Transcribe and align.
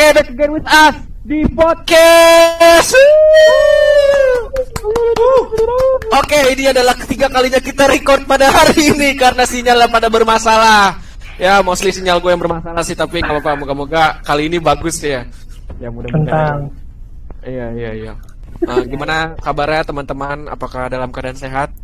Oke, 0.00 0.16
back 0.16 0.32
again 0.32 0.52
with 0.56 0.64
us 0.64 0.96
di 1.28 1.44
podcast. 1.52 2.96
Oke, 6.16 6.40
ini 6.56 6.72
adalah 6.72 6.96
ketiga 7.04 7.28
kalinya 7.28 7.60
kita 7.60 7.84
record 7.84 8.24
pada 8.24 8.48
hari 8.48 8.96
ini 8.96 9.12
karena 9.20 9.44
sinyalnya 9.44 9.92
pada 9.92 10.08
bermasalah. 10.08 10.96
Ya, 11.36 11.60
mostly 11.60 11.92
sinyal 11.92 12.16
gue 12.24 12.32
yang 12.32 12.40
bermasalah 12.40 12.80
sih, 12.80 12.96
tapi 12.96 13.20
kalau 13.20 13.44
apa 13.44 13.52
moga-moga 13.52 14.16
kali 14.24 14.48
ini 14.48 14.56
bagus 14.56 15.04
ya. 15.04 15.20
Ya 15.76 15.92
mudah-mudahan. 15.92 16.24
Tentang 16.32 16.58
Iya, 17.44 17.66
iya, 17.76 17.90
iya. 17.92 18.12
Nah, 18.64 18.80
gimana 18.88 19.36
kabarnya 19.36 19.84
teman-teman? 19.84 20.48
Apakah 20.48 20.88
dalam 20.88 21.12
keadaan 21.12 21.36
sehat? 21.36 21.76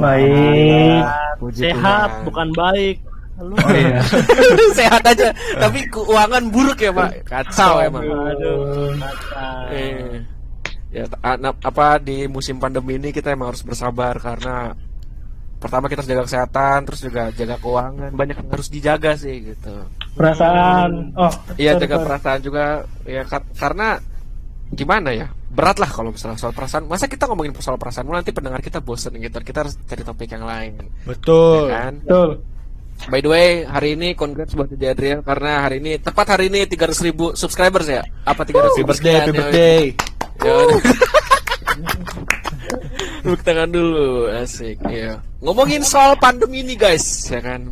baik. 0.00 1.04
Puji 1.36 1.68
Sehat, 1.68 2.08
Tuhan. 2.08 2.24
bukan 2.32 2.48
baik. 2.56 2.96
Halo. 3.38 3.54
Oh, 3.54 3.70
iya. 3.70 4.02
sehat 4.78 5.02
aja, 5.06 5.30
tapi 5.62 5.86
keuangan 5.86 6.50
buruk 6.50 6.82
ya, 6.82 6.90
Pak. 6.90 7.22
Kacau 7.22 7.78
emang. 7.78 8.02
Aduh, 8.02 8.98
kacau. 8.98 9.70
Eh, 9.70 10.26
ya 10.90 11.06
apa 11.62 12.02
di 12.02 12.26
musim 12.26 12.58
pandemi 12.58 12.98
ini 12.98 13.14
kita 13.14 13.30
emang 13.30 13.54
harus 13.54 13.62
bersabar 13.62 14.18
karena 14.18 14.74
pertama 15.62 15.86
kita 15.86 16.02
harus 16.02 16.10
jaga 16.10 16.24
kesehatan, 16.26 16.78
terus 16.90 17.00
juga 17.06 17.22
jaga 17.30 17.56
keuangan, 17.62 18.10
banyak 18.10 18.36
yang 18.42 18.48
harus 18.50 18.68
dijaga 18.74 19.14
sih 19.14 19.54
gitu. 19.54 19.86
Perasaan. 20.18 21.14
Oh, 21.14 21.30
Iya 21.54 21.78
jaga 21.78 22.02
perasaan 22.02 22.40
juga 22.42 22.82
ya 23.06 23.22
ka- 23.22 23.46
karena 23.54 24.02
gimana 24.74 25.14
ya 25.14 25.30
berat 25.48 25.78
lah 25.78 25.86
kalau 25.86 26.10
misalnya 26.10 26.42
soal 26.42 26.50
perasaan. 26.50 26.90
Masa 26.90 27.06
kita 27.06 27.30
ngomongin 27.30 27.54
soal 27.62 27.78
perasaan 27.78 28.02
mulu, 28.02 28.18
nanti 28.18 28.34
pendengar 28.34 28.58
kita 28.58 28.82
bosen 28.82 29.14
gitu. 29.14 29.38
Kita 29.46 29.62
harus 29.62 29.78
cari 29.86 30.02
topik 30.02 30.26
yang 30.34 30.42
lain, 30.42 30.74
Betul. 31.06 31.70
ya 31.70 31.86
kan? 31.86 31.94
Betul. 32.02 32.30
By 33.06 33.22
the 33.22 33.30
way, 33.30 33.48
hari 33.62 33.94
ini 33.94 34.18
congrats 34.18 34.58
buat 34.58 34.66
Dede 34.66 34.90
Adrian 34.90 35.22
karena 35.22 35.62
hari 35.62 35.78
ini 35.78 35.96
tepat 35.96 36.34
hari 36.34 36.50
ini 36.50 36.66
300 36.66 37.06
ribu 37.06 37.30
subscribers 37.38 37.86
ya. 37.86 38.02
Apa 38.26 38.42
300 38.42 38.58
Happy 38.58 38.82
ribu 38.82 38.88
birthday, 38.90 39.14
happy 39.14 39.32
birthday. 39.32 39.82
Ya. 40.42 40.56
Tepuk 43.22 43.42
tangan 43.44 43.68
dulu, 43.70 44.26
asik. 44.32 44.80
Iya. 44.88 45.20
Ngomongin 45.38 45.84
soal 45.84 46.16
pandemi 46.16 46.64
ini 46.64 46.74
guys, 46.74 47.28
ya 47.28 47.38
kan? 47.38 47.70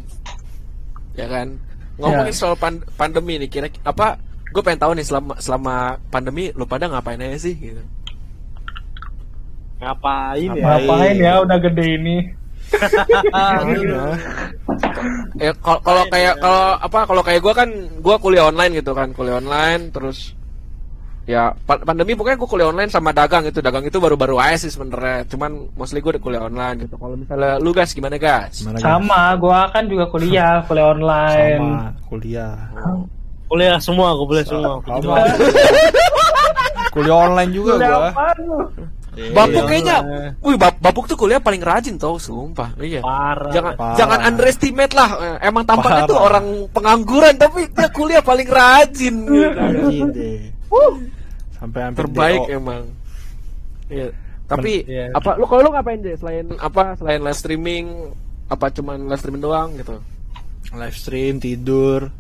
Ya 1.17 1.27
kan? 1.27 1.59
Ngomongin 1.97 2.33
Ya. 2.33 2.39
soal 2.39 2.55
pan- 2.55 2.85
pandemi 2.95 3.41
ini 3.41 3.49
kira 3.49 3.67
apa? 3.83 4.21
Gue 4.53 4.63
pengen 4.63 4.81
tahu 4.81 4.93
nih 4.95 5.05
selama 5.05 5.33
selama 5.41 5.75
pandemi 6.09 6.53
lu 6.55 6.65
pada 6.65 6.87
ngapain 6.87 7.19
aja 7.19 7.37
sih 7.41 7.57
gitu. 7.57 7.83
Ngapain 9.81 10.51
ya? 10.55 10.65
Ngapain 10.65 11.17
ya 11.19 11.33
udah 11.45 11.59
gede 11.61 11.85
ini? 11.99 12.17
Ya 15.37 15.53
kal- 15.61 15.83
kalau 15.83 16.03
kayak 16.09 16.35
kalau 16.41 16.65
apa 16.77 16.99
kalau 17.05 17.23
kayak 17.23 17.41
gue 17.41 17.55
kan 17.55 17.69
gue 18.01 18.17
kuliah 18.19 18.49
online 18.49 18.73
gitu 18.75 18.93
kan, 18.93 19.13
kuliah 19.13 19.37
online 19.37 19.93
terus 19.93 20.33
ya 21.27 21.51
pa- 21.67 21.83
pandemi 21.83 22.15
pokoknya 22.15 22.39
gue 22.39 22.47
kuliah 22.47 22.71
online 22.71 22.87
sama 22.87 23.11
dagang 23.11 23.43
itu 23.43 23.59
dagang 23.59 23.83
itu 23.83 23.99
baru-baru 23.99 24.39
aja 24.39 24.63
sih 24.63 24.71
sebenarnya 24.71 25.27
cuman 25.27 25.67
mostly 25.75 25.99
gue 25.99 26.15
udah 26.15 26.23
kuliah 26.23 26.43
online 26.47 26.87
gitu 26.87 26.95
kalau 26.95 27.19
misalnya 27.19 27.59
lu 27.59 27.75
guys 27.75 27.91
gimana 27.91 28.15
guys 28.15 28.63
Gimana? 28.63 28.79
Sama, 28.79 29.35
gua 29.35 29.67
kan 29.75 29.91
juga 29.91 30.07
kuliah, 30.07 30.63
kuliah 30.71 30.87
online. 30.95 31.59
Sama 31.59 31.83
kuliah. 32.07 32.55
Kuliah 33.47 33.79
semua, 33.79 34.15
aku 34.15 34.25
boleh 34.27 34.43
semua. 34.43 34.79
Sama. 34.87 35.15
kuliah 36.91 37.19
online 37.27 37.51
juga 37.53 37.73
Kuliah 37.77 38.11
Iya. 39.17 39.33
Bapuk 39.33 39.65
kayaknya, 39.65 39.97
wih 40.39 40.55
bap- 40.55 40.77
Bapuk 40.77 41.09
tuh 41.09 41.17
kuliah 41.17 41.41
paling 41.41 41.59
rajin 41.59 41.97
tau, 41.97 42.17
sumpah. 42.17 42.77
Iya. 42.77 43.01
Parah. 43.01 43.49
Jangan 43.49 43.73
Parah. 43.73 43.97
jangan 43.97 44.19
underestimate 44.23 44.93
lah. 44.93 45.11
Eh, 45.17 45.37
Emang 45.43 45.65
tampaknya 45.65 46.05
Parah. 46.05 46.11
tuh 46.13 46.19
orang 46.21 46.47
pengangguran 46.69 47.35
tapi 47.35 47.65
dia 47.67 47.89
kuliah 47.89 48.21
paling 48.21 48.45
rajin. 48.45 49.15
gitu. 49.25 49.51
Rajin 49.51 50.07
deh. 50.13 50.41
Sampai 51.51 51.81
hampir 51.83 52.05
Terbaik 52.05 52.43
DO. 52.45 52.53
emang. 52.55 52.83
Iya. 53.89 54.09
Tapi 54.45 54.73
Men- 54.79 54.87
iya. 54.87 55.05
apa 55.11 55.31
lu 55.35 55.45
kalau 55.45 55.61
lu 55.61 55.71
ngapain 55.73 55.99
deh 55.99 56.15
selain 56.15 56.47
apa 56.57 56.95
selain 56.95 57.19
live 57.19 57.35
streaming 57.35 58.15
apa 58.47 58.71
cuman 58.71 59.09
live 59.09 59.19
streaming 59.19 59.43
doang 59.43 59.75
gitu? 59.75 59.97
live 60.69 60.95
stream 60.95 61.39
tidur. 61.39 62.13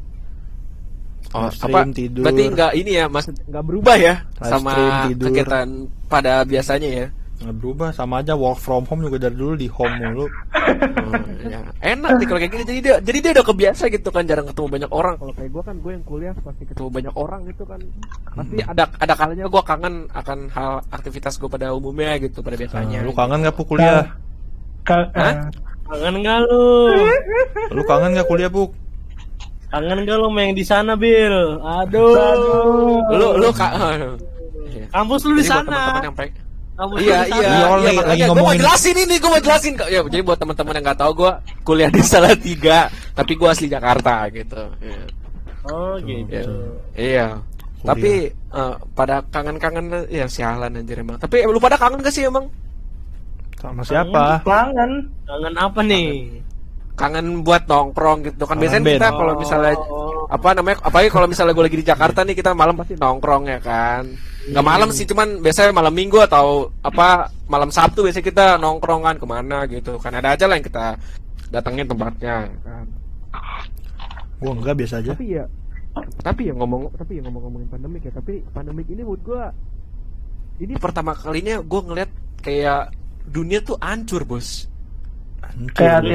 Oh, 1.29 1.43
Live 1.43 1.55
stream, 1.55 1.75
apa? 1.75 1.81
tidur. 1.91 2.23
Berarti 2.23 2.43
nggak 2.49 2.73
ini 2.75 2.91
ya, 2.93 3.05
mas 3.07 3.27
nggak 3.27 3.65
berubah 3.65 3.97
ya 3.97 4.15
Live 4.37 4.47
sama 4.49 4.71
stream, 4.71 4.93
tidur. 5.11 5.25
kegiatan 5.29 5.67
pada 6.07 6.33
biasanya 6.43 6.89
ya. 6.89 7.07
Nggak 7.37 7.55
berubah 7.55 7.89
sama 7.91 8.15
aja 8.19 8.33
work 8.33 8.57
from 8.57 8.83
home 8.83 9.03
juga 9.03 9.21
dari 9.23 9.35
dulu 9.35 9.55
di 9.55 9.67
home 9.67 9.97
mulu. 9.97 10.27
Oh, 10.67 11.15
ya. 11.47 11.63
Enak 11.79 12.19
nih 12.19 12.27
kalau 12.27 12.41
kayak 12.43 12.51
gini 12.51 12.65
jadi 12.67 12.81
dia 12.81 12.95
jadi 12.99 13.19
dia 13.21 13.31
udah 13.33 13.47
kebiasa 13.47 13.87
gitu 13.87 14.11
kan 14.11 14.27
jarang 14.27 14.45
ketemu 14.45 14.67
banyak 14.69 14.91
orang. 14.91 15.15
Kalau 15.15 15.31
kayak 15.31 15.51
gue 15.53 15.63
kan 15.63 15.77
gue 15.79 15.93
yang 15.95 16.03
kuliah 16.03 16.35
pasti 16.35 16.63
ketemu 16.67 16.89
banyak 16.91 17.15
orang 17.15 17.41
gitu 17.47 17.63
kan. 17.63 17.79
Pasti 18.27 18.57
ada 18.61 18.85
ada 18.93 19.15
kalanya 19.15 19.47
gue 19.47 19.63
kangen 19.63 19.95
akan 20.11 20.39
hal 20.51 20.73
aktivitas 20.91 21.39
gue 21.39 21.47
pada 21.47 21.71
umumnya 21.71 22.19
gitu 22.19 22.43
pada 22.43 22.59
biasanya. 22.59 22.99
Nah, 22.99 23.07
lu 23.07 23.15
kangen 23.15 23.39
gak 23.41 23.55
Puk 23.55 23.67
kuliah? 23.69 24.11
Ka- 24.83 25.11
Hah? 25.15 25.47
Kangen 25.87 26.15
gak 26.21 26.39
lu? 26.45 26.67
Lu 27.71 27.83
kangen 27.85 28.11
gak 28.13 28.27
kuliah 28.27 28.51
Puk? 28.51 28.75
Kangen 29.67 29.99
gak 30.03 30.17
lu 30.17 30.29
main 30.31 30.55
di 30.55 30.63
sana, 30.63 30.95
Bil? 30.95 31.59
Aduh. 31.59 32.15
Aduh. 32.15 33.01
Lu 33.13 33.29
lu 33.37 33.49
kak. 33.51 33.73
Kampus 34.89 35.21
lu 35.27 35.35
di 35.37 35.45
sana. 35.45 36.01
yang 36.01 36.15
Kampus 36.77 37.01
Iya 37.01 37.25
iya. 37.25 37.41
Iya, 37.41 37.49
iya 37.49 37.69
lagi- 37.73 37.97
makanya 37.97 38.05
lagi 38.05 38.23
gue 38.29 38.45
mau 38.45 38.53
jelasin 38.53 38.97
ini 39.01 39.15
gue 39.17 39.31
mau 39.33 39.41
jelasin 39.41 39.73
kok 39.75 39.89
ya 39.89 40.01
jadi 40.05 40.21
buat 40.21 40.37
teman-teman 40.37 40.77
yang 40.77 40.85
nggak 40.85 41.01
tahu 41.01 41.13
gue 41.17 41.33
kuliah 41.65 41.89
di 41.89 42.05
Salatiga 42.05 42.93
tapi 43.17 43.33
gue 43.33 43.49
asli 43.49 43.65
Jakarta 43.67 44.29
gitu 44.29 44.61
Iya. 44.85 45.05
Oh, 45.67 45.97
gitu. 45.99 46.37
Iya. 46.37 46.45
Iya. 46.95 47.27
Tapi 47.81 48.29
eh, 48.29 48.75
pada 48.93 49.25
kangen-kangen 49.25 50.05
ya 50.07 50.29
sialan 50.29 50.77
anjir 50.77 51.01
emang. 51.01 51.17
Tapi 51.17 51.43
eh, 51.43 51.49
lu 51.49 51.57
pada 51.57 51.75
kangen 51.75 52.05
gak 52.05 52.13
sih 52.13 52.29
emang? 52.29 52.45
Sama 53.57 53.81
siapa? 53.81 54.45
Kangen. 54.45 55.09
Kangen 55.25 55.55
apa 55.57 55.81
nih? 55.81 56.07
Kangen 56.29 56.46
buat 57.45 57.63
nongkrong 57.69 58.19
gitu 58.25 58.43
kan. 58.49 58.57
Kangen 58.57 58.63
Biasanya 58.65 58.85
kita 58.97 59.09
kalau 59.13 59.33
misalnya 59.37 59.75
Oh. 59.77 60.27
apa 60.27 60.59
namanya 60.59 60.83
apalagi 60.83 61.07
kalau 61.13 61.31
misalnya 61.31 61.55
gue 61.55 61.65
lagi 61.71 61.79
di 61.79 61.87
Jakarta 61.87 62.27
nih 62.27 62.35
kita 62.35 62.51
malam 62.51 62.75
pasti 62.75 62.99
nongkrong 62.99 63.45
ya 63.47 63.61
kan. 63.63 64.03
Nggak 64.51 64.67
malam 64.67 64.89
sih 64.91 65.07
cuman 65.07 65.39
biasanya 65.39 65.71
malam 65.71 65.95
Minggu 65.95 66.19
atau 66.19 66.67
apa 66.83 67.31
malam 67.47 67.71
Sabtu 67.71 68.03
biasanya 68.03 68.27
kita 68.27 68.45
nongkrongan 68.59 69.23
ke 69.23 69.27
mana 69.29 69.69
gitu. 69.71 70.01
Kan 70.03 70.19
ada 70.19 70.35
aja 70.35 70.51
lah 70.51 70.59
yang 70.59 70.67
kita 70.67 70.99
datengin 71.55 71.87
tempatnya 71.87 72.51
ya 72.51 72.59
kan. 72.67 72.85
Gua 74.43 74.53
enggak 74.57 74.75
biasa 74.83 74.99
aja. 74.99 75.15
Tapi 75.15 75.27
ya 75.39 75.45
tapi 76.21 76.51
ya 76.51 76.53
ngomong 76.53 76.93
tapi 76.93 77.13
ya 77.17 77.23
ngomong-ngomongin 77.25 77.69
pandemik 77.73 78.03
ya 78.05 78.13
tapi 78.13 78.45
pandemik 78.53 78.85
ini 78.93 79.01
menurut 79.01 79.23
gua 79.25 79.49
ini 80.61 80.77
pertama 80.77 81.17
kalinya 81.17 81.63
gua 81.65 81.81
ngeliat 81.89 82.11
kayak 82.45 82.93
dunia 83.31 83.65
tuh 83.65 83.81
hancur 83.81 84.29
bos 84.29 84.69
Hancur, 85.41 85.73
Kayak 85.73 85.95
hati. 86.05 86.15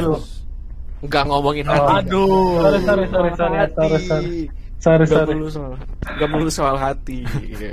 Nggak 1.02 1.24
ngomongin 1.26 1.66
Oh, 1.66 1.74
hati 1.88 2.08
Aduh. 2.08 2.62
Sorry, 2.62 2.80
sorry, 2.82 3.06
sorry, 3.08 3.32
sorry, 3.34 3.56
Hati. 3.58 3.74
sorry, 3.74 4.00
sorry. 4.02 4.34
Sorry, 4.78 5.04
Nggak 5.04 5.10
sorry. 5.14 5.30
melulu 5.32 5.50
soal 5.50 5.74
nggak 6.12 6.30
melulu 6.30 6.52
soal 6.52 6.76
hati 6.76 7.20
gitu. 7.44 7.70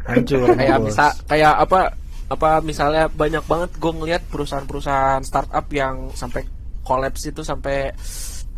Hancur. 0.00 0.46
kayak 0.54 0.78
bisa 0.82 1.06
kayak 1.26 1.54
apa 1.58 1.80
apa 2.26 2.50
misalnya 2.60 3.10
banyak 3.10 3.42
banget 3.42 3.70
gue 3.74 3.92
ngeliat 3.92 4.22
perusahaan-perusahaan 4.26 5.20
startup 5.20 5.66
yang 5.68 6.10
sampai 6.12 6.46
kolaps 6.80 7.26
itu 7.26 7.42
sampai 7.42 7.90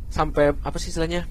sampai 0.08 0.52
apa 0.54 0.76
sih 0.76 0.88
istilahnya 0.88 1.24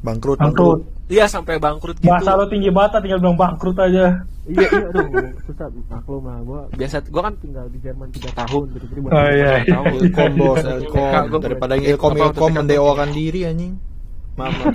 bangkrut. 0.00 0.38
Bangkrut. 0.38 0.80
iya 1.06 1.24
sampai 1.24 1.56
bangkrut 1.56 1.96
gitu 1.96 2.08
Bahasa 2.08 2.32
lu 2.34 2.46
tinggi 2.46 2.70
banget, 2.70 3.02
tinggal 3.02 3.20
bilang 3.20 3.36
bangkrut 3.36 3.76
aja. 3.76 4.06
iya 4.46 4.66
iya 4.66 4.86
aduh 4.88 5.04
susah 5.44 5.68
maklum 5.86 6.22
lah 6.22 6.38
gue 6.40 6.60
biasa 6.74 6.96
gue 7.04 7.22
kan 7.22 7.34
tinggal 7.38 7.64
di 7.66 7.78
Jerman 7.78 8.08
tiga 8.10 8.30
tahun 8.34 8.64
gitu 8.72 8.84
jadi 8.88 9.00
buat 9.00 9.12
Oh, 9.12 9.28
iya, 9.28 9.52
iya. 9.58 9.70
tahun 9.70 9.92
Ilkom 10.00 10.32
bos, 10.34 10.58
Ilkom 10.58 11.04
gua- 11.28 11.42
daripada 11.42 11.72
yang 11.74 11.86
Ilkom 11.90 12.14
Ilkom 12.16 12.50
mendewakan 12.54 13.08
diri 13.10 13.40
anjing. 13.44 13.72
Mama. 14.34 14.62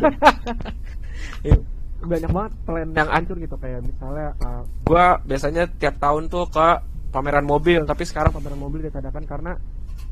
Iya, 1.42 1.58
banyak 2.02 2.30
banget 2.30 2.52
plan 2.64 2.90
yang 2.92 3.08
hancur 3.08 3.38
gitu 3.38 3.56
kayak 3.56 3.80
misalnya 3.82 4.28
uh, 4.40 4.62
gue 4.84 5.06
biasanya 5.26 5.64
tiap 5.72 5.96
tahun 5.96 6.28
tuh 6.28 6.46
ke 6.48 6.68
pameran 7.10 7.44
mobil 7.44 7.82
tapi 7.82 8.04
sekarang 8.04 8.30
pameran 8.30 8.58
mobil 8.58 8.84
ditadakan 8.84 9.24
karena 9.24 9.52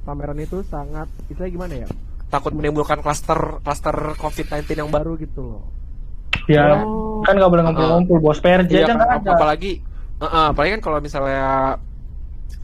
pameran 0.02 0.38
itu 0.38 0.62
sangat 0.64 1.06
istilahnya 1.28 1.54
gimana 1.54 1.74
ya 1.76 1.88
takut 2.34 2.50
menimbulkan 2.50 2.98
klaster 2.98 3.38
klaster 3.62 3.94
COVID-19 4.18 4.50
yang 4.76 4.90
baru 4.90 5.14
gitu 5.16 5.40
loh. 5.40 5.64
Ya, 6.46 6.74
Oh. 6.76 7.22
kan 7.22 7.38
nggak 7.38 7.46
boleh 7.48 7.64
ngumpul-ngumpul, 7.64 8.18
bos 8.20 8.42
PRJ 8.42 8.68
Iya 8.68 8.80
aja 8.82 8.88
kan, 8.90 8.98
nggak 8.98 9.12
ap- 9.12 9.22
ada. 9.22 9.32
apalagi 9.32 9.72
uh, 10.18 10.26
uh, 10.26 10.46
apalagi 10.50 10.72
kan 10.74 10.82
kalau 10.82 10.98
misalnya 10.98 11.46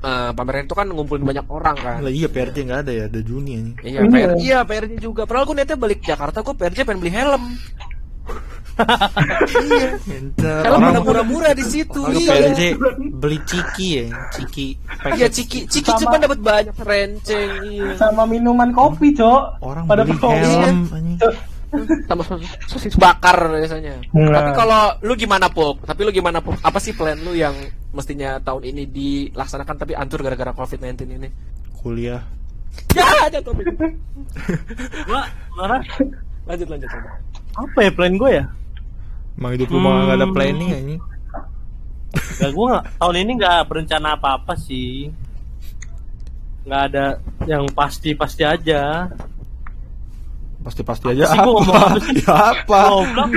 uh, 0.01 0.31
pameran 0.31 0.65
itu 0.65 0.73
kan 0.73 0.87
ngumpulin 0.87 1.23
banyak 1.23 1.45
orang 1.47 1.77
kan. 1.77 1.97
Lah 1.99 2.09
iya 2.09 2.27
PRJ 2.27 2.57
nggak 2.65 2.79
ada 2.81 2.91
ya, 2.91 3.03
ada 3.05 3.19
Juni 3.19 3.51
anjing. 3.55 3.77
Iya, 3.79 3.99
Iya. 3.99 4.09
PR, 4.09 4.29
iya 4.37 4.59
PRJ 4.63 4.93
juga. 4.97 5.23
Padahal 5.23 5.45
gue 5.45 5.55
niatnya 5.55 5.77
balik 5.77 5.99
Jakarta, 6.01 6.41
gue 6.41 6.55
PRJ 6.55 6.77
pengen 6.81 6.99
beli 6.99 7.13
helm. 7.13 7.43
Iya. 8.79 9.89
Orang 10.67 10.79
udah 10.95 11.03
murah-murah 11.03 11.51
di 11.55 11.65
situ. 11.67 12.01
Iya. 12.09 12.75
Beli 13.19 13.39
ciki 13.45 13.87
ya, 13.99 14.05
ciki. 14.31 14.67
Iya 15.15 15.27
ciki 15.27 15.59
ciki 15.67 15.89
Sama- 15.91 15.99
cuma 16.01 16.15
dapat 16.19 16.39
banyak 16.39 16.75
renceng. 16.79 17.49
Iya. 17.67 17.95
Sama 17.99 18.23
minuman 18.25 18.71
kopi, 18.71 19.11
Cok. 19.15 19.63
Orang 19.63 19.83
Pada 19.87 20.03
beli 20.07 20.17
helm 20.19 20.87
sama 22.09 22.25
sos- 22.25 22.49
sosis 22.65 22.97
bakar 22.97 23.37
biasanya. 23.45 24.01
Nah. 24.09 24.33
Tapi 24.41 24.51
kalau 24.57 24.81
lu 25.05 25.13
gimana 25.13 25.45
Puk? 25.53 25.85
Tapi 25.85 26.01
lu 26.01 26.09
gimana 26.09 26.41
Puk? 26.41 26.57
Apa 26.65 26.81
sih 26.81 26.97
plan 26.97 27.13
lu 27.21 27.37
yang 27.37 27.53
mestinya 27.93 28.41
tahun 28.41 28.73
ini 28.73 28.83
dilaksanakan 28.89 29.75
tapi 29.77 29.93
hancur 29.93 30.25
gara-gara 30.25 30.49
COVID-19 30.49 30.97
ini? 31.21 31.29
Kuliah. 31.77 32.21
Ya, 32.97 33.05
ada 33.29 33.37
topik. 33.41 33.65
Gua 35.09 35.21
marah. 35.57 35.81
Lanjut 36.49 36.67
lanjut. 36.69 36.89
lanjut. 36.89 37.13
Apa 37.53 37.79
ya 37.85 37.91
plan 37.93 38.13
gue 38.17 38.29
ya? 38.33 38.43
Emang 39.39 39.51
hidup 39.55 39.71
lu 39.71 39.79
mah 39.79 40.03
gak 40.05 40.17
ada 40.19 40.27
Hmm. 40.27 40.35
planning 40.35 40.69
ini. 40.75 40.95
Gak 42.35 42.51
gue 42.51 42.69
tahun 42.97 43.15
ini 43.17 43.31
nggak 43.35 43.59
berencana 43.65 44.07
apa-apa 44.13 44.53
sih. 44.53 45.07
Nggak 46.63 46.81
ada 46.91 47.05
yang 47.45 47.63
pasti-pasti 47.71 48.43
aja. 48.43 49.07
Pasti-pasti 50.59 51.05
aja 51.09 51.23
Apa 51.23 51.31
sih, 51.31 51.39
gua 51.39 51.51
ngomong 51.55 51.71
apa? 51.71 51.87
apa 51.87 52.11
ya 52.11 52.33
apa? 52.51 52.79
Goblok. 52.83 53.29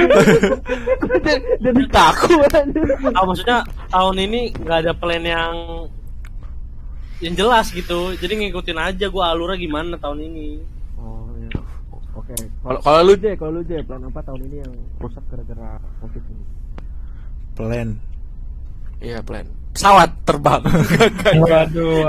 Jadi 1.65 1.83
takut. 1.87 2.51
Ah, 3.09 3.23
maksudnya 3.23 3.59
tahun 3.89 4.17
ini 4.21 4.41
nggak 4.53 4.79
ada 4.83 4.93
plan 4.93 5.23
yang 5.23 5.55
yang 7.23 7.35
jelas 7.39 7.71
gitu. 7.71 8.19
Jadi 8.19 8.43
ngikutin 8.43 8.75
aja 8.77 9.07
gue 9.07 9.23
alurnya 9.23 9.55
gimana 9.55 9.95
tahun 9.95 10.19
ini. 10.27 10.49
Oke. 12.33 12.49
Kalau 12.65 12.81
kalau 12.81 13.01
lu 13.05 13.15
J, 13.21 13.25
kalau 13.37 13.53
lu 13.61 13.63
J, 13.69 13.85
plan 13.85 14.01
apa 14.09 14.21
tahun 14.25 14.41
ini 14.49 14.57
yang 14.65 14.73
rusak 14.97 15.25
gara-gara 15.29 15.77
COVID 16.01 16.25
ini? 16.33 16.45
Plan. 17.53 17.89
Iya, 19.05 19.19
plan. 19.21 19.47
Pesawat 19.77 20.11
terbang. 20.25 20.63
Waduh. 21.45 22.09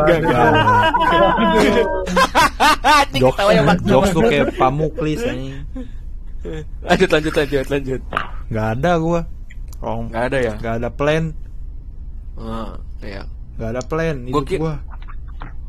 Anjing 2.84 3.22
Jokes, 3.24 3.40
ya, 3.40 3.64
jokes 3.84 4.10
tuh 4.12 4.24
kayak 4.28 4.48
pamuklis 4.60 5.20
ini. 5.28 5.60
Lanjut 6.84 7.10
lanjut 7.12 7.34
lanjut 7.40 7.68
lanjut. 7.72 8.02
Gak 8.52 8.68
ada 8.80 8.92
gua. 9.00 9.22
Oh, 9.84 10.08
Gak 10.08 10.31
ada 10.31 10.38
ya? 10.40 10.54
gak 10.60 10.76
ada 10.80 10.90
plan. 10.92 11.36
Ah, 12.40 12.80
iya. 13.04 13.24
Gak 13.60 13.69
ada 13.76 13.81
plan 13.84 14.16
Gua 14.28 14.44
gua. 14.44 14.76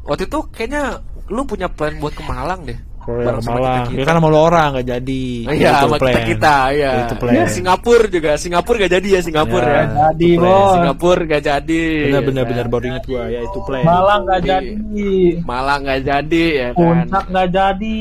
Waktu 0.06 0.26
itu 0.26 0.38
kayaknya 0.50 1.02
lu 1.30 1.46
punya 1.46 1.70
plan 1.70 1.94
buat 2.02 2.14
ke 2.14 2.22
Malang 2.26 2.66
deh. 2.66 2.78
Bareng 3.04 3.36
sama 3.38 3.54
Malang, 3.54 3.74
kita-kita. 3.84 4.00
ya 4.00 4.04
kan 4.04 4.14
sama 4.16 4.28
lu 4.28 4.38
orang 4.38 4.68
gak 4.74 4.86
jadi. 4.88 5.24
Iya, 5.46 5.68
Itu 5.68 5.76
sama 5.78 5.96
plan. 5.96 6.08
kita 6.08 6.20
kita, 6.24 6.56
ya. 6.72 6.92
Itu 7.00 7.14
plan. 7.14 7.34
Singapura 7.46 8.06
juga, 8.08 8.30
Singapura 8.34 8.76
gak 8.78 8.92
jadi 8.92 9.08
ya 9.10 9.20
Singapura 9.20 9.60
Ya. 9.62 9.74
ya. 9.74 9.82
Jadi 10.08 10.28
bos. 10.34 10.72
Singapura 10.72 11.22
gak 11.26 11.42
jadi. 11.42 11.82
Bener 12.06 12.22
bener 12.22 12.42
ya 12.42 12.48
bener 12.48 12.64
kan? 12.64 12.72
baru 12.72 12.84
inget 12.86 13.04
gua 13.04 13.22
ya 13.26 13.40
itu 13.40 13.58
plan. 13.62 13.84
Malang 13.84 14.20
nggak 14.24 14.40
Di- 14.40 14.48
jadi. 14.48 15.12
Malang 15.42 15.80
gak 15.82 16.00
jadi 16.02 16.44
ya 16.48 16.68
kan. 16.70 16.80
Puncak 16.80 17.24
nggak 17.28 17.48
jadi. 17.50 18.00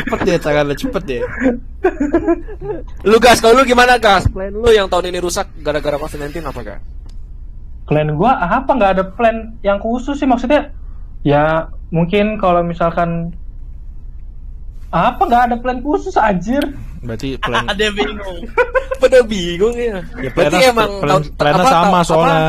Cepet 0.00 0.20
deh 0.22 0.38
tangannya 0.38 0.74
cepet 0.74 1.02
deh. 1.04 1.22
Lu 3.02 3.16
gas, 3.18 3.38
kalau 3.38 3.54
lu 3.54 3.64
gimana 3.64 3.96
gas? 3.96 4.24
Plan 4.26 4.48
lu 4.48 4.68
yang 4.68 4.88
tahun 4.88 5.08
ini 5.08 5.18
rusak 5.18 5.52
gara-gara 5.58 5.96
COVID-19 5.96 6.40
apa 6.42 6.60
gak? 6.62 6.80
Plan 7.84 8.08
gua 8.14 8.38
apa 8.38 8.70
nggak 8.70 8.90
ada 8.92 9.04
plan 9.04 9.36
yang 9.60 9.76
khusus 9.76 10.14
sih 10.14 10.24
maksudnya? 10.24 10.72
Ya 11.22 11.68
mungkin 11.88 12.36
kalau 12.36 12.62
misalkan 12.62 13.34
apa 14.90 15.20
nggak 15.20 15.42
ada 15.50 15.56
plan 15.56 15.78
khusus 15.80 16.14
anjir. 16.14 16.62
Berarti 17.00 17.38
plan 17.42 17.64
Ada 17.64 17.82
yang 17.82 17.96
bingung. 17.96 18.38
Pada 18.96 19.18
bingung 19.22 19.74
ya. 19.74 20.00
ya 20.16 20.30
Berarti 20.30 20.56
plannya- 20.56 20.70
emang 20.70 20.90
plan, 20.98 21.20
plannya 21.32 21.62
apa- 21.62 21.70
sama 21.70 21.88
apa- 21.94 22.04
soalnya. 22.04 22.48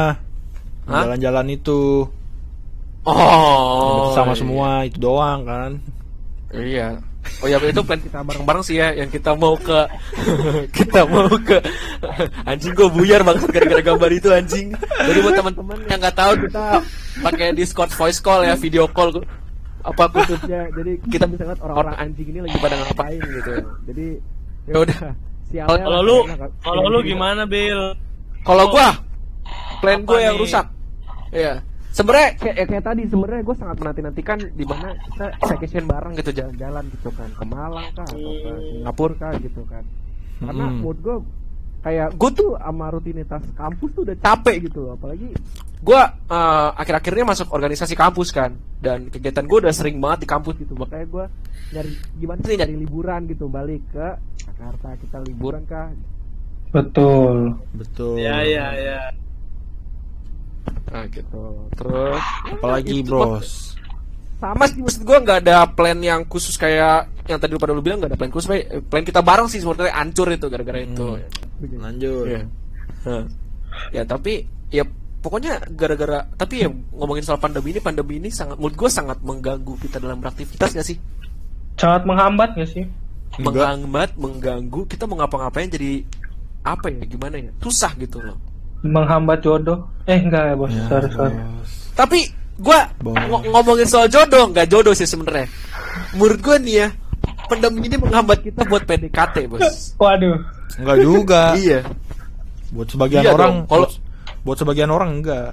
Hah? 0.83 1.03
Jalan-jalan 1.05 1.47
itu 1.51 1.79
Oh. 3.01 4.13
sama 4.13 4.33
iya. 4.33 4.39
semua 4.39 4.69
itu 4.83 4.97
doang 4.97 5.41
kan. 5.41 5.71
Iya. 6.51 7.01
Oh 7.37 7.47
ya 7.47 7.57
itu 7.59 7.81
plan 7.81 7.97
kita 7.97 8.21
bareng-bareng 8.21 8.61
sih 8.61 8.77
ya 8.77 8.93
yang 8.93 9.07
kita 9.07 9.33
mau 9.33 9.53
ke 9.53 9.77
kita 10.77 11.05
mau 11.05 11.25
ke 11.31 11.57
anjing 12.49 12.73
gue 12.73 12.89
buyar 12.89 13.21
banget 13.21 13.45
gara-gara 13.47 13.81
gambar 13.83 14.09
itu 14.11 14.29
anjing. 14.29 14.73
Jadi 14.75 15.17
buat 15.19 15.33
teman-teman 15.35 15.77
yang 15.85 15.99
nggak 15.99 16.13
tahu 16.15 16.33
kita 16.39 16.65
pakai 17.19 17.51
Discord 17.51 17.91
voice 17.91 18.23
call 18.23 18.47
ya 18.47 18.55
video 18.55 18.87
call 18.87 19.19
apa 19.81 20.03
khususnya 20.13 20.69
jadi 20.71 20.91
kita 21.09 21.25
bisa 21.27 21.43
lihat 21.49 21.59
orang-orang 21.59 21.95
anjing 21.99 22.27
ini 22.31 22.39
lagi 22.45 22.57
pada 22.61 22.75
ngapain 22.79 23.19
gitu. 23.19 23.51
Jadi 23.89 24.07
ya 24.71 24.77
udah. 24.79 25.01
Kalau 25.51 25.99
lu, 25.99 26.17
kalau 26.63 26.83
lu 26.87 27.03
gimana, 27.03 27.43
Bill? 27.43 27.91
Kalau 28.47 28.71
gua 28.71 28.95
plan 29.83 29.99
gue 30.05 30.19
yang 30.21 30.39
rusak. 30.39 30.63
Iya. 31.33 31.59
Sebenarnya 31.91 32.39
kayak, 32.39 32.55
ya 32.55 32.65
kayak 32.71 32.83
tadi 32.87 33.03
sebenarnya 33.03 33.43
gue 33.43 33.55
sangat 33.59 33.75
menanti-nantikan 33.83 34.39
di 34.55 34.63
mana 34.63 34.95
kita 34.95 35.27
vacation 35.43 35.83
bareng 35.91 36.13
gitu 36.15 36.31
jalan-jalan 36.31 36.87
gitu 36.87 37.09
kan 37.11 37.27
ke 37.35 37.43
Malang 37.43 37.87
kah 37.91 38.07
atau 38.07 38.31
ke 38.31 38.51
Singapura 38.63 39.15
kah 39.19 39.31
gitu 39.43 39.61
kan. 39.67 39.83
Karena 40.39 40.65
Mm-mm. 40.71 40.79
mood 40.79 40.97
gue 41.03 41.17
kayak 41.81 42.13
gue 42.13 42.29
tuh 42.37 42.49
sama 42.61 42.93
rutinitas 42.93 43.41
kampus 43.57 43.89
tuh 43.97 44.01
udah 44.05 44.17
capek 44.21 44.69
gitu 44.69 44.93
apalagi 44.93 45.33
gue 45.81 46.01
eh, 46.29 46.69
akhir-akhirnya 46.77 47.25
masuk 47.33 47.49
organisasi 47.49 47.97
kampus 47.97 48.29
kan 48.29 48.53
dan 48.77 49.09
kegiatan 49.09 49.45
gue 49.49 49.57
udah 49.65 49.73
sering 49.73 49.97
banget 49.97 50.25
di 50.25 50.27
kampus 50.29 50.55
gitu 50.61 50.77
makanya 50.77 51.05
gue 51.09 51.25
nyari 51.73 51.91
gimana 52.21 52.39
sih 52.45 52.57
nyari 52.57 52.75
liburan 52.77 53.21
gitu 53.25 53.45
balik 53.49 53.81
ke 53.89 54.07
Jakarta 54.45 54.93
kita 55.01 55.17
liburan 55.25 55.65
kah 55.65 55.89
Betul. 56.71 57.59
Betul. 57.75 58.15
Ya, 58.15 58.39
ya, 58.47 58.71
ya. 58.79 59.01
nah 60.87 61.03
gitu 61.07 61.67
terus 61.75 62.23
Apalagi 62.47 62.99
Itu 62.99 63.11
bros. 63.11 63.75
Sama 64.41 64.65
sih 64.65 64.81
maksud 64.81 65.05
gue 65.05 65.17
nggak 65.21 65.39
ada 65.45 65.69
plan 65.69 66.01
yang 66.01 66.25
khusus 66.25 66.57
kayak 66.57 67.05
yang 67.29 67.37
tadi 67.37 67.53
lu 67.53 67.61
pada 67.61 67.77
lu 67.77 67.85
bilang 67.85 68.01
nggak 68.01 68.09
ada 68.09 68.17
plan 68.17 68.33
khusus 68.33 68.49
Bay. 68.49 68.65
Plan 68.89 69.05
kita 69.05 69.21
bareng 69.21 69.45
sih 69.45 69.61
sebenarnya 69.61 69.93
hancur 69.93 70.27
itu 70.33 70.49
gara-gara 70.49 70.81
itu 70.81 71.21
Lanjut. 71.77 72.25
Iya. 72.25 72.41
Hah. 73.05 73.23
ya 73.93 74.03
tapi 74.03 74.43
ya 74.73 74.81
pokoknya 75.21 75.61
gara-gara 75.77 76.25
tapi 76.33 76.65
ya 76.65 76.69
ngomongin 76.97 77.21
soal 77.21 77.37
pandemi 77.37 77.71
ini 77.71 77.79
pandemi 77.79 78.17
ini 78.17 78.29
sangat 78.33 78.57
menurut 78.57 78.73
gue 78.75 78.89
sangat 78.89 79.21
mengganggu 79.21 79.77
kita 79.77 80.01
dalam 80.01 80.17
beraktivitas 80.17 80.73
nggak 80.73 80.87
sih 80.89 80.97
Sangat 81.77 82.03
menghambat 82.05 82.57
nggak 82.57 82.69
sih? 82.69 82.85
Menghambat 83.39 84.17
mengganggu 84.19 84.85
kita 84.89 85.05
mau 85.07 85.21
ngapa-ngapain 85.21 85.69
jadi 85.69 86.03
apa 86.61 86.89
ya 86.93 87.05
gimana 87.05 87.41
ya 87.41 87.53
susah 87.61 87.93
gitu 87.97 88.21
loh 88.21 88.37
Menghambat 88.81 89.45
jodoh. 89.45 89.85
Eh 90.09 90.17
enggak 90.17 90.41
ya 90.51 90.55
bos. 90.57 90.73
Ya, 90.73 90.83
sorry 90.89 91.09
sorry. 91.13 91.37
tapi 91.93 92.19
gue 92.61 92.79
Boleh. 93.01 93.49
ngomongin 93.49 93.85
soal 93.85 94.05
jodoh 94.05 94.47
nggak 94.47 94.67
jodoh 94.67 94.93
sih 94.93 95.03
sebenarnya 95.03 95.49
menurut 96.13 96.39
gue 96.39 96.55
nih 96.61 96.75
ya 96.77 96.87
pandemi 97.45 97.83
ini 97.83 97.97
menghambat 97.97 98.39
kita 98.39 98.61
buat 98.63 98.83
PDKT 98.83 99.35
bos 99.47 99.97
Waduh. 99.97 100.37
Enggak 100.73 100.97
juga. 100.97 101.41
iya 101.59 101.83
Buat 102.71 102.87
sebagian 102.87 103.21
Iya 103.21 103.31
orang 103.33 103.53
kalau- 103.65 103.83
buat, 103.83 103.91
buat 104.41 104.57
sebagian 104.57 104.87
orang 104.87 105.09
enggak. 105.19 105.51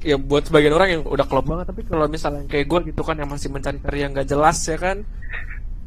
ya 0.00 0.16
buat 0.16 0.42
sebagian 0.42 0.72
orang 0.72 0.88
yang 0.90 1.02
udah 1.02 1.24
klop 1.24 1.44
banget 1.44 1.64
tapi 1.66 1.80
kalau 1.82 2.04
misalnya 2.06 2.44
kayak 2.44 2.66
gue 2.66 2.80
gitu 2.88 3.00
kan 3.00 3.16
yang 3.16 3.24
masih 3.26 3.48
mencari-cari 3.48 3.98
yang 3.98 4.12
gak 4.12 4.24
jelas 4.26 4.56
ya 4.62 4.76
kan 4.76 5.00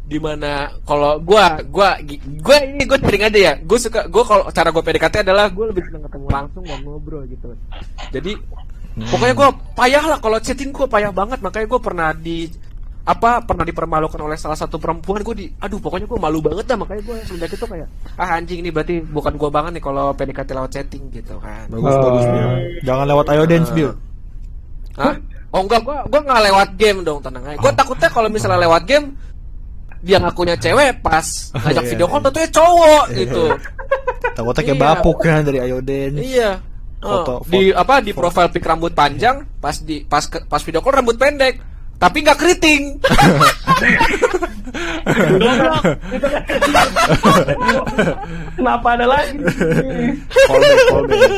di 0.04 0.18
mana 0.18 0.51
kalau 0.82 1.20
gue 1.20 1.44
gue 1.68 1.90
gue 2.40 2.58
ini 2.66 2.82
gue 2.82 2.98
sering 2.98 3.24
aja 3.24 3.40
ya 3.44 3.54
gue 3.56 3.78
suka 3.78 4.06
gue 4.06 4.24
kalau 4.24 4.50
cara 4.50 4.70
gue 4.70 4.82
PDKT 4.82 5.16
adalah 5.22 5.46
gue 5.48 5.66
lebih 5.68 5.84
senang 5.84 6.01
ketemu 6.01 6.28
langsung 6.32 6.63
dan 6.63 6.80
ngobrol 6.82 7.25
gitu 7.25 7.54
jadi 8.10 8.32
pokoknya 8.98 9.34
gue 9.34 9.50
payah 9.74 10.04
lah 10.04 10.18
kalau 10.18 10.38
chatting 10.42 10.74
gue 10.74 10.88
payah 10.89 11.13
banget 11.13 11.38
makanya 11.39 11.68
gue 11.70 11.80
pernah 11.80 12.10
di 12.12 12.50
apa 13.08 13.39
pernah 13.39 13.63
dipermalukan 13.63 14.20
oleh 14.20 14.36
salah 14.36 14.60
satu 14.60 14.75
perempuan 14.75 15.24
gue 15.24 15.36
di 15.38 15.46
aduh 15.62 15.80
pokoknya 15.80 16.10
gue 16.10 16.20
malu 16.20 16.44
banget 16.44 16.68
dah 16.68 16.75
makanya 16.75 17.08
gue 17.08 17.16
semenjak 17.24 17.56
itu 17.56 17.63
kayak 17.63 17.88
ah 18.18 18.36
anjing 18.36 18.60
ini 18.60 18.68
berarti 18.68 19.00
bukan 19.00 19.39
gue 19.39 19.48
banget 19.48 19.80
nih 19.80 19.84
kalau 19.86 20.12
PDKT 20.12 20.50
lewat 20.51 20.72
chatting 20.74 21.04
gitu 21.13 21.39
kan 21.39 21.72
Bagus 21.72 21.94
Oh. 21.94 22.04
bagus 22.04 22.25
Bill. 22.25 22.50
Jangan 22.84 23.06
lewat 23.08 23.25
Ayo 23.32 23.44
Dance 23.48 23.72
Bill. 23.72 23.92
Hah? 24.98 25.16
Oh 25.48 25.63
enggak, 25.63 25.80
gua 25.88 26.04
gua 26.04 26.20
nggak 26.20 26.42
lewat 26.51 26.70
game 26.75 27.00
dong, 27.08 27.24
tenang 27.24 27.46
aja. 27.48 27.60
Gua 27.63 27.72
takutnya 27.72 28.10
kalau 28.12 28.27
misalnya 28.27 28.60
lewat 28.60 28.84
game 28.84 29.16
dia 29.98 30.18
ngakunya 30.20 30.54
cewek 30.60 31.00
pas 31.00 31.25
ngajak 31.56 31.84
iya, 31.88 31.89
video 31.89 32.06
call 32.06 32.20
iya. 32.20 32.25
tentunya 32.27 32.50
cowok 32.51 33.04
gitu. 33.16 33.44
Takutnya 34.36 34.63
kayak 34.68 34.77
Iya. 34.77 34.84
bapuk 34.84 35.18
kan 35.18 35.42
dari 35.42 35.60
Ayo 35.63 35.80
Dance. 35.80 36.20
iya. 36.20 36.51
Oh, 37.08 37.24
Foto- 37.24 37.40
di 37.48 37.72
foto- 37.72 37.80
apa 37.80 37.96
di 38.04 38.12
profile 38.12 38.52
pic 38.52 38.62
rambut 38.62 38.92
panjang, 38.92 39.48
pas 39.58 39.80
di 39.80 40.04
pas 40.04 40.20
ke- 40.22 40.44
pas 40.44 40.60
video 40.60 40.84
call 40.84 41.00
rambut 41.00 41.16
pendek. 41.16 41.56
Tapi 41.98 42.22
nggak 42.22 42.38
keriting. 42.38 42.84
Kenapa 48.54 48.88
ada 48.94 49.06
lagi? 49.08 49.34
Callback, 50.46 50.78
callback. 50.88 51.32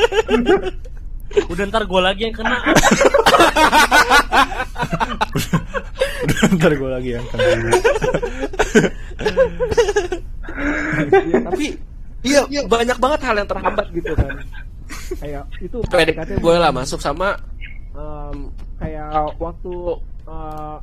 Udah 1.46 1.64
ntar 1.70 1.82
gue 1.86 2.00
lagi 2.02 2.22
yang 2.26 2.34
kena. 2.34 2.58
Ntar 6.50 6.72
gue 6.74 6.90
lagi 6.90 7.10
yang 7.14 7.26
kena. 7.30 7.46
Iya, 11.00 11.38
tapi 11.46 11.66
iya, 12.26 12.40
banyak 12.66 12.98
banget 12.98 13.20
hal 13.22 13.36
yang 13.38 13.48
terhambat 13.48 13.86
gitu 13.94 14.12
kan. 14.12 14.34
Kayak 15.22 15.44
itu 15.62 15.78
PDKT 15.86 16.30
boleh 16.38 16.60
lah 16.60 16.72
masuk 16.74 16.98
sama 17.02 17.34
em, 17.94 18.50
kayak 18.78 19.36
waktu 19.38 19.72
eh, 20.26 20.76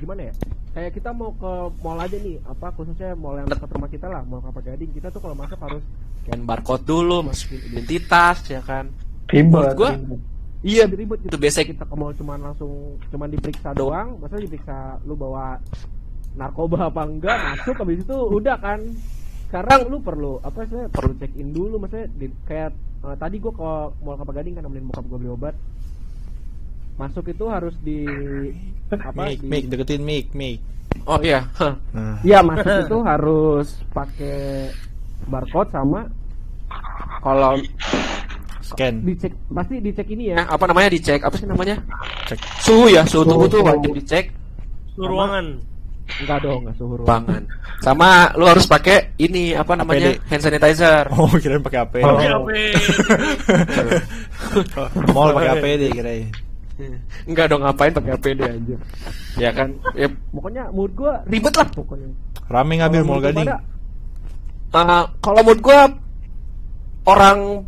gimana 0.00 0.20
ya? 0.30 0.34
Kayak 0.74 0.90
kita 0.98 1.10
mau 1.14 1.30
ke 1.38 1.52
mall 1.86 2.02
aja 2.02 2.18
nih 2.18 2.36
apa 2.50 2.66
khususnya 2.74 3.14
mall 3.14 3.38
yang 3.38 3.46
dekat 3.46 3.70
rumah 3.70 3.90
kita 3.90 4.06
lah 4.10 4.26
mall 4.26 4.42
Kelapa 4.42 4.60
Gading. 4.66 4.90
Kita 4.90 5.08
tuh 5.14 5.20
kalau 5.22 5.36
masuk 5.38 5.58
harus 5.62 5.84
scan 6.26 6.40
barcode 6.42 6.82
dulu 6.82 7.22
masukin 7.22 7.62
identitas 7.70 8.42
ya 8.50 8.58
kan? 8.58 8.90
Ribet. 9.30 9.78
Gua, 9.78 9.94
ribet. 9.94 10.20
iya 10.66 10.84
ribet 10.90 11.18
gitu. 11.22 11.36
Biasanya 11.38 11.66
kita 11.78 11.84
ke 11.86 11.94
mall 11.94 12.12
cuman 12.18 12.38
langsung 12.50 12.98
cuman 13.14 13.28
diperiksa 13.30 13.70
doang 13.70 14.18
masa 14.18 14.42
diperiksa 14.42 14.98
lu 15.06 15.14
bawa 15.14 15.62
narkoba 16.34 16.90
apa 16.90 17.02
enggak 17.06 17.38
masuk 17.38 17.74
habis 17.78 18.02
itu 18.02 18.16
udah 18.34 18.56
kan. 18.58 18.80
Sekarang 19.46 19.86
lu 19.86 20.02
perlu 20.02 20.42
apa 20.42 20.66
sih 20.66 20.90
perlu 20.90 21.14
check 21.22 21.30
in 21.38 21.54
dulu 21.54 21.78
maksudnya 21.78 22.10
di, 22.18 22.26
kayak 22.50 22.74
eh, 23.04 23.16
tadi 23.16 23.36
gua 23.38 23.52
ke 23.52 23.70
mall 24.00 24.16
Kelapa 24.16 24.32
Gading 24.34 24.54
kan 24.54 24.62
nemenin 24.62 24.88
bokap 24.88 25.04
gua 25.06 25.18
beli 25.18 25.30
obat 25.30 25.54
masuk 26.94 27.26
itu 27.26 27.44
harus 27.44 27.74
di 27.80 28.06
apa 28.88 29.26
Mic, 29.26 29.38
di- 29.38 29.50
mic, 29.50 29.62
deketin 29.66 30.00
mic, 30.00 30.30
mic. 30.30 30.62
oh 31.04 31.18
iya. 31.18 31.42
Nah, 31.90 32.22
Iya 32.22 32.38
masuk 32.40 32.70
itu 32.86 32.98
harus 33.02 33.66
pakai 33.90 34.70
barcode 35.26 35.70
sama 35.70 36.06
kalau 37.18 37.58
scan. 38.62 39.02
dicek 39.02 39.32
pasti 39.48 39.74
dicek 39.78 40.06
ini 40.08 40.30
ya 40.30 40.44
apa 40.44 40.64
namanya 40.64 40.88
dicek 40.88 41.18
apa 41.18 41.34
sih 41.34 41.44
namanya 41.44 41.76
Cek. 42.24 42.38
suhu 42.60 42.86
ya 42.86 43.02
suhu 43.02 43.24
tubuh 43.24 43.48
tuh 43.48 43.60
wajib 43.60 43.90
dicek 43.94 44.30
Suhu 44.94 45.10
ruangan. 45.10 45.58
Enggak 46.04 46.38
dong 46.40 46.60
enggak 46.62 46.76
suhu 46.76 46.94
ruangan 47.00 47.42
sama 47.80 48.28
lu 48.36 48.44
harus 48.44 48.64
pakai 48.64 49.16
ini 49.16 49.52
apa 49.52 49.72
namanya 49.72 50.12
APD. 50.12 50.20
hand 50.28 50.42
sanitizer 50.42 51.04
Oh, 51.10 51.26
kirain 51.36 51.60
pakai 51.60 51.80
APD. 51.80 52.04
Oh. 52.04 52.44
Oke. 52.44 52.64
Mall 55.14 55.30
pakai 55.32 55.50
APD 55.58 55.82
kirain. 55.90 56.26
enggak 57.24 57.46
dong 57.48 57.62
ngapain 57.62 57.92
pakai 57.92 58.12
APD 58.12 58.40
aja 58.42 58.76
ya 59.38 59.50
kan 59.50 59.70
ya 59.94 60.10
pokoknya 60.34 60.66
mood 60.70 60.90
gua 60.92 61.22
ribet 61.24 61.54
lah 61.54 61.68
pokoknya 61.70 62.10
Rame 62.44 62.72
nggak 62.76 62.90
Bil 62.90 63.00
Kalau 63.00 63.08
Mall 63.08 63.22
Gading? 63.22 63.48
uh, 64.74 65.04
kalau 65.22 65.40
mood 65.40 65.60
gua 65.62 65.86
orang 67.06 67.62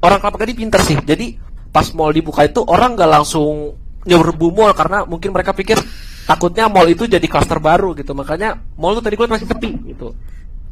orang 0.00 0.18
kelapa 0.20 0.36
gading 0.38 0.58
pinter 0.60 0.80
sih 0.84 0.96
jadi 1.00 1.36
pas 1.70 1.88
mall 1.94 2.10
dibuka 2.10 2.44
itu 2.44 2.60
orang 2.66 2.98
nggak 2.98 3.10
langsung 3.10 3.72
nyerbu 4.06 4.48
mall 4.52 4.72
karena 4.72 5.04
mungkin 5.04 5.32
mereka 5.34 5.52
pikir 5.52 5.76
takutnya 6.24 6.70
mall 6.70 6.88
itu 6.88 7.04
jadi 7.04 7.24
klaster 7.26 7.58
baru 7.58 7.92
gitu. 7.96 8.12
Makanya 8.16 8.56
mall 8.76 8.96
tuh 8.98 9.04
tadi 9.04 9.16
gua 9.16 9.28
masih 9.28 9.48
sepi 9.48 9.70
gitu. 9.92 10.12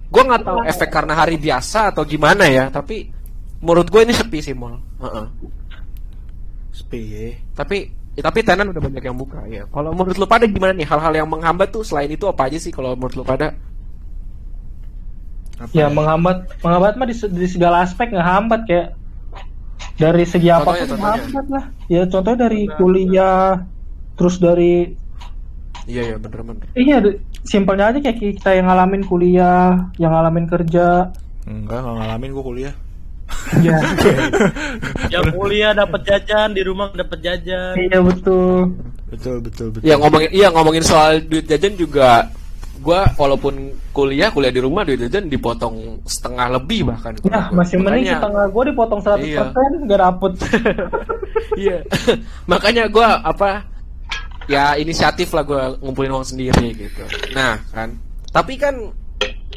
Gua 0.08 0.22
nggak 0.24 0.42
tahu 0.44 0.58
efek 0.64 0.88
karena 0.88 1.14
hari 1.16 1.36
biasa 1.36 1.92
atau 1.92 2.04
gimana 2.06 2.48
ya 2.48 2.72
tapi 2.72 3.18
menurut 3.58 3.86
gue 3.90 4.00
ini 4.06 4.14
sepi 4.14 4.38
sih 4.42 4.54
mall. 4.54 4.78
Heeh. 5.02 5.26
Sepi 6.74 7.00
ya. 7.10 7.28
tapi 7.58 7.90
ya, 8.14 8.22
tapi 8.22 8.38
tenan 8.46 8.70
udah 8.70 8.82
banyak 8.82 9.02
yang 9.02 9.18
buka 9.18 9.42
ya. 9.50 9.66
Kalau 9.66 9.90
menurut 9.90 10.14
lu 10.14 10.26
pada 10.30 10.46
gimana 10.46 10.72
nih? 10.74 10.86
Hal-hal 10.86 11.12
yang 11.24 11.28
menghambat 11.28 11.74
tuh 11.74 11.82
selain 11.82 12.10
itu 12.10 12.24
apa 12.30 12.46
aja 12.46 12.58
sih 12.58 12.70
kalau 12.70 12.94
menurut 12.94 13.18
lu 13.18 13.24
pada? 13.26 13.54
Apa 15.58 15.74
Ya 15.74 15.90
menghambat, 15.90 16.46
menghambat 16.62 16.94
mah 16.94 17.06
di, 17.10 17.16
di 17.18 17.46
segala 17.50 17.82
aspek 17.82 18.14
ngehambat 18.14 18.62
kayak 18.62 18.94
dari 19.96 20.24
segi 20.24 20.48
apa 20.48 20.64
pun 20.64 20.74
contohnya. 20.78 20.96
menghambat 20.98 21.46
lah. 21.50 21.64
Ya 21.86 22.02
contohnya 22.06 22.38
dari 22.46 22.62
kuliah, 22.70 23.66
terus 24.14 24.38
dari 24.38 24.94
iya 25.88 26.02
iya 26.04 26.16
bener-bener 26.20 26.68
iya 26.76 27.00
de- 27.00 27.18
simpelnya 27.48 27.88
aja 27.88 27.98
kayak 27.98 28.18
kita 28.20 28.50
yang 28.54 28.68
ngalamin 28.68 29.02
kuliah, 29.02 29.88
yang 29.96 30.12
ngalamin 30.12 30.44
kerja. 30.44 31.10
Enggak, 31.48 31.80
nggak 31.80 31.94
ngalamin 31.96 32.30
gua 32.36 32.44
kuliah. 32.44 32.74
Ya, 33.60 33.76
Yang 35.12 35.36
kuliah 35.36 35.76
dapat 35.76 36.00
jajan, 36.04 36.56
di 36.56 36.64
rumah 36.64 36.88
dapat 36.92 37.20
jajan. 37.20 37.76
iya 37.76 38.00
betul. 38.00 38.72
Betul, 39.08 39.36
betul, 39.40 39.66
betul. 39.72 39.84
Iya 39.84 39.96
ngomongin 39.96 40.30
iya 40.32 40.48
ngomongin 40.52 40.84
soal 40.84 41.20
duit 41.24 41.44
jajan 41.44 41.76
juga 41.76 42.28
gua 42.78 43.06
walaupun 43.14 43.54
kuliah 43.90 44.30
kuliah 44.30 44.48
di 44.48 44.58
rumah 44.58 44.82
duit 44.82 44.98
jajan 45.00 45.26
dipotong 45.26 46.00
setengah 46.04 46.46
lebih 46.54 46.86
bahkan. 46.86 47.12
Ya 47.26 47.50
masih 47.50 47.76
mending 47.76 48.06
Makanya- 48.06 48.16
setengah 48.22 48.44
gue 48.48 48.64
dipotong 48.70 49.00
100% 49.02 49.22
Iya. 49.22 49.42
nggak 49.84 50.00
dapet. 50.00 50.32
Iya. 51.58 51.76
Makanya 52.50 52.84
gua 52.86 53.18
apa 53.20 53.66
ya 54.46 54.74
inisiatif 54.74 55.30
lah 55.32 55.42
gua 55.42 55.74
ngumpulin 55.78 56.12
uang 56.12 56.26
sendiri 56.26 56.74
gitu. 56.74 57.02
Nah, 57.34 57.58
kan. 57.70 57.94
Tapi 58.30 58.54
kan 58.54 58.74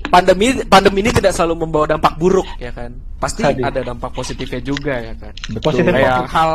pandemi 0.10 0.52
pandemi 0.66 1.00
ini 1.06 1.12
tidak 1.14 1.32
selalu 1.32 1.64
membawa 1.64 1.86
dampak 1.88 2.18
buruk 2.18 2.48
ya 2.58 2.74
kan. 2.74 2.92
Pasti 3.18 3.46
Tadi. 3.46 3.62
ada 3.62 3.86
dampak 3.86 4.12
positifnya 4.12 4.60
juga 4.60 4.98
ya 4.98 5.14
kan. 5.14 5.34
betul. 5.52 5.62
Positif. 5.62 5.92
Kayak 5.94 6.26
hal 6.28 6.52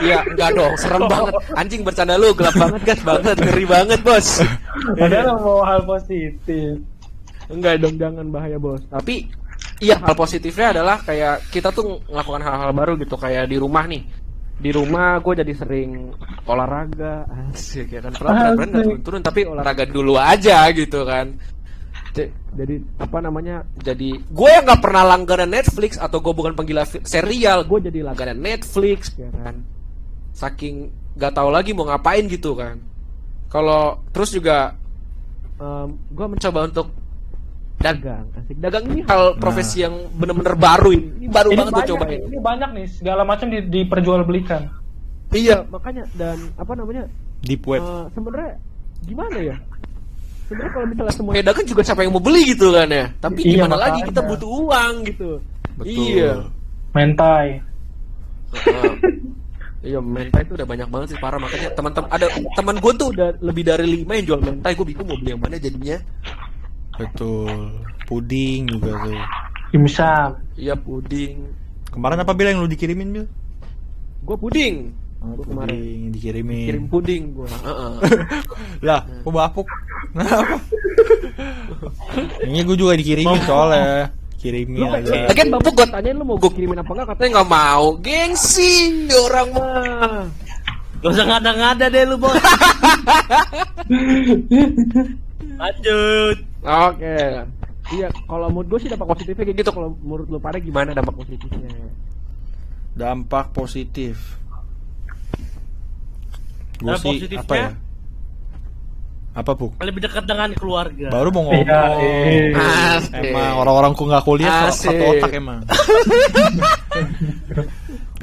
Iya, 0.00 0.24
enggak 0.24 0.50
dong, 0.56 0.72
serem 0.78 1.04
banget. 1.12 1.34
Anjing 1.52 1.82
bercanda 1.84 2.14
lu, 2.16 2.32
gelap 2.32 2.56
banget, 2.56 2.80
gas 2.86 3.00
banget, 3.02 3.36
ngeri 3.36 3.66
banget, 3.66 4.00
Bos. 4.00 4.28
Padahal 4.96 5.36
mau 5.36 5.60
hal 5.60 5.84
positif. 5.84 6.80
Enggak 7.52 7.84
dong, 7.84 8.00
jangan 8.00 8.26
bahaya 8.32 8.56
bos. 8.56 8.80
Tapi 8.88 9.28
iya 9.82 10.00
hal 10.00 10.16
positifnya 10.16 10.72
adalah 10.72 10.96
kayak 11.04 11.44
kita 11.52 11.68
tuh 11.68 12.00
melakukan 12.08 12.40
hal-hal 12.40 12.72
baru 12.72 12.92
gitu 12.96 13.18
kayak 13.18 13.50
di 13.50 13.60
rumah 13.60 13.84
nih. 13.84 14.00
Di 14.62 14.70
rumah 14.70 15.18
gue 15.18 15.42
jadi 15.42 15.52
sering 15.58 16.14
olahraga, 16.46 17.26
asik 17.50 17.92
ya 17.92 18.00
kan. 18.00 18.14
Nggak 18.14 18.30
Asik. 18.56 18.70
turun-turun 18.72 19.20
tapi 19.20 19.40
olahraga 19.44 19.84
dulu 19.84 20.14
aja 20.16 20.64
gitu 20.70 21.02
kan. 21.02 21.34
Jadi 22.52 22.74
apa 23.00 23.18
namanya? 23.18 23.64
Jadi 23.80 24.16
gue 24.16 24.48
yang 24.48 24.64
nggak 24.64 24.80
pernah 24.80 25.02
langganan 25.02 25.50
Netflix 25.50 25.96
atau 25.96 26.20
gue 26.20 26.32
bukan 26.32 26.52
penggila 26.52 26.84
serial, 27.04 27.64
gue 27.64 27.78
jadi 27.82 28.06
langganan 28.06 28.38
Netflix 28.38 29.12
ya 29.18 29.28
kan. 29.34 29.60
Saking 30.32 30.88
nggak 31.12 31.32
tahu 31.32 31.48
lagi 31.48 31.70
mau 31.72 31.84
ngapain 31.84 32.24
gitu 32.26 32.52
kan. 32.52 32.80
Kalau 33.46 34.00
terus 34.10 34.32
juga 34.32 34.74
gue 36.10 36.26
mencoba 36.26 36.66
untuk 36.66 36.90
dagang 37.78 38.26
asik 38.34 38.58
dagang 38.58 38.82
ini 38.88 39.02
hal 39.06 39.38
profesi 39.38 39.82
yang 39.82 39.94
bener-bener 40.14 40.54
baru 40.54 40.90
ini 40.90 41.06
ini 41.18 41.26
baru 41.26 41.48
Ini 41.50 41.58
banget 41.58 41.72
gue 41.72 41.84
cobain 41.90 42.10
nih, 42.10 42.20
ini 42.26 42.38
banyak 42.38 42.70
nih 42.74 42.86
segala 42.90 43.22
macam 43.22 43.46
di, 43.46 43.58
diperjualbelikan. 43.66 44.62
iya 45.30 45.62
makanya 45.66 46.02
dan 46.14 46.38
apa 46.54 46.72
namanya 46.74 47.06
Deep 47.42 47.62
web. 47.62 47.78
eh, 47.78 48.04
sebenarnya 48.10 48.52
gimana 49.02 49.36
ya 49.38 49.56
sebenarnya 50.46 50.72
kalau 50.74 50.86
misalnya 50.86 51.14
semuanya 51.14 51.42
dagang 51.46 51.66
juga 51.66 51.82
siapa 51.82 52.00
yang 52.02 52.12
mau 52.14 52.22
beli 52.22 52.42
gitu 52.54 52.66
kan 52.70 52.86
ya 52.86 53.06
tapi 53.18 53.38
Iya, 53.42 53.50
gimana 53.58 53.76
lagi 53.78 54.00
kita 54.02 54.20
butuh 54.22 54.48
uang 54.62 54.94
gitu 55.06 55.30
Betul. 55.74 55.86
iya 55.90 56.32
Mentai. 56.90 57.46
Iya, 59.82 59.98
mentai 59.98 60.46
itu 60.46 60.54
udah 60.54 60.62
banyak 60.62 60.88
banget 60.88 61.06
sih 61.10 61.18
parah 61.18 61.42
makanya 61.42 61.74
teman-teman 61.74 62.06
ada 62.06 62.26
teman 62.54 62.78
gue 62.78 62.92
tuh 62.94 63.08
udah 63.10 63.34
lebih 63.42 63.66
dari 63.66 63.82
lima 63.82 64.14
yang 64.14 64.26
jual 64.30 64.40
mentai 64.40 64.72
gue 64.72 64.86
bingung 64.86 65.10
mau 65.10 65.18
beli 65.18 65.34
yang 65.34 65.42
mana 65.42 65.58
jadinya 65.58 65.98
Betul. 66.92 67.82
Puding 68.04 68.68
juga 68.68 68.94
tuh. 69.00 69.18
Dimsum. 69.72 70.28
iya 70.54 70.76
puding 70.76 71.48
Kemarin 71.88 72.20
apa 72.20 72.30
Bil 72.30 72.46
yang 72.46 72.60
lu 72.60 72.68
dikirimin 72.68 73.08
Bil? 73.10 73.26
gue 74.22 74.36
puding 74.38 74.74
Oh, 75.22 75.38
Gua 75.38 75.44
kemarin 75.46 75.70
puding 75.72 76.00
dikirimin. 76.10 76.66
kirim 76.66 76.84
puding 76.86 77.22
gue 77.32 77.46
Lah, 78.86 79.06
kok 79.22 79.30
bapuk? 79.30 79.66
Kenapa? 80.10 80.58
Ini 82.46 82.58
gue 82.62 82.76
juga 82.76 82.94
dikirimin 82.94 83.40
soalnya. 83.42 84.10
Kirimin 84.42 84.90
aja. 84.90 85.30
Lagian 85.30 85.54
bapak 85.54 85.70
gue 85.70 85.86
tanyain 85.86 86.18
lu 86.18 86.26
mau 86.26 86.34
gue 86.34 86.50
kirimin 86.50 86.82
apa 86.82 86.90
enggak 86.90 87.08
katanya 87.14 87.30
nggak 87.38 87.50
mau. 87.54 87.84
Gengsi 88.02 89.06
orang 89.14 89.48
mah. 89.54 90.26
Gak 91.02 91.18
usah 91.18 91.26
ngada-ngada 91.26 91.86
deh 91.90 92.06
lu, 92.06 92.14
Bos. 92.14 92.30
Lanjut. 95.58 96.36
Oke. 96.62 97.18
Iya, 97.90 98.06
kalau 98.30 98.46
menurut 98.54 98.66
gue 98.70 98.78
sih 98.86 98.90
dampak 98.90 99.10
positifnya 99.10 99.50
kayak 99.50 99.58
gitu. 99.66 99.70
Kalau 99.74 99.98
menurut 99.98 100.26
lu 100.30 100.38
pada 100.38 100.62
gimana 100.62 100.94
dampak 100.94 101.18
positifnya? 101.18 101.70
Dampak 102.94 103.50
positif. 103.50 104.38
Gue 106.78 106.94
Dampak 106.94 107.02
sih 107.02 107.18
positifnya? 107.18 107.46
apa 107.46 107.54
ya? 107.58 107.70
Apa 109.32 109.56
Puk? 109.56 109.80
Lebih 109.80 110.04
dekat 110.04 110.28
dengan 110.28 110.52
keluarga. 110.52 111.08
Baru 111.08 111.32
mau 111.32 111.48
ngomong. 111.48 111.64
Iya, 111.64 113.00
eh. 113.16 113.32
Emang 113.32 113.64
orang-orang 113.64 113.96
ku 113.96 114.04
nggak 114.04 114.24
kuliah 114.28 114.68
Asik. 114.68 114.92
satu 114.92 115.04
otak 115.16 115.32
emang. 115.32 115.64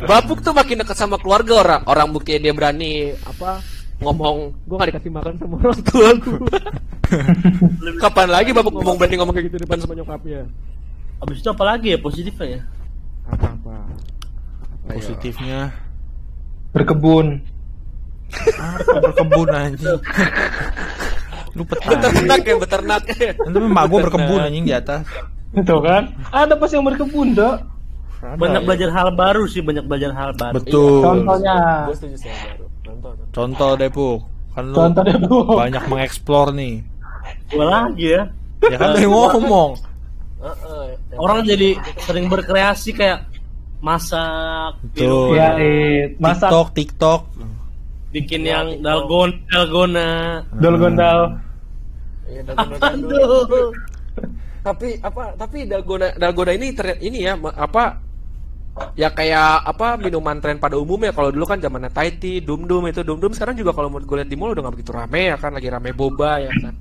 Bapuk 0.09 0.39
tuh 0.45 0.53
makin 0.53 0.85
dekat 0.85 0.95
sama 0.95 1.17
keluarga 1.17 1.65
orang. 1.65 1.81
Orang 1.89 2.13
buktinya 2.13 2.45
dia 2.45 2.53
berani 2.53 3.09
apa 3.25 3.57
ngomong 3.99 4.55
gue 4.63 4.79
gak 4.79 4.89
dikasih 4.95 5.11
makan 5.11 5.35
sama 5.35 5.59
orang 5.59 5.81
tua 5.83 6.09
gue 6.15 6.39
kapan 8.07 8.31
lagi 8.31 8.55
bapak 8.55 8.71
ngomong 8.71 8.95
berani 8.95 9.19
ngomong 9.19 9.35
kayak 9.35 9.51
gitu 9.51 9.67
depan 9.67 9.75
sama 9.83 9.91
nyokapnya 9.91 10.47
Habis 11.19 11.43
itu 11.43 11.51
apa 11.51 11.63
lagi 11.67 11.91
ya 11.91 11.99
positifnya 11.99 12.47
ya? 12.47 12.61
apa 13.27 13.59
apa 13.59 13.75
Positifnya 14.87 15.75
Berkebun. 16.69 17.41
Apa 18.57 18.93
berkebun 19.01 19.47
anjing. 19.49 19.99
Lu 21.57 21.63
petani. 21.65 21.97
beternak 21.97 22.41
ya 22.45 22.55
beternak 22.61 23.03
ya 23.09 23.31
Itu 23.33 23.57
mak 23.65 23.85
gue 23.89 23.99
berkebun 24.05 24.39
anjing 24.45 24.65
di 24.69 24.73
atas. 24.73 25.03
Itu 25.49 25.81
kan? 25.81 26.13
Ada 26.29 26.53
pas 26.53 26.69
yang 26.69 26.85
berkebun, 26.85 27.33
Dok. 27.33 27.57
Banyak 28.19 28.61
belajar 28.67 28.89
hal 28.93 29.09
baru 29.15 29.47
sih, 29.49 29.63
banyak 29.65 29.87
belajar 29.87 30.11
hal 30.13 30.31
baru. 30.37 30.61
Betul. 30.61 31.01
Contohnya. 31.01 31.87
gue 31.89 31.95
setuju 31.97 32.17
sih 32.19 32.29
yang 32.29 32.41
baru 32.45 32.69
contoh. 33.01 33.11
Contoh 33.31 33.69
deh 33.79 33.89
Puk. 33.91 34.19
Kan 34.53 34.63
lu 34.73 34.75
Contohnya 34.75 35.15
tuh. 35.21 35.43
banyak 35.55 35.83
mengeksplor 35.87 36.47
nih. 36.53 36.75
Gua 37.53 37.65
lagi 37.65 38.07
ya. 38.17 38.21
Ya 38.65 38.77
kan 38.77 38.89
dari 38.97 39.07
ngomong. 39.07 39.71
Orang 41.15 41.43
jadi 41.43 41.75
sering 42.03 42.31
berkreasi 42.31 42.95
kayak 42.95 43.27
masak, 43.79 44.75
Tuh. 44.95 45.35
Ya, 45.35 45.55
eh, 45.55 46.15
masak 46.19 46.51
TikTok, 46.51 46.67
TikTok. 46.75 47.21
Bikin 48.09 48.41
yang 48.43 48.67
dalgon, 48.79 49.29
dalgona. 49.47 50.41
dol 50.57 50.75
gondal. 50.75 51.19
Iya, 52.25 52.41
dalgona 52.47 52.89
dulu. 52.95 53.37
Aduh. 53.45 53.69
tapi 54.59 54.99
apa 54.99 55.33
tapi 55.33 55.63
dalgona 55.63 56.11
dalgona 56.13 56.51
ini 56.51 56.75
tren 56.75 56.99
ini 56.99 57.23
ya 57.23 57.33
apa 57.39 57.95
ya 58.93 59.07
kayak 59.07 59.63
apa 59.65 59.95
minuman 59.95 60.35
tren 60.37 60.59
pada 60.59 60.75
umumnya 60.75 61.15
kalau 61.15 61.31
dulu 61.31 61.47
kan 61.47 61.59
zamannya 61.59 61.87
Thai 61.87 62.11
tea, 62.15 62.43
dum 62.43 62.67
dum 62.67 62.83
itu 62.85 62.99
dum 63.01 63.23
dum 63.23 63.31
sekarang 63.31 63.55
juga 63.55 63.71
kalau 63.71 63.87
menurut 63.87 64.03
gue 64.03 64.17
lihat 64.19 64.29
di 64.29 64.35
mall 64.35 64.51
udah 64.51 64.67
gak 64.67 64.75
begitu 64.75 64.91
rame 64.91 65.31
ya 65.31 65.37
kan 65.39 65.55
lagi 65.55 65.67
rame 65.67 65.89
boba 65.91 66.43
ya 66.43 66.51
kan 66.59 66.75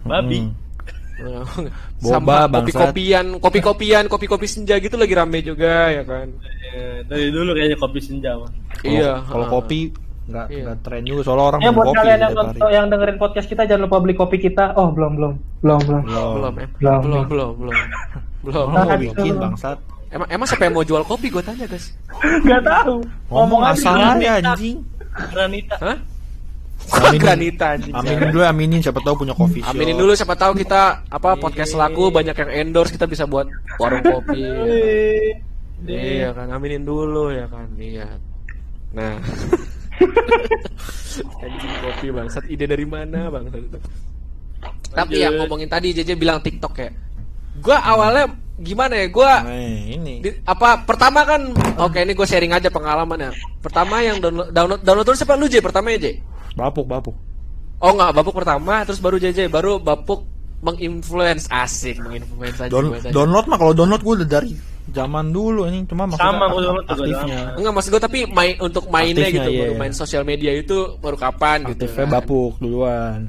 Babi. 0.00 0.38
Hmm. 0.40 1.68
sama 2.00 2.48
Boba, 2.48 2.64
kopi 2.64 2.72
bangsat. 2.72 2.80
kopian 2.88 3.26
kopi 3.36 3.58
kopian 3.60 4.04
kopi 4.08 4.26
kopi 4.26 4.46
senja 4.48 4.80
gitu 4.80 4.96
lagi 4.96 5.12
rame 5.12 5.38
juga 5.44 5.92
ya 5.92 6.02
kan 6.02 6.26
Eh, 6.70 7.02
dari 7.04 7.28
dulu 7.28 7.50
kayaknya 7.52 7.76
kopi 7.76 7.98
senja 7.98 8.30
mah. 8.38 8.46
Iya 8.80 9.26
Kalau 9.26 9.46
kopi 9.50 9.90
nggak 10.30 10.46
Iya. 10.48 10.62
nggak 10.62 10.78
tren 10.80 11.02
juga 11.02 11.20
soalnya 11.22 11.44
orang 11.46 11.60
Ya 11.60 11.70
buat 11.70 11.86
kopi 11.86 11.98
kalian 11.98 12.18
yang 12.18 12.32
nonton, 12.32 12.68
yang 12.70 12.86
dengerin 12.86 13.18
podcast 13.18 13.46
kita 13.46 13.62
jangan 13.64 13.82
lupa 13.84 13.96
beli 13.98 14.14
kopi 14.14 14.36
kita. 14.38 14.64
Oh, 14.74 14.88
belum 14.88 15.12
belum. 15.14 15.32
Belum 15.60 15.80
belum. 15.80 16.02
Belum. 16.02 16.30
belum 16.32 16.54
ya 16.54 16.66
Belum. 16.72 17.00
belum 17.00 17.24
belum 17.26 17.50
belum 17.56 17.76
belum 18.44 18.54
Orang 18.56 18.70
mau 18.70 18.80
Tahan 18.80 18.98
bikin 19.00 19.32
dulu. 19.32 19.42
bangsat. 19.44 19.78
emang 20.10 20.28
emang 20.28 20.46
siapa 20.46 20.62
yang 20.64 20.74
mau 20.74 20.82
jual 20.82 21.02
kopi 21.04 21.26
gue 21.28 21.38
tanya 21.40 21.64
guys 21.64 21.86
Gak 22.42 22.62
tahu. 22.62 22.94
Ngomong 23.28 23.62
asal 23.64 23.94
aja 23.94 24.30
anjing. 24.40 24.80
Granita. 25.28 25.76
hah 25.78 25.98
Aminin. 26.90 27.20
granita 27.20 27.66
anjing 27.70 27.92
Aminin 27.92 28.28
dulu 28.30 28.42
aminin 28.42 28.80
siapa 28.80 28.98
tahu 28.98 29.14
punya 29.18 29.30
coffee 29.32 29.60
shop. 29.60 29.70
Aminin 29.70 29.94
dulu 29.94 30.12
siapa 30.12 30.34
tahu 30.34 30.56
kita 30.56 30.82
apa 31.06 31.30
podcast 31.36 31.74
laku 31.74 32.08
banyak 32.08 32.32
yang 32.32 32.50
endorse 32.64 32.90
kita 32.90 33.04
bisa 33.04 33.22
buat 33.24 33.46
warung 33.76 34.00
kopi. 34.00 34.40
ya 34.40 35.36
kan? 35.86 35.86
Iya 35.86 36.28
kan 36.32 36.46
aminin 36.50 36.82
dulu 36.82 37.30
ya 37.30 37.46
kan. 37.46 37.68
Iya. 37.74 38.08
Nah. 38.90 39.14
Anjing 41.42 41.72
kopi 41.80 42.06
bangsat 42.10 42.44
ide 42.46 42.64
dari 42.64 42.84
mana 42.84 43.28
bangsat 43.28 43.60
itu. 43.60 43.78
Tapi 44.90 45.14
yang 45.18 45.38
ngomongin 45.38 45.66
tadi 45.66 45.92
JJ 45.92 46.14
bilang 46.14 46.38
TikTok 46.38 46.74
ya. 46.76 46.90
Gua 47.58 47.78
awalnya 47.78 48.28
gimana 48.56 48.94
ya? 48.94 49.06
Gua 49.08 49.32
Eh, 49.46 49.96
ini. 49.96 50.14
di- 50.20 50.36
apa 50.42 50.82
pertama 50.82 51.24
kan 51.24 51.50
oke 51.78 51.96
ini 51.96 52.12
gue 52.12 52.24
sharing 52.24 52.52
aja 52.52 52.68
pengalaman 52.68 53.18
ya. 53.20 53.30
Pertama 53.58 54.00
yang 54.00 54.18
download 54.18 54.50
download 54.50 54.80
download 54.80 55.06
terus 55.06 55.18
siapa 55.18 55.34
lu 55.34 55.46
J 55.46 55.60
pertama 55.60 55.90
ya 55.90 55.98
J? 56.00 56.06
Bapuk, 56.52 56.84
bapuk. 56.84 57.14
Oh 57.78 57.90
enggak, 57.90 58.12
Bapuk 58.12 58.34
pertama, 58.34 58.84
terus 58.84 59.00
baru 59.00 59.16
JJ, 59.16 59.48
baru 59.48 59.80
Bapuk 59.80 60.28
menginfluence 60.60 61.48
asik, 61.48 61.96
menginfluence 61.98 62.58
aja. 62.58 62.68
Down- 62.68 62.92
download 63.08 63.48
mah 63.48 63.56
kalau 63.56 63.72
download 63.72 64.02
gue 64.02 64.14
udah 64.20 64.28
dari 64.30 64.52
zaman 64.90 65.30
dulu 65.30 65.66
ini 65.70 65.86
cuma 65.86 66.04
maksudnya 66.06 66.36
Sama, 66.36 66.46
juga 66.52 66.70
aktifnya. 66.86 67.40
Enggak 67.56 67.72
maksud 67.74 67.90
gue 67.90 68.02
tapi 68.02 68.18
main 68.28 68.54
untuk 68.58 68.84
mainnya 68.90 69.26
Aktifnya, 69.26 69.46
gitu, 69.46 69.50
iya, 69.50 69.60
baru 69.62 69.72
iya. 69.74 69.80
main 69.80 69.94
sosial 69.94 70.22
media 70.26 70.52
itu 70.52 70.76
baru 70.98 71.16
kapan 71.16 71.58
gitu. 71.70 71.86
Aktifnya 71.86 72.06
kan. 72.06 72.14
bapuk 72.18 72.52
duluan. 72.58 73.20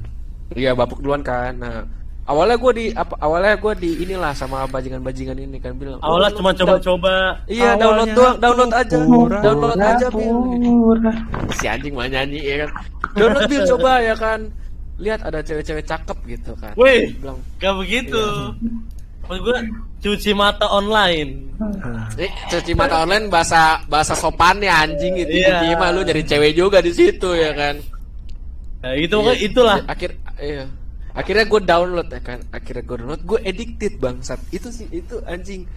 Iya, 0.51 0.75
Bapuk 0.75 0.99
duluan 0.99 1.23
kan. 1.23 1.55
Nah, 1.55 1.87
awalnya 2.27 2.59
gue 2.59 2.71
di 2.75 2.85
apa 2.91 3.15
awalnya 3.23 3.55
gue 3.55 3.73
di 3.79 3.89
inilah 4.03 4.35
sama 4.35 4.67
bajingan-bajingan 4.67 5.37
ini 5.39 5.57
kan 5.63 5.79
bilang. 5.79 5.99
Awalnya 6.03 6.29
"Oh, 6.31 6.37
cuma 6.43 6.51
coba-coba. 6.51 7.39
Iya, 7.47 7.79
download 7.79 8.11
doang, 8.11 8.35
download 8.35 8.71
aja. 8.75 8.95
pura-pura. 8.99 9.39
Download 9.39 9.79
aja, 9.79 10.07
Bil. 10.11 10.37
Pura. 10.59 11.11
Si 11.55 11.65
anjing 11.71 11.93
mau 11.95 12.03
nyanyi 12.03 12.39
ya 12.43 12.55
kan. 12.67 12.69
Download 13.15 13.47
Bil 13.47 13.63
coba 13.63 13.91
ya 14.03 14.15
kan. 14.19 14.39
Lihat 15.01 15.19
ada 15.25 15.39
cewek-cewek 15.41 15.81
cakep 15.87 16.17
gitu 16.29 16.51
kan. 16.61 16.75
Wih, 16.77 17.15
Bilang, 17.17 17.39
gak 17.57 17.73
begitu. 17.79 18.21
Maksud 19.21 19.41
gue 19.41 19.57
cuci 20.01 20.31
mata 20.33 20.65
online. 20.67 21.53
Eh, 22.17 22.31
cuci 22.49 22.73
mata 22.73 23.05
online 23.05 23.29
bahasa 23.29 23.79
bahasa 23.85 24.13
sopannya 24.13 24.67
anjing 24.67 25.13
itu. 25.15 25.39
Iya. 25.39 25.71
Gimana 25.71 25.91
lu 25.93 26.01
nyari 26.01 26.23
cewek 26.25 26.51
juga 26.53 26.81
di 26.81 26.91
situ 26.91 27.31
ya 27.31 27.53
kan. 27.53 27.75
Nah, 28.81 28.93
itu 28.97 29.13
Iya. 29.13 29.33
itulah. 29.39 29.77
Akhir 29.85 30.17
iya. 30.41 30.65
Akhirnya 31.11 31.45
gue 31.45 31.61
download 31.61 32.07
ya 32.07 32.19
kan. 32.19 32.39
Akhirnya 32.49 32.81
gue 32.81 32.97
download, 32.97 33.21
gue 33.21 33.39
addicted 33.43 33.93
bangsat. 33.99 34.39
Itu 34.49 34.71
sih 34.71 34.87
itu 34.89 35.19
anjing. 35.23 35.67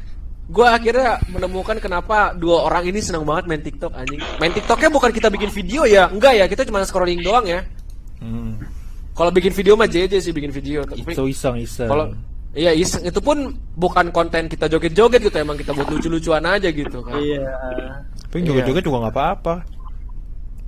Gue 0.45 0.67
akhirnya 0.69 1.21
menemukan 1.27 1.81
kenapa 1.81 2.33
dua 2.33 2.69
orang 2.69 2.85
ini 2.87 3.01
senang 3.01 3.25
banget 3.25 3.45
main 3.49 3.63
TikTok 3.63 3.93
anjing. 3.93 4.21
Main 4.39 4.53
TikToknya 4.53 4.89
bukan 4.89 5.11
kita 5.11 5.29
bikin 5.29 5.49
video 5.49 5.85
ya, 5.85 6.07
enggak 6.07 6.37
ya. 6.37 6.45
Kita 6.47 6.65
cuma 6.65 6.85
scrolling 6.85 7.21
doang 7.21 7.45
ya. 7.45 7.61
Hmm. 8.21 8.61
Kalau 9.15 9.31
bikin 9.31 9.53
video 9.53 9.73
mah 9.75 9.87
JJ 9.87 10.21
sih 10.21 10.33
bikin 10.33 10.51
video. 10.51 10.83
Tapi 10.85 11.03
Itu 11.07 11.25
iseng 11.27 11.57
iseng. 11.57 11.89
kalau 11.89 12.13
Iya 12.55 12.71
iseng 12.71 13.03
itu 13.03 13.19
pun 13.19 13.51
bukan 13.75 14.09
konten 14.09 14.47
kita 14.47 14.71
joget-joget 14.71 15.19
gitu 15.21 15.37
emang 15.37 15.59
kita 15.59 15.75
buat 15.75 15.91
lucu-lucuan 15.91 16.47
aja 16.47 16.71
gitu 16.71 17.03
kan. 17.03 17.19
Iya. 17.19 17.43
Tapi 18.31 18.43
joget-joget 18.43 18.83
juga 18.83 18.99
nggak 19.03 19.15
apa-apa. 19.15 19.55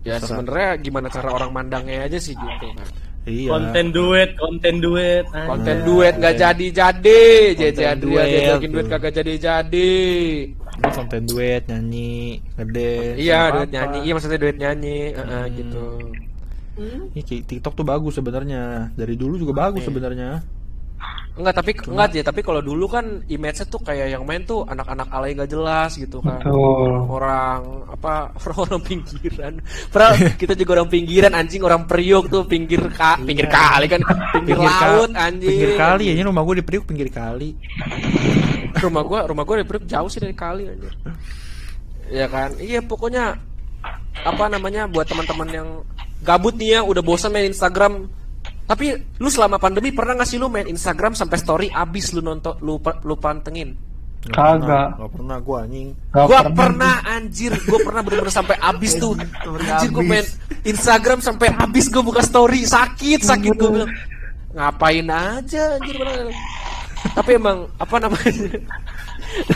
Ya 0.03 0.19
sebenarnya 0.19 0.79
gimana 0.79 1.07
cara 1.07 1.31
orang 1.31 1.51
mandangnya 1.51 2.07
aja 2.07 2.19
sih 2.19 2.35
gitu 2.35 2.67
kan. 2.75 2.87
Iya. 3.27 3.51
Konten 3.51 3.87
duet, 3.91 4.31
konten 4.35 4.75
duet. 4.79 5.27
Ah. 5.31 5.51
Konten 5.51 5.77
Iya, 5.77 5.87
duet 5.87 6.15
nggak 6.15 6.35
iya. 6.35 6.41
jadi-jadi, 6.47 7.23
Konten 7.27 7.67
Adrian 7.67 7.99
duet 7.99 8.27
diajakin 8.29 8.71
duet 8.71 8.87
kagak 8.87 9.13
jadi-jadi. 9.15 9.91
Ini 10.77 10.91
konten 10.95 11.23
duet 11.25 11.63
nyanyi, 11.67 12.39
gede. 12.55 12.95
Iya, 13.19 13.41
duet 13.51 13.71
nyanyi, 13.73 13.99
iya 14.07 14.13
maksudnya 14.15 14.39
duet 14.39 14.57
nyanyi, 14.57 14.99
heeh, 15.11 15.43
Hmm. 15.43 15.55
gitu. 15.55 15.87
Ini 17.11 17.21
ki- 17.25 17.45
TikTok 17.49 17.75
tuh 17.75 17.83
bagus 17.83 18.15
sebenarnya. 18.15 18.93
Dari 18.93 19.15
dulu 19.17 19.35
juga 19.37 19.59
bagus 19.59 19.83
Iya. 19.83 19.89
sebenarnya. 19.91 20.31
Enggak, 21.37 21.55
tapi 21.61 21.71
enggak 21.77 22.09
ya, 22.17 22.25
tapi 22.25 22.41
kalau 22.41 22.65
dulu 22.65 22.89
kan 22.89 23.21
image-nya 23.29 23.69
tuh 23.69 23.85
kayak 23.85 24.09
yang 24.09 24.25
main 24.25 24.41
tuh 24.49 24.65
anak-anak 24.65 25.05
alay 25.13 25.37
nggak 25.37 25.53
jelas 25.53 25.93
gitu 26.01 26.25
kan. 26.25 26.41
Betul. 26.41 27.13
orang 27.13 27.61
apa 27.93 28.13
orang-orang 28.41 28.81
pinggiran. 28.81 29.53
Padahal 29.93 30.15
kita 30.41 30.57
juga 30.57 30.81
orang 30.81 30.89
pinggiran 30.89 31.33
anjing 31.37 31.61
orang 31.61 31.85
Priok 31.85 32.33
tuh 32.33 32.49
pinggir 32.49 32.81
ka, 32.89 33.21
pinggir 33.21 33.53
kali 33.53 33.85
kan 33.85 34.01
pinggir, 34.33 34.57
ka- 34.57 34.97
laut 34.97 35.13
anjing. 35.13 35.53
Pinggir 35.53 35.73
kali 35.77 36.05
ya, 36.09 36.25
rumah 36.25 36.41
gue 36.41 36.55
di 36.61 36.65
Priuk 36.65 36.85
pinggir 36.89 37.13
kali. 37.13 37.53
Rumah 38.77 39.03
gua 39.05 39.21
rumah 39.29 39.45
gua 39.45 39.61
di 39.61 39.69
Priok 39.69 39.85
jauh 39.85 40.09
sih 40.09 40.25
dari 40.25 40.33
kali 40.33 40.73
anjir. 40.73 40.93
Ya 42.09 42.33
kan? 42.33 42.57
Iya 42.57 42.81
pokoknya 42.81 43.37
apa 44.25 44.45
namanya 44.49 44.89
buat 44.89 45.05
teman-teman 45.05 45.49
yang 45.53 45.69
gabut 46.25 46.57
nih 46.57 46.79
ya 46.79 46.81
udah 46.81 47.03
bosan 47.05 47.29
main 47.29 47.53
Instagram 47.53 48.09
tapi 48.67 48.99
lu 49.23 49.29
selama 49.31 49.63
pandemi 49.63 49.95
pernah 49.95 50.19
nggak 50.19 50.29
sih 50.29 50.39
lu 50.43 50.51
main 50.51 50.67
Instagram 50.67 51.15
sampai 51.15 51.39
story 51.39 51.67
abis 51.71 52.11
lu 52.13 52.21
nonton 52.21 52.59
lu 52.63 52.83
lu 52.83 53.15
pantengin? 53.17 53.79
Kagak. 54.27 54.59
pernah, 54.59 54.87
Nggak 54.99 55.11
pernah 55.15 55.37
gue 55.39 55.57
anjing. 55.63 55.89
Gak 56.11 56.27
gua 56.27 56.41
pernah. 56.51 56.97
anjir. 57.07 57.53
Gua 57.63 57.79
pernah 57.79 58.03
bener-bener 58.03 58.35
sampai 58.35 58.57
abis 58.59 58.93
tuh. 58.99 59.15
Anjir 59.47 59.91
gua 59.95 60.03
main 60.03 60.27
Instagram 60.67 61.23
sampai 61.23 61.55
abis 61.55 61.87
gua 61.95 62.03
buka 62.03 62.27
story. 62.27 62.67
Sakit 62.67 63.23
sakit 63.23 63.55
gua 63.55 63.71
bilang 63.71 63.93
ngapain 64.57 65.05
aja 65.05 65.77
anjir 65.77 65.95
bener 66.01 66.33
tapi 67.13 67.37
emang 67.37 67.69
apa 67.79 67.97
namanya? 68.01 68.33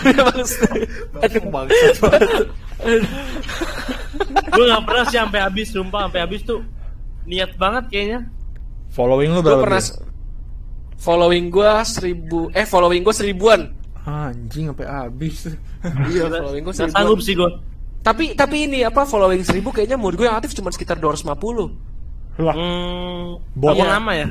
Emang 0.05 0.39
aduh. 2.81 3.05
gue 4.51 4.65
gak 4.65 4.85
pernah 4.85 5.05
sih 5.09 5.19
sampai 5.19 5.41
habis 5.41 5.69
sumpah. 5.73 6.09
Sampai 6.09 6.21
habis 6.25 6.41
tuh 6.45 6.61
niat 7.25 7.53
banget 7.57 7.85
kayaknya 7.93 8.21
Following 8.91 9.31
lu 9.31 9.41
gua 9.41 9.47
berapa? 9.57 9.63
pernah 9.63 9.83
Bil? 9.83 10.09
following 11.01 11.45
gua 11.49 11.81
seribu 11.81 12.53
eh 12.53 12.63
following 12.63 13.01
gua 13.01 13.15
seribuan 13.15 13.61
Anjing 14.01 14.69
sampai 14.69 14.85
habis. 14.85 15.49
iya 16.09 16.29
following 16.45 16.61
gua 16.61 16.75
seribuan 16.75 16.97
sanggup 16.99 17.21
sih 17.21 17.33
gue 17.33 17.51
tapi 18.01 18.33
tapi 18.33 18.65
ini 18.65 18.81
apa 18.81 19.05
following 19.05 19.41
seribu 19.41 19.71
kayaknya 19.71 19.97
menurut 19.97 20.17
gue 20.17 20.27
yang 20.27 20.37
aktif 20.37 20.53
cuma 20.53 20.69
sekitar 20.69 20.97
250 20.97 21.37
Lah, 22.41 22.55
hmm, 22.57 23.61
Iya. 23.61 23.85
nama 23.87 24.13
ya 24.15 24.29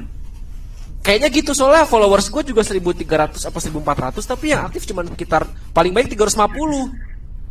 Kayaknya 1.00 1.30
gitu 1.32 1.52
soalnya 1.54 1.86
followers 1.86 2.28
gue 2.28 2.44
juga 2.44 2.62
1300 2.62 3.40
apa 3.46 3.58
1400 3.58 4.20
tapi 4.20 4.46
yang 4.52 4.68
aktif 4.68 4.84
cuma 4.84 5.06
sekitar 5.06 5.46
paling 5.72 5.90
baik 5.90 6.12
350. 6.12 7.09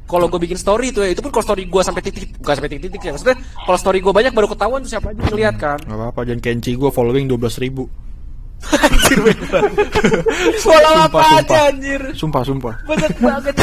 Kalau 0.08 0.24
gue 0.26 0.40
bikin 0.40 0.56
story 0.56 0.88
itu 0.88 1.04
ya 1.04 1.12
itu 1.12 1.20
pun 1.20 1.28
kalau 1.28 1.44
story 1.44 1.68
gue 1.68 1.82
sampai 1.84 2.00
titik 2.00 2.32
bukan 2.36 2.54
sampai 2.56 2.70
titik-titik 2.72 3.00
ya 3.04 3.12
maksudnya 3.12 3.36
kalau 3.60 3.76
story 3.76 4.00
gue 4.00 4.08
banyak 4.08 4.32
baru 4.32 4.48
ketahuan 4.48 4.80
tuh 4.80 4.88
siapa 4.88 5.12
aja 5.12 5.20
yang 5.20 5.36
lihat 5.36 5.54
kan. 5.54 5.76
nggak 5.84 5.98
apa-apa. 6.00 6.20
Dan 6.24 6.40
Kenci 6.40 6.72
gue 6.72 6.88
following 6.88 7.28
12 7.28 7.36
ribu. 7.60 7.84
Anjir. 8.58 9.20
Follow 10.66 10.94
apa 10.98 11.14
Sumpah, 11.14 11.30
aja 11.30 11.38
sumpah. 11.46 11.68
anjir. 11.70 12.00
Sumpah, 12.16 12.42
sumpah. 12.42 12.74
Banyak 12.84 13.12
banget. 13.20 13.54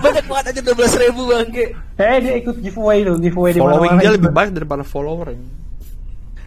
banyak 0.00 0.24
banget 0.24 0.44
aja 0.48 0.60
12 0.64 1.02
ribu 1.04 1.20
bangke. 1.28 1.64
Eh 1.98 2.16
dia 2.22 2.32
ikut 2.40 2.56
giveaway 2.62 3.04
tuh, 3.04 3.16
giveaway 3.18 3.50
di 3.52 3.60
Following 3.60 4.00
dia 4.00 4.12
lebih 4.14 4.30
banyak 4.32 4.52
daripada 4.56 4.80
follower. 4.80 5.34
ya. 5.34 5.40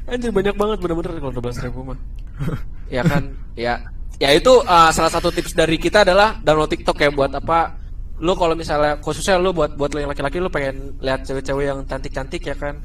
Anjir 0.10 0.32
banyak 0.32 0.56
banget 0.58 0.78
bener-bener 0.82 1.12
kalau 1.20 1.34
12 1.38 1.66
ribu 1.68 1.80
mah. 1.86 2.00
ya 2.90 3.04
kan, 3.06 3.24
ya. 3.54 3.78
Ya 4.18 4.30
itu 4.32 4.54
uh, 4.56 4.90
salah 4.90 5.12
satu 5.12 5.30
tips 5.30 5.54
dari 5.54 5.76
kita 5.78 6.02
adalah 6.02 6.38
download 6.40 6.70
TikTok 6.72 6.98
ya 6.98 7.10
buat 7.10 7.30
apa? 7.30 7.83
Lu 8.22 8.38
kalau 8.38 8.54
misalnya 8.54 9.02
khususnya 9.02 9.42
lu 9.42 9.50
buat 9.52 9.74
buat 9.74 9.90
lu 9.94 10.06
yang 10.06 10.12
laki-laki 10.14 10.38
lu 10.38 10.50
pengen 10.50 10.94
lihat 11.02 11.26
cewek-cewek 11.26 11.66
yang 11.66 11.80
cantik-cantik 11.86 12.44
ya 12.44 12.56
kan. 12.56 12.78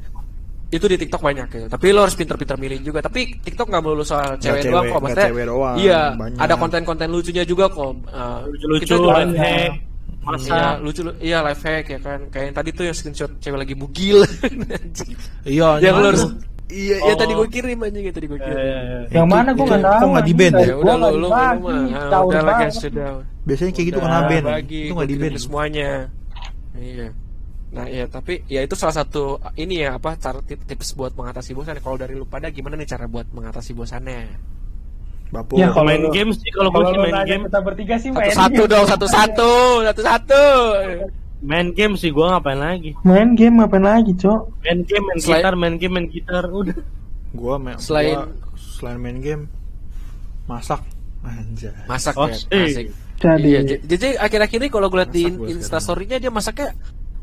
itu 0.69 0.85
di 0.85 1.01
TikTok 1.01 1.25
banyak 1.25 1.49
gitu. 1.49 1.64
Tapi 1.64 1.97
lo 1.97 2.05
harus 2.05 2.12
pinter-pinter 2.12 2.61
milih 2.61 2.85
juga. 2.85 3.01
Tapi 3.01 3.41
TikTok 3.41 3.73
nggak 3.73 3.81
melulu 3.81 4.05
soal 4.05 4.37
cewek, 4.37 4.61
cewek, 4.61 4.69
doang 4.69 4.85
kok, 4.85 5.01
maksudnya. 5.01 5.29
cewek 5.33 5.45
doang, 5.49 5.77
Iya, 5.81 6.03
banyak. 6.12 6.38
ada 6.45 6.55
konten-konten 6.61 7.09
lucunya 7.09 7.45
juga 7.49 7.64
kok. 7.73 7.93
Uh, 8.05 8.45
lucu-lucu 8.53 8.85
kita 8.85 8.97
juga- 9.01 9.17
live 9.25 9.37
hack 9.41 9.71
Iya, 9.73 10.29
masa 10.29 10.77
lucu 10.85 11.01
iya 11.25 11.38
live 11.41 11.62
hack 11.64 11.85
ya 11.88 11.99
kan. 12.05 12.21
Kayak 12.29 12.45
yang 12.45 12.57
tadi 12.61 12.71
tuh 12.77 12.85
yang 12.85 12.93
screenshot 12.93 13.31
cewek 13.41 13.59
lagi 13.64 13.73
bugil. 13.73 14.19
Anjing. 14.45 15.17
Iya, 15.49 15.69
yang 15.88 15.95
lo 15.97 16.07
harus 16.12 16.25
Iya, 16.68 16.96
iya 17.00 17.12
Oh. 17.12 17.16
tadi 17.16 17.33
gue 17.33 17.48
kirim 17.48 17.78
anjing 17.81 18.04
ya 18.04 18.12
tadi 18.12 18.26
gue 18.26 18.37
kirim. 18.37 18.59
Yang 19.09 19.26
mana 19.26 19.50
gue 19.50 19.64
nggak 19.64 19.81
kok 19.81 19.88
tahu. 19.90 20.09
nggak 20.12 20.26
di-ban 20.26 20.52
anjing. 20.52 20.68
ya? 20.68 20.74
Udah 20.76 20.94
nggak 20.94 21.11
lu 21.11 21.16
lu 21.16 21.20
lu 21.20 21.28
dibagi, 21.31 21.62
mah. 21.64 21.81
Ah, 22.12 22.20
udah 22.22 22.42
lah 22.42 22.54
guys, 22.59 22.76
sudah. 22.76 23.11
Biasanya 23.42 23.72
kayak 23.72 23.87
gitu 23.87 23.98
kena 23.98 24.18
ban. 24.22 24.42
bagi, 24.44 24.81
Itu 24.83 24.92
nggak 24.92 25.09
di 25.09 25.14
ban. 25.14 25.22
kirim 25.24 25.38
semuanya. 25.38 25.90
Iya. 26.74 27.09
Nah, 27.68 27.85
iya, 27.85 28.04
tapi 28.07 28.33
ya 28.46 28.61
itu 28.61 28.74
salah 28.74 28.92
satu 28.94 29.22
ini 29.54 29.81
ya 29.81 29.92
apa 29.94 30.16
cara 30.16 30.40
tip- 30.40 30.61
tips 30.62 30.92
buat 30.94 31.12
mengatasi 31.12 31.52
bosan. 31.52 31.76
Kalau 31.78 31.96
dari 31.96 32.12
lu 32.12 32.24
pada 32.24 32.48
gimana 32.48 32.76
nih 32.76 32.87
cara 32.87 33.04
buat 33.04 33.28
mengatasi 33.28 33.72
bosannya? 33.72 34.28
Bapu. 35.28 35.57
Ya, 35.57 35.68
kalau 35.68 35.85
main 35.85 36.04
game 36.09 36.33
sih 36.33 36.48
kalau 36.48 36.68
gue 36.70 36.85
main 36.98 37.20
game 37.22 37.44
kita 37.44 37.61
bertiga 37.61 37.96
sih 37.96 38.09
main 38.09 38.28
Satu-satu 38.31 38.57
game. 38.59 38.72
dong, 38.72 38.85
satu-satu, 38.87 39.52
satu-satu. 39.85 40.44
Main 41.40 41.70
game 41.70 41.94
sih 41.94 42.09
gue 42.09 42.20
ngapain 42.20 42.57
lagi 42.57 42.92
Main 43.01 43.33
game 43.33 43.59
ngapain 43.59 43.81
lagi, 43.81 44.11
Cok? 44.12 44.40
main 44.61 44.81
game 44.83 45.05
main 45.05 45.18
Selain- 45.18 45.38
gitar 45.38 45.55
main 45.55 45.74
game 45.77 45.92
main 45.92 46.07
gitar 46.07 46.44
udah 46.44 46.79
Gua 47.31 47.55
main 47.57 47.77
Selain- 47.79 48.16
gua 48.16 48.35
selain 48.57 48.98
main 48.98 49.18
game 49.18 49.44
masak 50.44 50.81
anjay. 51.20 51.74
Masak 51.85 52.14
Oh, 52.14 52.24
ya, 52.24 52.38
eh. 52.48 52.66
asik. 52.66 52.87
Jadi 53.18 53.48
Iya, 53.48 53.61
J- 53.64 53.83
JJ 53.85 54.05
akhir-akhir 54.16 54.59
ini 54.59 54.68
kalau 54.68 54.87
gue 54.87 54.98
liat 54.98 55.11
di 55.11 55.24
Masak 55.24 55.37
gua 55.37 55.46
Insta 55.48 55.66
sekarang. 55.68 55.83
story-nya 55.85 56.16
dia 56.18 56.31
masaknya 56.31 56.68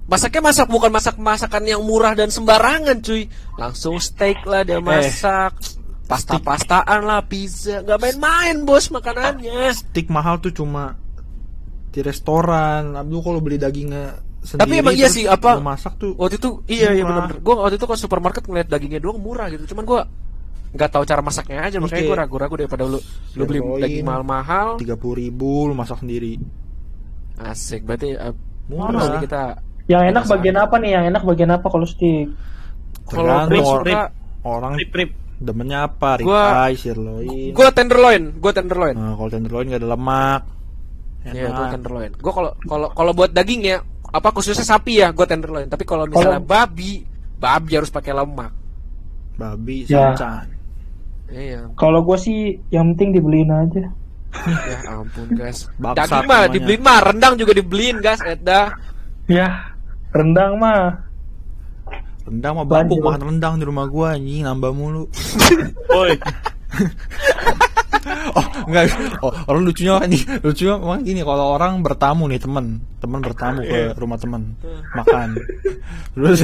Masaknya 0.06 0.42
masak 0.44 0.68
bukan 0.68 0.92
masak 0.92 1.16
masakan 1.18 1.64
yang 1.66 1.82
murah 1.82 2.14
dan 2.14 2.30
sembarangan 2.30 3.02
cuy 3.02 3.26
Langsung 3.56 3.98
steak 3.98 4.44
lah 4.44 4.62
dia 4.62 4.78
masak 4.78 5.58
Pasta-pastaan 6.06 7.02
lah, 7.02 7.26
pizza 7.26 7.82
Gak 7.82 7.98
main-main 7.98 8.62
bos 8.62 8.88
makanannya 8.90 9.74
Steak 9.74 10.06
mahal 10.08 10.38
tuh 10.38 10.54
cuma 10.54 10.94
di 11.96 12.04
restoran. 12.04 13.00
Abdul 13.00 13.24
kalau 13.24 13.40
beli 13.40 13.56
dagingnya 13.56 14.20
sendiri. 14.44 14.60
Tapi 14.68 14.74
emang 14.84 14.94
iya 14.94 15.08
sih, 15.08 15.24
apa- 15.24 15.56
masak 15.64 15.96
tuh 15.96 16.12
Waktu 16.20 16.36
itu 16.36 16.50
iya 16.68 16.92
iya 16.92 17.08
benar-benar. 17.08 17.40
Gue 17.40 17.56
waktu 17.56 17.80
itu 17.80 17.88
ke 17.88 17.96
supermarket 17.96 18.44
ngeliat 18.44 18.68
dagingnya 18.68 19.00
doang 19.00 19.24
murah 19.24 19.48
gitu. 19.48 19.72
Cuman 19.72 19.88
gue 19.88 20.02
nggak 20.76 20.92
tahu 20.92 21.08
cara 21.08 21.24
masaknya 21.24 21.64
aja 21.64 21.80
makanya 21.80 22.04
gue 22.04 22.18
ragu-ragu 22.20 22.56
daripada 22.60 22.84
lu 22.84 23.00
lu 23.40 23.44
beli 23.48 23.64
daging 23.80 24.04
mahal-mahal. 24.04 24.76
tiga 24.76 25.00
puluh 25.00 25.24
ribu 25.24 25.72
lu 25.72 25.74
masak 25.74 26.04
sendiri. 26.04 26.36
Asik 27.40 27.88
berarti 27.88 28.12
uh, 28.16 28.36
Murah. 28.68 29.24
kita 29.24 29.56
Yang 29.88 30.04
enak 30.12 30.24
bagian 30.28 30.58
apa 30.60 30.76
nih? 30.84 30.92
Yang 31.00 31.06
enak 31.16 31.24
bagian 31.24 31.52
apa 31.56 31.68
kalau 31.72 31.88
stick? 31.88 32.28
kalau 33.06 33.46
suka 33.54 34.10
orang 34.42 34.74
rip 34.82 34.92
rip 34.92 35.12
demennya 35.38 35.86
apa? 35.86 36.18
Gua- 36.26 36.66
Ribeye, 36.66 36.76
sirloin. 36.80 37.52
gue 37.54 37.66
tenderloin, 37.76 38.24
gue 38.34 38.52
tenderloin. 38.56 38.96
Nah, 38.98 39.14
kalau 39.14 39.30
tenderloin 39.30 39.68
gak 39.70 39.80
ada 39.84 39.90
lemak. 39.94 40.42
Iya, 41.26 41.50
gue 41.50 41.58
Enak. 41.58 41.74
tenderloin. 41.74 42.12
Gue 42.16 42.32
kalau 42.32 42.52
kalau 42.64 42.88
kalau 42.92 43.12
buat 43.12 43.30
daging 43.30 43.62
ya 43.66 43.78
apa 44.08 44.30
khususnya 44.30 44.62
sapi 44.62 45.02
ya 45.02 45.10
gue 45.10 45.26
tenderloin. 45.26 45.66
Tapi 45.66 45.84
kalau 45.84 46.06
misalnya 46.06 46.38
Kalau- 46.38 46.46
babi, 46.46 47.02
babi 47.36 47.72
harus 47.74 47.90
pakai 47.90 48.14
lemak. 48.14 48.54
Babi, 49.36 49.84
Ya. 49.86 50.14
sancan. 50.14 50.48
Iya. 51.28 51.68
Kalau 51.74 52.00
gue 52.02 52.16
sih 52.16 52.40
yang 52.70 52.94
penting 52.94 53.18
dibeliin 53.18 53.50
aja. 53.50 53.90
Ya 54.46 54.80
ampun 54.92 55.28
guys. 55.32 55.66
Baksat 55.82 55.98
Daging 55.98 56.24
mah 56.24 56.40
namanya. 56.40 56.54
dibeliin 56.54 56.82
mah, 56.82 57.00
rendang 57.02 57.34
juga 57.36 57.52
dibeliin 57.52 57.98
guys. 58.00 58.22
Eda. 58.22 58.72
Ya, 59.26 59.74
rendang 60.12 60.56
mah. 60.56 61.02
Rendang 62.24 62.54
mah 62.54 62.66
bapuk 62.66 62.96
Lanjut. 62.96 63.06
makan 63.06 63.22
rendang 63.28 63.54
di 63.56 63.66
rumah 63.66 63.86
gua 63.86 64.14
anjing 64.14 64.42
nambah 64.42 64.72
mulu. 64.72 65.04
Woi, 65.94 66.14
oh, 68.38 68.46
enggak. 68.68 68.84
Oh, 69.22 69.32
orang 69.48 69.62
lucunya 69.64 69.98
nih. 70.06 70.22
Lucunya 70.42 70.76
memang 70.76 71.02
gini 71.02 71.22
kalau 71.22 71.56
orang 71.56 71.82
bertamu 71.82 72.28
nih 72.28 72.40
teman, 72.40 72.78
teman 73.00 73.20
bertamu 73.20 73.62
ke 73.62 73.94
rumah 73.98 74.18
teman 74.18 74.54
makan. 74.94 75.36
Terus 76.14 76.40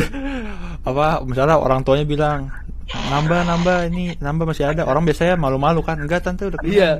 apa 0.82 1.22
misalnya 1.22 1.58
orang 1.58 1.82
tuanya 1.82 2.04
bilang 2.04 2.50
nambah 2.92 3.40
nambah 3.46 3.78
ini 3.88 4.18
nambah 4.18 4.46
masih 4.48 4.68
ada. 4.68 4.84
Orang 4.84 5.06
biasanya 5.06 5.36
malu-malu 5.36 5.80
kan 5.80 5.96
enggak 5.96 6.24
tante 6.24 6.48
udah 6.48 6.60
kenyang, 6.60 6.76
Iya. 6.76 6.92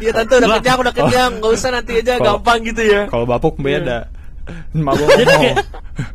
Iya 0.00 0.10
tante 0.14 0.32
udah 0.40 0.48
kenyang, 0.56 0.78
udah 0.80 0.94
kenyang, 0.96 1.30
nggak 1.40 1.52
usah 1.52 1.70
nanti 1.70 1.92
aja 2.00 2.16
Kalau- 2.16 2.40
gampang 2.40 2.58
gitu 2.64 2.80
ya. 2.80 3.02
kalau 3.08 3.24
bapuk 3.24 3.60
beda 3.60 4.08
Mak 4.76 4.92
gua 4.96 5.06
ngomong 5.06 5.28
kayak 5.40 5.56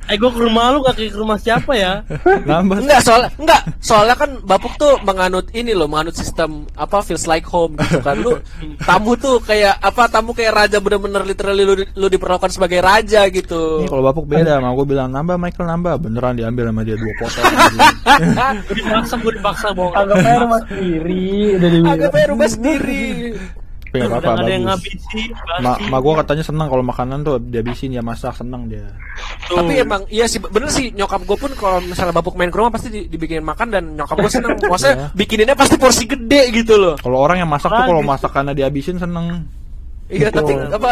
eh 0.10 0.17
gue 0.17 0.32
ke 0.34 0.39
rumah 0.41 0.74
lu 0.74 0.82
gak 0.82 0.98
ke 0.98 1.13
rumah 1.13 1.38
siapa 1.38 1.78
ya 1.78 2.02
nambah 2.45 2.82
Enggak, 2.86 3.02
soalnya 3.06 3.30
enggak, 3.38 3.62
soalnya 3.82 4.15
kan 4.17 4.30
Bapuk 4.45 4.74
tuh 4.78 5.02
menganut 5.02 5.50
ini 5.58 5.74
loh, 5.74 5.89
menganut 5.89 6.13
sistem 6.13 6.69
apa 6.78 7.02
feels 7.02 7.26
like 7.26 7.45
home 7.45 7.74
gitu 7.78 7.98
kan. 8.02 8.17
Lu 8.21 8.38
tamu 8.82 9.17
tuh 9.17 9.41
kayak 9.41 9.82
apa 9.82 10.06
tamu 10.06 10.38
kayak 10.38 10.54
raja 10.54 10.78
bener-bener 10.78 11.26
literally 11.26 11.63
lu, 11.65 11.74
lu 11.82 12.08
diperlakukan 12.10 12.54
sebagai 12.54 12.80
raja 12.82 13.26
gitu. 13.30 13.82
Ini 13.82 13.89
kalau 13.89 14.04
bapuk 14.06 14.30
beda, 14.30 14.62
mau 14.62 14.78
gue 14.78 14.86
bilang 14.86 15.10
nambah 15.10 15.38
Michael 15.41 15.65
nambah, 15.65 15.93
beneran 15.98 16.38
diambil 16.38 16.69
sama 16.69 16.82
dia 16.86 16.98
dua 16.98 17.13
potong. 17.17 17.45
gue 18.69 18.76
dipaksa 18.78 19.15
gue 19.17 19.34
dipaksa 19.34 19.67
bohong 19.74 19.93
Anggap 19.98 20.15
aja 20.21 20.38
rumah 20.45 20.62
sendiri, 20.69 21.26
udah 21.58 21.69
dibilang. 21.69 21.93
Agak 21.98 22.10
bayar 22.13 22.28
rumah 22.34 22.50
sendiri. 22.50 23.06
Tapi 23.95 24.03
nggak 24.03 24.12
apa-apa, 24.13 24.29
Udah 24.29 24.36
ada 24.38 24.51
yang 24.51 24.63
bagus. 24.63 24.79
ngabisi 24.81 25.21
Ma, 25.58 25.71
ma 25.88 25.97
gue 25.97 26.13
katanya 26.15 26.43
senang 26.43 26.67
kalau 26.67 26.84
makanan 26.84 27.17
tuh 27.21 27.36
dihabisin 27.39 27.89
dia 27.89 28.01
masak 28.01 28.36
senang 28.36 28.67
dia. 28.67 28.86
Tuh. 29.45 29.58
Tapi 29.58 29.73
emang 29.77 30.01
iya 30.08 30.25
sih 30.25 30.38
bener 30.38 30.67
sih 30.67 30.91
nyokap 30.91 31.21
gue 31.21 31.38
pun 31.38 31.51
kalau 31.53 31.79
misalnya 31.79 32.12
Bapuk 32.12 32.36
main 32.36 32.47
ke 32.47 32.58
rumah 32.58 32.69
pasti 32.69 32.88
di- 32.88 33.08
dibikinin 33.08 33.41
makan 33.41 33.67
dan 33.69 33.84
nyokap 33.93 34.17
gue 34.17 34.29
seneng. 34.29 34.53
Maksudnya 34.67 35.10
bikininnya 35.12 35.53
pasti 35.53 35.75
porsi 35.75 36.03
gede 36.03 36.51
gitu 36.51 36.75
loh. 36.75 36.95
Kalau 36.97 37.17
orang 37.17 37.39
yang 37.39 37.47
masak 37.47 37.69
tuh 37.69 37.86
kalau 37.86 38.01
masakannya 38.01 38.51
dihabisin 38.53 38.97
seneng. 38.97 39.47
Iya, 40.05 40.29
Betul. 40.29 40.69
tapi 40.69 40.75
apa? 40.75 40.91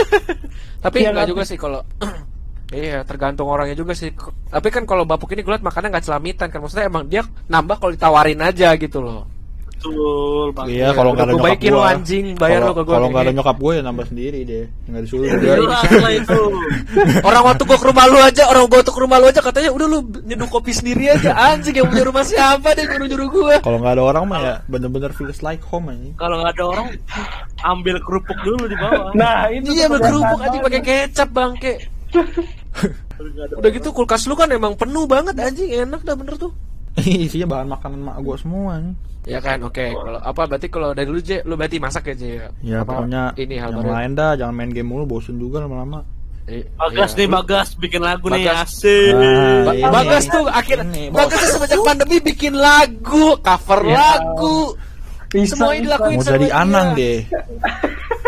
tapi 0.84 0.96
Iya, 1.00 1.10
enggak 1.10 1.24
tapi- 1.24 1.32
juga 1.32 1.42
sih 1.44 1.56
kalau 1.56 1.80
Iya, 2.74 3.04
tergantung 3.04 3.46
orangnya 3.46 3.76
juga 3.76 3.92
sih. 3.92 4.10
Tapi 4.48 4.68
kan 4.68 4.82
kalau 4.82 5.04
Bapuk 5.04 5.30
ini 5.30 5.40
gue 5.40 5.52
liat 5.52 5.62
makannya 5.62 5.94
nggak 5.94 6.04
celamitan 6.04 6.48
kan. 6.48 6.58
Maksudnya 6.58 6.88
emang 6.88 7.06
dia 7.06 7.22
nambah 7.46 7.76
kalau 7.76 7.92
ditawarin 7.92 8.40
aja 8.40 8.74
gitu 8.74 8.98
loh. 8.98 9.28
Betul 9.84 10.46
Bang. 10.56 10.66
Iya, 10.70 10.88
kalau 10.96 11.10
nggak 11.12 11.26
ada 11.28 11.32
nyokap 11.34 11.46
baikin 11.48 11.72
gue. 11.74 11.84
anjing, 11.84 12.24
bayar 12.40 12.60
lu 12.64 12.72
ke 12.72 12.82
gua 12.84 12.94
Kalau 12.96 13.08
nggak 13.12 13.22
ada 13.24 13.32
nyokap 13.36 13.56
gue 13.60 13.72
ya 13.74 13.82
nambah 13.84 14.06
sendiri 14.08 14.38
dia, 14.48 14.64
nggak 14.88 15.02
disuruh 15.04 15.28
dia. 15.36 15.54
Itu 16.16 16.40
Orang 17.28 17.42
waktu 17.44 17.62
gue 17.64 17.78
ke 17.78 17.86
rumah 17.86 18.04
lu 18.08 18.18
aja, 18.20 18.42
orang 18.48 18.64
gue 18.68 18.80
ke 18.80 19.00
rumah 19.00 19.18
lu 19.20 19.26
aja 19.28 19.40
katanya 19.44 19.70
udah 19.74 19.86
lu 19.88 19.98
nyeduh 20.24 20.48
kopi 20.48 20.72
sendiri 20.72 21.04
aja. 21.12 21.30
Anjing 21.36 21.74
yang 21.76 21.88
punya 21.90 22.04
rumah 22.08 22.24
siapa 22.24 22.72
deh 22.72 22.84
nyuruh-nyuruh 22.88 23.28
gue. 23.28 23.54
Kalau 23.60 23.78
nggak 23.80 23.94
ada 24.00 24.02
orang 24.04 24.24
mah 24.24 24.40
ya 24.40 24.54
bener-bener 24.70 25.10
feels 25.12 25.40
like 25.44 25.60
home 25.60 25.90
aja. 25.92 26.08
kalau 26.16 26.40
nggak 26.40 26.52
ada 26.56 26.64
orang 26.64 26.86
ambil 27.64 27.96
kerupuk 28.00 28.38
dulu 28.44 28.64
di 28.68 28.76
bawah 28.76 29.12
Nah, 29.12 29.48
itu 29.52 29.72
Iya 29.74 29.86
berkerupuk 29.90 30.38
kebiasaan 30.40 30.52
aja 30.52 30.58
pakai 30.64 30.80
kecap 30.82 31.28
bangke. 31.32 31.74
Udah 33.58 33.70
gitu 33.70 33.88
kulkas 33.94 34.26
lu 34.26 34.34
kan 34.34 34.50
emang 34.50 34.74
penuh 34.74 35.06
banget 35.06 35.34
anjing 35.38 35.70
enak 35.70 36.02
dah 36.02 36.14
bener 36.18 36.34
tuh. 36.38 36.52
Isinya 37.26 37.58
bahan 37.58 37.68
makanan 37.70 38.00
mak 38.02 38.18
gue 38.22 38.36
semua 38.38 38.78
nih. 38.78 38.94
Ya 39.24 39.38
kan, 39.38 39.56
oke. 39.62 39.86
Kalau 39.88 40.20
apa 40.20 40.42
berarti 40.44 40.68
kalau 40.68 40.92
dari 40.92 41.06
lu 41.06 41.16
J, 41.18 41.40
lu 41.42 41.54
berarti 41.54 41.76
masak 41.76 42.04
ya 42.06 42.14
J 42.14 42.22
ya? 42.24 42.48
Ya 42.60 42.76
Apa 42.78 43.00
pokoknya 43.00 43.32
ini 43.34 43.56
hal 43.56 43.70
yang 43.70 43.80
baru. 43.80 43.92
lain 43.94 44.10
dah, 44.12 44.30
jangan 44.34 44.54
main 44.54 44.68
game 44.68 44.84
mulu, 44.86 45.04
bosen 45.08 45.34
juga 45.34 45.58
lama-lama. 45.58 46.04
Eh, 46.44 46.60
Bagas 46.74 47.10
iya. 47.10 47.18
nih 47.18 47.28
Bagas 47.30 47.68
bikin 47.74 48.00
lagu 48.00 48.28
nih 48.28 48.44
Bagas. 48.44 48.68
asik 48.68 49.12
Ah, 49.12 49.64
Ba- 49.64 49.72
ini. 49.72 49.82
Bagas 49.88 50.24
tuh 50.26 50.44
akhir 50.44 50.78
Ini, 50.84 51.02
Bagas 51.08 51.40
tuh 51.40 51.50
semenjak 51.56 51.80
pandemi 51.82 52.16
bikin 52.20 52.52
lagu, 52.54 53.26
cover 53.40 53.80
Ya. 53.82 53.96
lagu. 53.96 54.76
Bisa, 55.26 55.56
Semuanya 55.56 55.72
bisa. 55.72 55.86
dilakuin 55.88 56.14
Mau 56.14 56.26
jadi 56.28 56.46
dia. 56.46 56.54
anang 56.54 56.88
deh. 56.92 57.18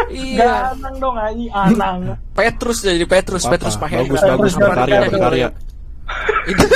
Iya. 0.08 0.42
Gak 0.42 0.64
anang 0.72 0.94
dong, 0.96 1.16
Aji, 1.18 1.46
anang. 1.52 1.98
Petrus 2.40 2.78
jadi 2.80 3.04
Petrus, 3.04 3.42
Apa-apa. 3.42 3.52
Petrus 3.54 3.76
Mahendra. 3.76 4.00
Bagus 4.02 4.16
Petrus 4.18 4.32
bagus 4.32 4.54
berkarya 4.56 4.98
berkarya. 5.06 5.48
Id- 6.50 6.72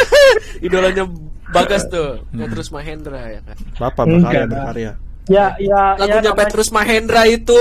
Idolanya 0.61 1.05
Bagas 1.51 1.83
tuh, 1.87 2.23
Petrus 2.39 2.71
Mahendra 2.71 3.23
ya 3.29 3.41
kan. 3.43 3.57
Bapak 3.79 4.05
berkarya 4.07 4.45
berkarya. 4.47 4.93
Ya, 5.31 5.55
ya, 5.59 5.95
ya. 5.95 6.01
Lagunya 6.01 6.21
namanya- 6.27 6.39
Petrus 6.41 6.69
Mahendra 6.71 7.23
itu 7.25 7.61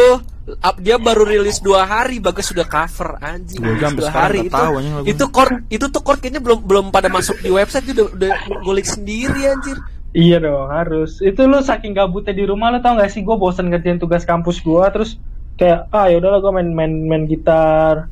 dia 0.82 0.97
baru 0.97 1.30
rilis 1.30 1.62
dua 1.62 1.86
hari 1.86 2.17
Bagas 2.17 2.49
sudah 2.49 2.65
cover 2.65 3.21
anjing 3.21 3.62
Gua 3.62 3.78
jam 3.78 3.93
dua 3.93 4.10
hari 4.10 4.49
itu 4.49 4.49
tahu 4.49 4.82
itu 5.06 5.25
chord 5.30 5.62
itu 5.69 5.86
tuh 5.86 6.02
chord 6.02 6.17
kayaknya 6.17 6.41
belum 6.41 6.65
belum 6.65 6.86
pada 6.89 7.06
masuk 7.06 7.38
di 7.38 7.54
website 7.54 7.86
dia 7.86 7.93
udah 7.93 8.17
udah 8.17 8.32
ngulik 8.65 8.88
sendiri 8.89 9.45
anjir 9.45 9.78
Iya 10.10 10.41
dong, 10.41 10.73
harus. 10.73 11.21
Itu 11.21 11.45
lu 11.45 11.62
saking 11.62 11.93
gabutnya 11.93 12.34
di 12.34 12.41
rumah 12.41 12.73
lu 12.73 12.82
tau 12.82 12.97
gak 12.97 13.13
sih 13.13 13.21
gue 13.21 13.38
bosen 13.38 13.69
ngerjain 13.69 14.02
tugas 14.02 14.25
kampus 14.25 14.58
gua 14.60 14.89
terus 14.89 15.21
kayak 15.54 15.86
ah 15.93 16.10
ya 16.10 16.17
udahlah 16.17 16.41
gue 16.41 16.49
main 16.49 16.69
main 16.73 16.93
main 17.06 17.23
gitar 17.30 18.10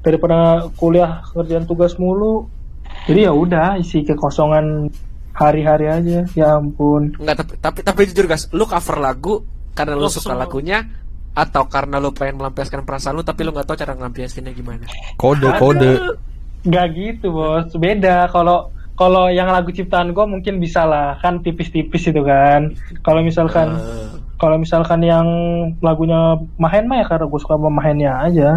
daripada 0.00 0.72
kuliah 0.72 1.20
ngerjain 1.36 1.68
tugas 1.68 2.00
mulu. 2.00 2.48
Jadi 3.04 3.28
ya 3.28 3.32
udah 3.36 3.76
isi 3.76 4.00
kekosongan 4.00 4.88
hari-hari 5.34 5.86
aja. 5.86 6.18
Ya 6.32 6.54
ampun. 6.54 7.12
Enggak 7.18 7.42
tapi 7.42 7.52
tapi 7.58 7.78
tapi 7.82 8.00
jujur 8.06 8.24
guys 8.24 8.46
lu 8.50 8.64
cover 8.64 8.96
lagu 8.96 9.42
karena 9.74 9.92
lu 9.92 10.06
Oh, 10.06 10.08
suka 10.08 10.32
semua. 10.32 10.46
lagunya 10.46 10.86
atau 11.34 11.66
karena 11.66 11.98
lu 11.98 12.10
pengen 12.10 12.38
melampiaskan 12.38 12.82
perasaan 12.82 13.12
lu 13.12 13.22
tapi 13.22 13.42
lu 13.42 13.50
nggak 13.50 13.66
tahu 13.66 13.74
cara 13.74 13.92
melampiaskannya 13.92 14.52
gimana 14.52 14.86
Kode 15.14 15.50
kode. 15.58 15.92
Gak 16.64 16.86
gitu 16.94 17.28
bos, 17.28 17.68
beda. 17.74 18.30
Kalau 18.30 18.70
kalau 18.94 19.26
yang 19.26 19.50
lagu 19.50 19.68
ciptaan 19.68 20.14
gue 20.14 20.22
mungkin 20.24 20.56
bisa 20.56 20.86
lah 20.86 21.18
kan 21.18 21.42
tipis-tipis 21.42 22.06
itu 22.06 22.22
kan. 22.22 22.72
Kalau 23.02 23.20
misalkan 23.20 23.74
Eh, 23.74 24.08
kalau 24.34 24.56
misalkan 24.56 25.02
yang 25.02 25.26
lagunya 25.78 26.38
Mahen 26.56 26.86
mah 26.86 27.02
ya 27.02 27.06
karena 27.06 27.26
gue 27.26 27.36
suka 27.36 27.54
sama 27.54 27.68
Mahennya 27.68 28.12
aja. 28.22 28.50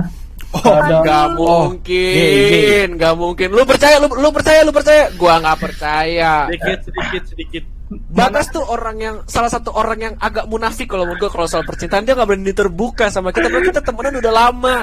Oh, 0.55 0.63
ada 0.63 1.03
Gak 1.03 1.25
Oh, 1.35 1.75
mungkin, 1.75 2.87
gak 2.95 3.15
mungkin. 3.19 3.47
Lu 3.51 3.63
percaya, 3.67 3.99
lu, 3.99 4.07
lu 4.07 4.29
percaya, 4.31 4.63
lu 4.63 4.71
percaya? 4.71 5.11
Gua 5.19 5.43
nggak 5.43 5.59
percaya. 5.59 6.47
sedikit 6.47 6.79
sedikit 6.87 7.23
sedikit 7.27 7.63
Bagas 7.87 8.51
tuh 8.51 8.67
orang 8.67 8.97
yang 8.99 9.15
salah 9.31 9.47
satu 9.47 9.71
orang 9.71 9.99
yang 9.99 10.13
agak 10.19 10.43
munafik 10.51 10.91
kalau 10.91 11.07
menurut 11.07 11.23
gua 11.23 11.31
kalau 11.31 11.47
soal 11.47 11.63
percintaan 11.63 12.03
dia 12.03 12.19
nggak 12.19 12.27
berani 12.27 12.51
terbuka 12.51 13.07
sama 13.07 13.31
kita. 13.31 13.47
Padahal 13.47 13.63
kita 13.63 13.79
temenan 13.79 14.19
udah 14.19 14.33
lama. 14.35 14.77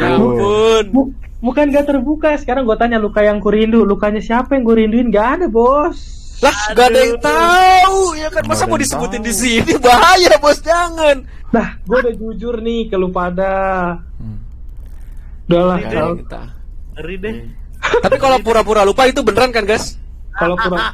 Ya 0.00 0.16
ampun. 0.16 0.84
Bu- 0.88 1.12
bukan 1.44 1.68
gak 1.68 1.84
terbuka. 1.84 2.32
Sekarang 2.40 2.64
gue 2.64 2.76
tanya 2.80 2.96
luka 2.96 3.20
yang 3.20 3.44
kurindu, 3.44 3.84
lukanya 3.84 4.24
siapa 4.24 4.56
yang 4.56 4.64
gue 4.64 4.76
rinduin? 4.84 5.08
Gak 5.12 5.28
ada 5.40 5.46
bos. 5.52 5.98
Lah, 6.40 6.56
gak 6.72 6.86
ada 6.92 7.00
yang 7.00 7.16
tahu 7.20 8.00
ya 8.16 8.28
kan. 8.32 8.42
Masa 8.48 8.64
mau 8.64 8.80
disebutin 8.80 9.20
tahu. 9.20 9.28
di 9.28 9.32
sini 9.36 9.72
bahaya 9.76 10.32
bos 10.40 10.58
jangan. 10.64 11.28
Nah, 11.52 11.76
gue 11.84 11.96
udah 11.96 12.14
jujur 12.16 12.60
nih 12.64 12.88
ke 12.88 12.96
lu 12.96 13.12
pada. 13.12 13.52
Hmm. 14.16 14.45
Udah 15.46 15.62
lah, 15.62 15.76
Gak 15.78 15.86
ada 15.86 15.94
kalau 15.94 16.14
tahu. 16.26 16.46
ngeri 16.96 17.16
deh 17.18 17.36
Tapi 18.02 18.16
kalau 18.18 18.38
pura-pura 18.40 18.82
lupa 18.82 19.06
itu 19.06 19.20
beneran 19.22 19.50
kan 19.50 19.62
guys? 19.62 19.94
kalau 20.36 20.52
pura 20.52 20.92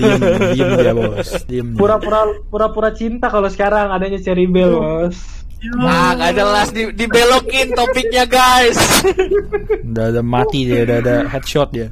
diem, 0.00 0.16
diem 0.56 0.68
dia 0.80 0.94
bos, 0.96 1.28
diem. 1.44 1.66
dia. 1.68 1.76
pura-pura 1.76 2.20
pura-pura 2.48 2.90
cinta 2.90 3.28
kalau 3.28 3.52
sekarang 3.52 3.92
adanya 3.92 4.16
Cherry 4.16 4.48
Bell, 4.48 4.72
bos. 4.72 5.16
Ah, 5.76 6.14
gak 6.14 6.38
jelas 6.38 6.68
di, 6.70 6.88
dibelokin 6.94 7.74
topiknya 7.74 8.24
guys. 8.24 8.78
Udah 9.84 10.08
ada 10.08 10.22
mati 10.22 10.64
dia, 10.64 10.86
udah 10.86 10.96
ada 11.02 11.16
headshot 11.28 11.68
dia. 11.68 11.90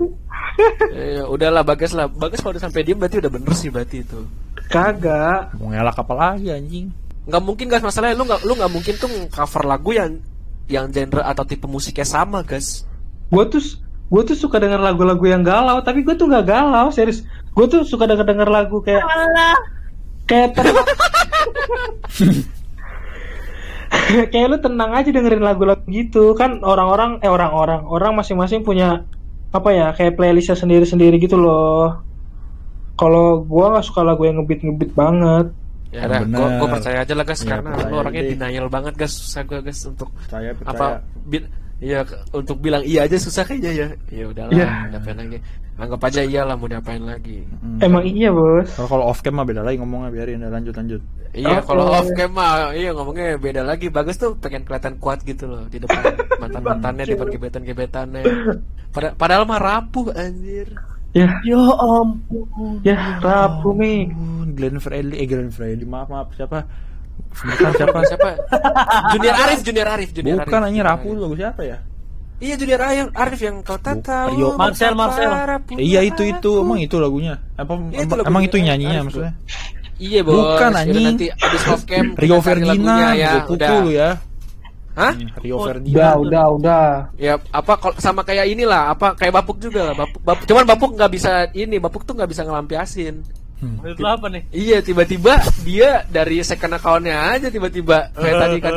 ya, 0.89 1.29
udahlah 1.29 1.67
Bagas 1.67 1.93
lah. 1.93 2.07
Bagas 2.07 2.41
kalau 2.41 2.57
udah 2.57 2.63
sampai 2.63 2.81
diem 2.81 2.97
berarti 2.97 3.21
udah 3.21 3.29
bener 3.29 3.53
sih 3.53 3.69
berarti 3.69 4.07
itu. 4.07 4.25
Kagak. 4.71 5.53
Mau 5.59 5.69
ngelak 5.69 5.99
apa 5.99 6.15
lagi 6.15 6.49
anjing? 6.49 6.89
nggak 7.27 7.43
mungkin 7.43 7.67
guys 7.67 7.83
masalahnya 7.83 8.15
lu 8.15 8.23
nggak 8.23 8.41
lu 8.47 8.55
nggak 8.55 8.71
mungkin 8.71 8.95
tuh 9.03 9.11
cover 9.35 9.67
lagu 9.67 9.91
yang 9.91 10.15
yang 10.67 10.91
genre 10.91 11.23
atau 11.23 11.47
tipe 11.47 11.71
musiknya 11.71 12.07
sama 12.07 12.43
guys 12.43 12.83
Gue 13.27 13.43
tuh 13.51 13.59
gue 14.07 14.23
tuh 14.23 14.39
suka 14.39 14.63
denger 14.63 14.79
lagu-lagu 14.79 15.27
yang 15.27 15.43
galau, 15.43 15.83
tapi 15.83 16.07
gue 16.07 16.15
tuh 16.15 16.31
nggak 16.31 16.47
galau, 16.47 16.95
serius. 16.95 17.27
Gue 17.59 17.67
tuh 17.67 17.83
suka 17.83 18.07
denger 18.07 18.23
denger 18.23 18.47
lagu 18.47 18.79
kayak 18.79 19.03
kayak 20.31 20.55
tenang. 20.55 20.87
kayak 24.31 24.47
lu 24.51 24.59
tenang 24.63 24.91
aja 24.95 25.11
dengerin 25.11 25.43
lagu-lagu 25.43 25.83
gitu 25.89 26.35
kan 26.37 26.63
orang-orang 26.63 27.19
eh 27.23 27.31
orang-orang 27.31 27.87
orang 27.87 28.13
masing-masing 28.19 28.63
punya 28.63 29.07
apa 29.55 29.71
ya 29.73 29.87
kayak 29.95 30.19
playlistnya 30.19 30.59
sendiri-sendiri 30.59 31.17
gitu 31.23 31.39
loh 31.39 32.03
kalau 32.99 33.47
gua 33.47 33.77
nggak 33.77 33.87
suka 33.87 34.05
lagu 34.05 34.27
yang 34.27 34.43
ngebeat 34.43 34.61
ngebeat 34.63 34.93
banget 34.93 35.47
ya 35.97 36.03
Oh, 36.03 36.07
udah 36.07 36.21
bener. 36.21 36.37
gua, 36.37 36.49
gua 36.53 36.69
percaya 36.77 36.99
aja 37.01 37.13
lah 37.13 37.25
guys 37.25 37.41
Iya, 37.41 37.49
karena 37.51 37.71
percaya 37.71 37.89
lu 37.89 37.97
orangnya 37.97 38.23
deh. 38.23 38.31
denial 38.31 38.67
banget 38.69 38.95
guys 38.95 39.15
susah 39.15 39.43
gua 39.43 39.61
guys 39.61 39.81
untuk 39.83 40.09
Saya 40.27 40.51
percaya. 40.53 40.71
apa 40.71 40.87
bi- 41.25 41.49
Iya, 41.77 42.01
ke- 42.03 42.17
untuk 42.33 42.57
bilang 42.59 42.81
iya 42.83 43.05
aja 43.05 43.17
susah 43.17 43.45
kayaknya 43.45 43.69
ya. 43.71 43.87
Ya 44.11 44.25
udahlah, 44.27 44.49
Iya. 44.51 44.69
ngapain 44.91 45.13
lagi. 45.15 45.39
Anggap 45.77 46.01
aja 46.03 46.21
iyalah 46.23 46.57
mau 46.57 46.65
diapain 46.65 47.05
lagi. 47.05 47.45
Hmm. 47.55 47.77
emang 47.79 48.01
iya 48.03 48.33
bos 48.33 48.65
Kalau 48.71 48.89
kalau 48.91 49.05
off 49.07 49.21
cam 49.21 49.37
mah 49.37 49.45
beda 49.45 49.61
lagi 49.61 49.77
ngomongnya 49.77 50.09
biarin 50.09 50.41
ya, 50.41 50.49
lanjut 50.49 50.73
lanjut. 50.73 51.05
Iya, 51.31 51.61
Oke. 51.61 51.69
kalau 51.69 51.85
off 51.91 52.09
cam 52.11 52.33
mah 52.33 52.49
iya 52.73 52.91
ngomongnya 52.91 53.37
beda 53.37 53.61
lagi. 53.63 53.87
Bagus 53.89 54.17
tuh 54.17 54.33
pengen 54.35 54.65
kelihatan 54.65 54.97
kuat 54.97 55.21
gitu 55.21 55.45
loh 55.45 55.69
di 55.69 55.77
depan 55.77 56.01
mantan-mantannya, 56.41 57.05
di 57.05 57.13
depan 57.13 57.29
gebetan-gebetannya. 57.29 58.25
Pada- 58.89 59.13
padahal 59.13 59.45
mah 59.45 59.61
rapuh 59.61 60.09
anjir. 60.13 60.73
ya 61.13 61.29
ya 61.43 61.57
ampun 61.79 62.77
ya 62.83 62.97
rapuh 63.19 63.73
mi 63.73 64.05
Oh, 64.07 64.46
Glenn 64.57 64.81
Fredly, 64.81 65.15
eh 65.17 65.27
Glenn 65.27 65.53
Fredly, 65.53 65.85
maaf 65.85 66.09
maaf 66.09 66.33
siapa? 66.33 66.65
Bukan 67.37 67.71
siapa? 67.75 67.99
Siapa? 68.03 68.29
Junior 69.13 69.37
Arif, 69.39 69.61
Junior 69.61 69.89
Arif, 69.89 70.11
Junior 70.11 70.41
Bukan 70.41 70.57
Arif. 70.59 70.67
anjing 70.67 70.83
rapuh 70.83 71.13
lagu 71.15 71.35
siapa 71.35 71.61
ya? 71.63 71.79
Iya 72.37 72.55
Junior 72.57 72.81
Arif, 72.83 73.07
Arif 73.13 73.41
yang 73.41 73.57
kau 73.61 73.77
tak 73.77 74.01
tahu. 74.01 74.29
Rio. 74.33 74.49
Marcel, 74.57 74.93
Marcel. 74.93 75.29
Eh, 75.77 75.85
iya 75.87 76.01
itu 76.01 76.21
itu 76.23 76.51
emang 76.59 76.77
itu 76.77 76.97
lagunya. 76.97 77.37
Apa 77.55 77.77
Iya, 77.89 78.05
itu 78.05 78.13
lagunya 78.13 78.29
emang 78.29 78.43
itu 78.43 78.57
nyanyinya 78.57 78.93
Arif, 78.95 79.05
maksudnya? 79.07 79.33
Iya 79.97 80.21
bos. 80.21 80.33
Bukan, 80.35 80.71
anjing. 80.73 81.05
Nanti 81.09 81.27
abis 81.33 81.63
off 81.67 81.83
cam. 81.85 82.07
Rio 82.17 82.37
Ferdinand, 82.41 82.85
ya. 83.15 83.33
Udah. 83.45 83.69
pukul 83.69 83.77
lu 83.81 83.91
ya. 83.93 84.11
Hah? 84.93 85.13
Rio 85.41 85.55
Oh, 85.55 85.61
udah 85.61 85.67
Ferdinand. 85.73 86.17
udah 86.21 86.45
udah 86.53 86.85
Ya 87.17 87.37
apa 87.53 87.73
sama 87.97 88.21
kayak 88.21 88.49
inilah 88.49 88.93
apa 88.93 89.13
kayak 89.13 89.33
Bapuk 89.41 89.57
juga 89.57 89.89
lah. 89.89 89.95
Bapuk, 89.95 90.21
Bapuk 90.21 90.45
cuman 90.45 90.65
Bapuk 90.65 90.91
nggak 90.93 91.11
bisa 91.11 91.33
ini 91.53 91.77
Bapuk 91.77 92.05
tuh 92.05 92.13
nggak 92.13 92.29
bisa 92.29 92.45
ngelampiasin. 92.45 93.21
Hmm. 93.69 93.83
itu 93.85 94.03
apa 94.03 94.27
nih 94.29 94.43
Iya 94.49 94.79
tiba-tiba 94.81 95.35
dia 95.61 96.07
dari 96.07 96.41
second 96.41 96.73
account-nya 96.73 97.15
aja 97.31 97.49
tiba-tiba 97.49 98.09
kayak 98.13 98.35
tadi 98.39 98.57
kan 98.59 98.75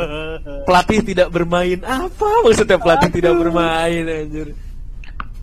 pelatih 0.62 1.00
tidak 1.02 1.28
bermain 1.28 1.78
apa 1.80 2.28
maksudnya 2.42 2.76
pelatih 2.76 3.10
tidak 3.10 3.34
bermain 3.34 4.02
anjir. 4.02 4.52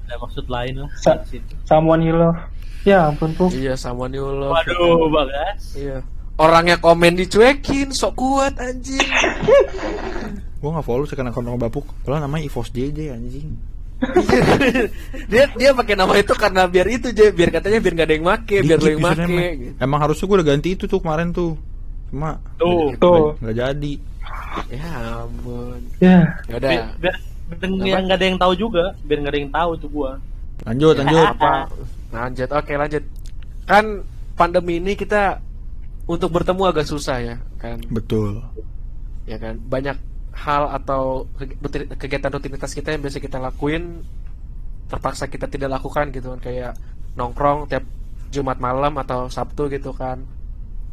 ada 0.04 0.16
maksud 0.18 0.46
lain 0.46 0.74
lah 0.80 0.90
Sa- 0.98 1.24
someone 1.64 2.00
you 2.02 2.12
love 2.12 2.36
ya 2.84 3.06
ampun 3.06 3.32
tuh 3.34 3.48
Iya 3.50 3.76
sama 3.76 4.08
New 4.08 4.24
Love. 4.24 4.52
waduh 4.54 5.08
bagas 5.10 5.74
Iya. 5.74 6.00
Orangnya 6.38 6.78
komen 6.78 7.18
dicuekin, 7.18 7.90
sok 7.90 8.14
kuat 8.14 8.62
anjing. 8.62 9.02
Gua 10.62 10.70
enggak 10.70 10.86
follow 10.86 11.04
sekarang 11.04 11.34
akun 11.34 11.42
nama 11.42 11.58
Bapuk. 11.58 11.90
Padahal 12.02 12.24
namanya 12.24 12.46
Ivos 12.46 12.70
JJ 12.70 13.10
anjing. 13.10 13.58
dia 15.32 15.44
dia 15.58 15.70
pakai 15.74 15.96
nama 15.98 16.14
itu 16.16 16.34
karena 16.38 16.70
biar 16.70 16.86
itu 16.86 17.10
aja, 17.10 17.34
biar 17.34 17.50
katanya 17.50 17.82
biar 17.82 17.94
nggak 17.98 18.08
ada 18.08 18.16
yang 18.16 18.26
make, 18.26 18.56
biar 18.62 18.78
lo 18.78 18.90
yang 18.94 19.02
make. 19.02 19.18
gitu. 19.58 19.74
Emang 19.82 20.00
harusnya 20.02 20.26
gua 20.30 20.38
udah 20.38 20.48
ganti 20.54 20.70
itu 20.78 20.86
tuh 20.86 21.00
kemarin 21.02 21.34
tuh. 21.34 21.58
Cuma 22.14 22.38
Tuh. 22.62 22.94
Tuh. 23.02 23.34
nggak 23.42 23.56
jadi. 23.58 23.94
Ya 24.70 24.92
ampun. 25.24 25.80
ya 25.98 26.20
Ya 26.46 26.56
udah. 26.60 26.72
biar, 27.00 27.16
nggak 28.04 28.18
ada 28.20 28.26
yang 28.28 28.38
tahu 28.38 28.54
juga 28.54 28.92
biar 29.02 29.18
nggak 29.24 29.34
ada 29.34 29.40
yang 29.40 29.54
tahu 29.54 29.70
itu 29.80 29.88
gua 29.88 30.12
Lanjut, 30.68 30.94
lanjut. 31.00 31.26
apa 31.32 31.54
lanjut 32.12 32.50
oke 32.52 32.74
lanjut 32.76 33.04
kan 33.64 33.86
pandemi 34.36 34.84
ini 34.84 34.94
kita 34.94 35.40
untuk 36.08 36.34
bertemu 36.34 36.64
agak 36.68 36.84
susah 36.84 37.18
ya 37.24 37.36
kan 37.56 37.80
Betul. 37.88 38.44
ya 39.24 39.40
kan 39.40 39.56
banyak 39.64 39.96
hal 40.38 40.70
atau 40.70 41.26
kegiatan 41.98 42.30
rutinitas 42.30 42.72
kita 42.72 42.94
yang 42.94 43.02
biasa 43.02 43.18
kita 43.18 43.42
lakuin 43.42 44.06
terpaksa 44.88 45.26
kita 45.28 45.50
tidak 45.50 45.82
lakukan 45.82 46.14
gitu 46.14 46.38
kan. 46.38 46.40
Kayak 46.40 46.72
nongkrong 47.18 47.66
tiap 47.68 47.84
Jumat 48.30 48.62
malam 48.62 48.96
atau 48.96 49.28
Sabtu 49.28 49.68
gitu 49.68 49.92
kan. 49.92 50.22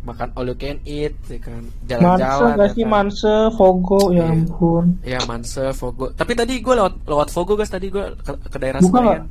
Makan 0.04 0.36
all 0.36 0.52
you 0.52 0.56
can 0.56 0.80
eat 0.84 1.16
ya 1.28 1.40
kan. 1.40 1.64
Manse 1.64 1.88
jalan-jalan 1.88 2.50
gak 2.52 2.60
ya 2.60 2.68
sih? 2.72 2.84
kan. 2.84 2.90
manse 2.92 3.34
fogo 3.56 4.00
ya 4.10 4.16
Iya. 4.16 4.24
ampun. 4.32 4.84
Ya 5.00 5.20
manse 5.24 5.64
Fogo. 5.72 6.12
Tapi 6.12 6.32
tadi 6.32 6.60
gue 6.60 6.74
lewat 6.76 6.94
lewat 7.04 7.28
Fogo 7.32 7.56
guys. 7.56 7.72
Tadi 7.72 7.88
gue 7.88 8.04
ke, 8.20 8.32
ke 8.36 8.56
daerah 8.60 8.80
Buka 8.84 9.00
Senayan 9.00 9.24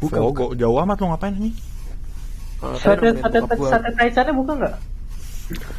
Buka, 0.00 0.16
Fogo. 0.18 0.44
Jauh 0.54 0.78
amat 0.82 0.96
lu 0.98 1.06
ngapain 1.10 1.34
nih? 1.36 1.54
Oh, 2.60 2.76
sate 2.76 3.08
sate 3.16 3.38
sate 3.56 3.88
taichannya 3.96 4.36
buka 4.36 4.52
nggak 4.52 4.74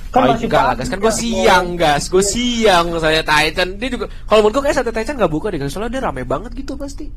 Kan 0.10 0.28
masih 0.28 0.46
enggak 0.46 0.64
lah, 0.64 0.74
gas 0.76 0.88
kan 0.88 1.00
gue 1.00 1.14
siang, 1.14 1.66
gas. 1.74 2.04
Gue 2.06 2.20
siang 2.22 2.86
saya 2.98 3.22
Taichan. 3.22 3.76
Dia 3.76 3.90
juga 3.90 4.06
kalau 4.24 4.42
menurut 4.42 4.60
gue 4.60 4.64
kayak 4.66 4.76
sate 4.78 4.92
Taichan 4.92 5.16
nggak 5.16 5.30
buka 5.30 5.48
deh. 5.48 5.60
Soalnya 5.66 5.92
dia 5.92 6.02
rame 6.04 6.24
banget 6.24 6.52
gitu 6.54 6.76
pasti. 6.76 7.08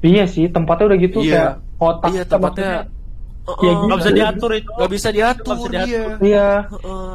iya 0.00 0.24
sih 0.24 0.48
tempatnya 0.48 0.84
udah 0.86 0.98
gitu 0.98 1.18
Iya. 1.20 1.28
kayak 1.30 1.52
kotak 1.76 2.08
Iya, 2.08 2.22
kan 2.22 2.30
tempatnya. 2.30 2.72
Heeh. 2.72 3.60
Ya, 3.60 3.70
gitu. 3.70 3.84
nggak 3.84 3.98
bisa 3.98 4.10
diatur 4.10 4.50
itu 4.54 4.70
Nggak 4.72 4.90
bisa 4.90 5.08
diatur, 5.10 5.44
Nggak 5.44 5.58
bisa 5.58 5.70
dia. 5.70 5.80
diatur. 5.84 6.16
iya 6.22 6.48
Heeh. 6.64 7.12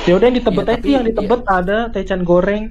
ya 0.00 0.12
udah 0.14 0.24
yang 0.24 0.34
di 0.34 0.42
Tebet 0.42 0.56
Iya, 0.58 0.64
aja 0.66 0.78
tapi- 0.78 0.92
yang 0.92 1.04
di 1.04 1.12
Tebet 1.12 1.40
ada 1.44 1.78
taichan 1.88 2.20
goreng 2.22 2.64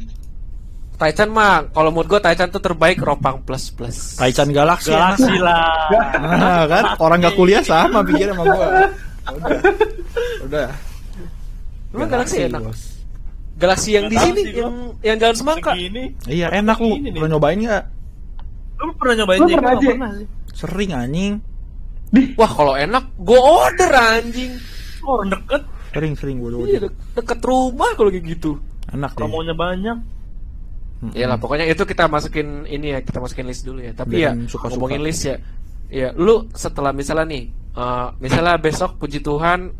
Taichan 0.93 1.25
mah, 1.27 1.67
kalau 1.69 1.89
menurut 1.89 2.07
gue 2.07 2.21
Taichan 2.21 2.47
tuh 2.47 2.57
terbaik 2.59 2.97
Ropang 2.97 3.41
plus 3.41 3.69
plus. 3.69 4.15
Taichan 4.15 4.49
Galaxy. 4.49 4.89
galaksi 4.89 5.35
lah 5.37 5.65
Nah, 6.15 6.63
kan 6.65 6.83
orang 6.97 7.17
nggak 7.19 7.35
kuliah 7.35 7.61
sama 7.61 8.01
pikir 8.01 8.29
sama 8.29 8.43
gua. 8.47 8.67
Udah. 9.25 9.49
Udah. 10.43 10.69
Emang 11.91 12.09
Galaxy 12.09 12.37
enak. 12.41 12.61
bos. 12.61 12.81
Galaxy 13.53 13.89
yang 13.93 14.09
di 14.09 14.17
sini, 14.17 14.39
sih 14.41 14.51
gua. 14.51 14.61
yang 14.65 14.73
yang 14.99 15.17
jalan 15.19 15.35
semangka. 15.37 15.71
segini 15.71 16.03
Iya, 16.25 16.49
enak 16.51 16.77
lu. 16.77 16.97
Pernah 17.13 17.29
nyobain 17.29 17.59
nggak? 17.59 17.83
lu 18.75 18.91
pernah 18.97 19.15
nyobain 19.15 19.39
Lu 19.39 19.47
pernah, 19.47 19.73
pernah 19.79 20.11
sih 20.11 20.27
Sering 20.51 20.91
anjing. 20.91 21.33
Wah 22.35 22.51
kalau 22.51 22.73
enak, 22.73 23.03
gue 23.15 23.39
order 23.39 23.89
anjing. 23.89 24.51
oh, 25.01 25.17
orang 25.17 25.29
deket 25.31 25.61
Sering 25.89 26.13
sering 26.13 26.35
gua 26.37 26.49
Iya, 26.51 26.57
doang. 26.81 26.83
de- 26.89 26.97
deket 27.13 27.39
rumah 27.41 27.89
kalau 27.93 28.09
kayak 28.09 28.25
gitu. 28.27 28.51
Enak 28.89 29.11
deh. 29.11 29.17
promonya 29.17 29.53
banyak 29.53 29.97
Mm-mm. 30.99 31.13
Ya 31.13 31.25
lah 31.25 31.35
pokoknya 31.35 31.67
itu 31.67 31.83
kita 31.83 32.07
masukin 32.07 32.63
ini 32.65 32.91
ya 32.91 32.99
kita 32.99 33.19
masukin 33.19 33.43
list 33.43 33.63
dulu 33.63 33.79
ya. 33.79 33.91
Tapi 33.91 34.17
Dan 34.17 34.23
ya 34.23 34.31
suka-suka. 34.47 34.73
ngomongin 34.73 35.01
list 35.01 35.21
ya. 35.23 35.35
Ya 35.87 36.09
lu 36.11 36.47
setelah 36.49 36.89
misalnya 36.89 37.27
nih, 37.29 37.43
eh, 37.73 38.07
misalnya 38.21 38.55
besok 38.57 38.97
puji 38.97 39.19
Tuhan, 39.19 39.73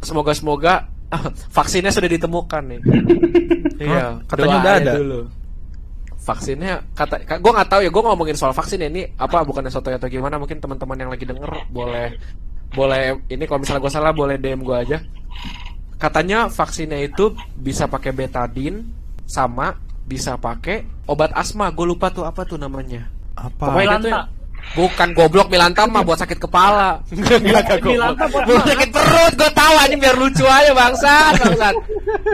semoga 0.00 0.32
semoga 0.32 0.74
vaksinnya 1.56 1.92
sudah 1.94 2.10
ditemukan 2.10 2.62
nih. 2.66 2.80
iya. 3.86 4.18
Katanya 4.26 4.56
udah 4.60 4.74
ada. 4.80 4.94
Dulu. 4.98 5.20
vaksinnya 6.26 6.82
kata 6.90 7.22
gue 7.22 7.52
nggak 7.54 7.70
tahu 7.70 7.86
ya 7.86 7.90
gue 7.94 8.02
ngomongin 8.02 8.34
soal 8.34 8.50
vaksin 8.50 8.82
ya 8.82 8.90
ini 8.90 9.06
apa 9.14 9.46
bukannya 9.46 9.70
soto 9.70 9.94
atau 9.94 10.10
gimana 10.10 10.42
mungkin 10.42 10.58
teman-teman 10.58 10.98
yang 10.98 11.06
lagi 11.06 11.22
denger 11.22 11.70
boleh 11.70 12.18
boleh 12.74 13.22
ini 13.30 13.46
kalau 13.46 13.62
misalnya 13.62 13.78
gue 13.86 13.92
salah 13.94 14.10
boleh 14.10 14.34
DM 14.34 14.66
gue 14.66 14.74
aja 14.74 14.98
katanya 16.02 16.50
vaksinnya 16.50 16.98
itu 16.98 17.30
bisa 17.54 17.86
pakai 17.86 18.10
betadine 18.10 18.82
sama 19.22 19.78
bisa 20.02 20.34
pakai 20.34 20.82
obat 21.06 21.30
asma 21.30 21.70
gue 21.70 21.86
lupa 21.86 22.10
tuh 22.10 22.26
apa 22.26 22.42
tuh 22.42 22.58
namanya 22.58 23.06
Apa? 23.38 23.70
Pokoknya 23.70 24.02
itu 24.02 24.10
Milanta. 24.10 24.20
Ya- 24.66 24.74
bukan 24.74 25.08
goblok 25.12 25.46
Milanta 25.46 25.84
mah 25.84 26.02
buat 26.02 26.16
sakit 26.16 26.38
kepala 26.38 26.98
Enggak. 27.08 27.38
Milanta 27.40 27.74
buat 28.26 28.44
buat 28.44 28.64
sakit 28.64 28.88
perut 28.90 29.32
gue 29.34 29.50
tahu 29.52 29.74
aja 29.76 29.94
biar 29.94 30.16
lucu 30.16 30.44
aja 30.44 30.72
bangsat 30.72 31.32
bangsat 31.38 31.74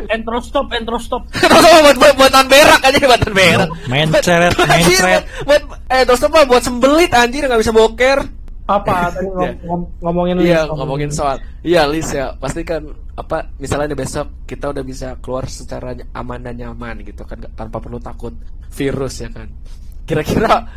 Entrostop, 0.09 0.67
entrostop. 0.71 1.23
Apa 1.33 1.69
buat 1.83 1.97
buat 1.97 2.15
buatan 2.15 2.45
berak 2.47 2.81
aja 2.83 2.99
buatan 3.01 3.33
berak. 3.33 3.69
Mencret, 3.87 4.53
Anjir, 4.61 5.01
mencret. 5.01 5.23
buat 5.43 5.63
eh 5.89 6.03
terus 6.03 6.21
apa 6.23 6.45
buat 6.45 6.61
sembelit 6.61 7.09
anjir 7.11 7.43
nggak 7.43 7.57
bisa 7.59 7.73
boker. 7.73 8.19
Apa 8.63 8.93
tadi 9.11 9.27
ngom- 9.27 9.59
ngom- 9.63 9.89
ngomongin 9.99 10.35
Iya 10.39 10.61
list, 10.63 10.73
ngomongin 10.75 11.11
soal 11.11 11.37
iya 11.63 11.83
Lis 11.85 12.09
ya 12.11 12.37
pasti 12.37 12.63
kan 12.63 12.85
apa 13.13 13.49
misalnya 13.57 13.93
besok 13.93 14.45
kita 14.45 14.71
udah 14.71 14.81
bisa 14.81 15.17
keluar 15.19 15.45
secara 15.45 15.93
aman 16.13 16.41
dan 16.43 16.55
nyaman 16.55 17.01
gitu 17.01 17.25
kan 17.25 17.41
tanpa 17.53 17.81
perlu 17.81 17.97
takut 17.97 18.37
virus 18.71 19.21
ya 19.21 19.29
kan. 19.29 19.49
Kira-kira 20.05 20.69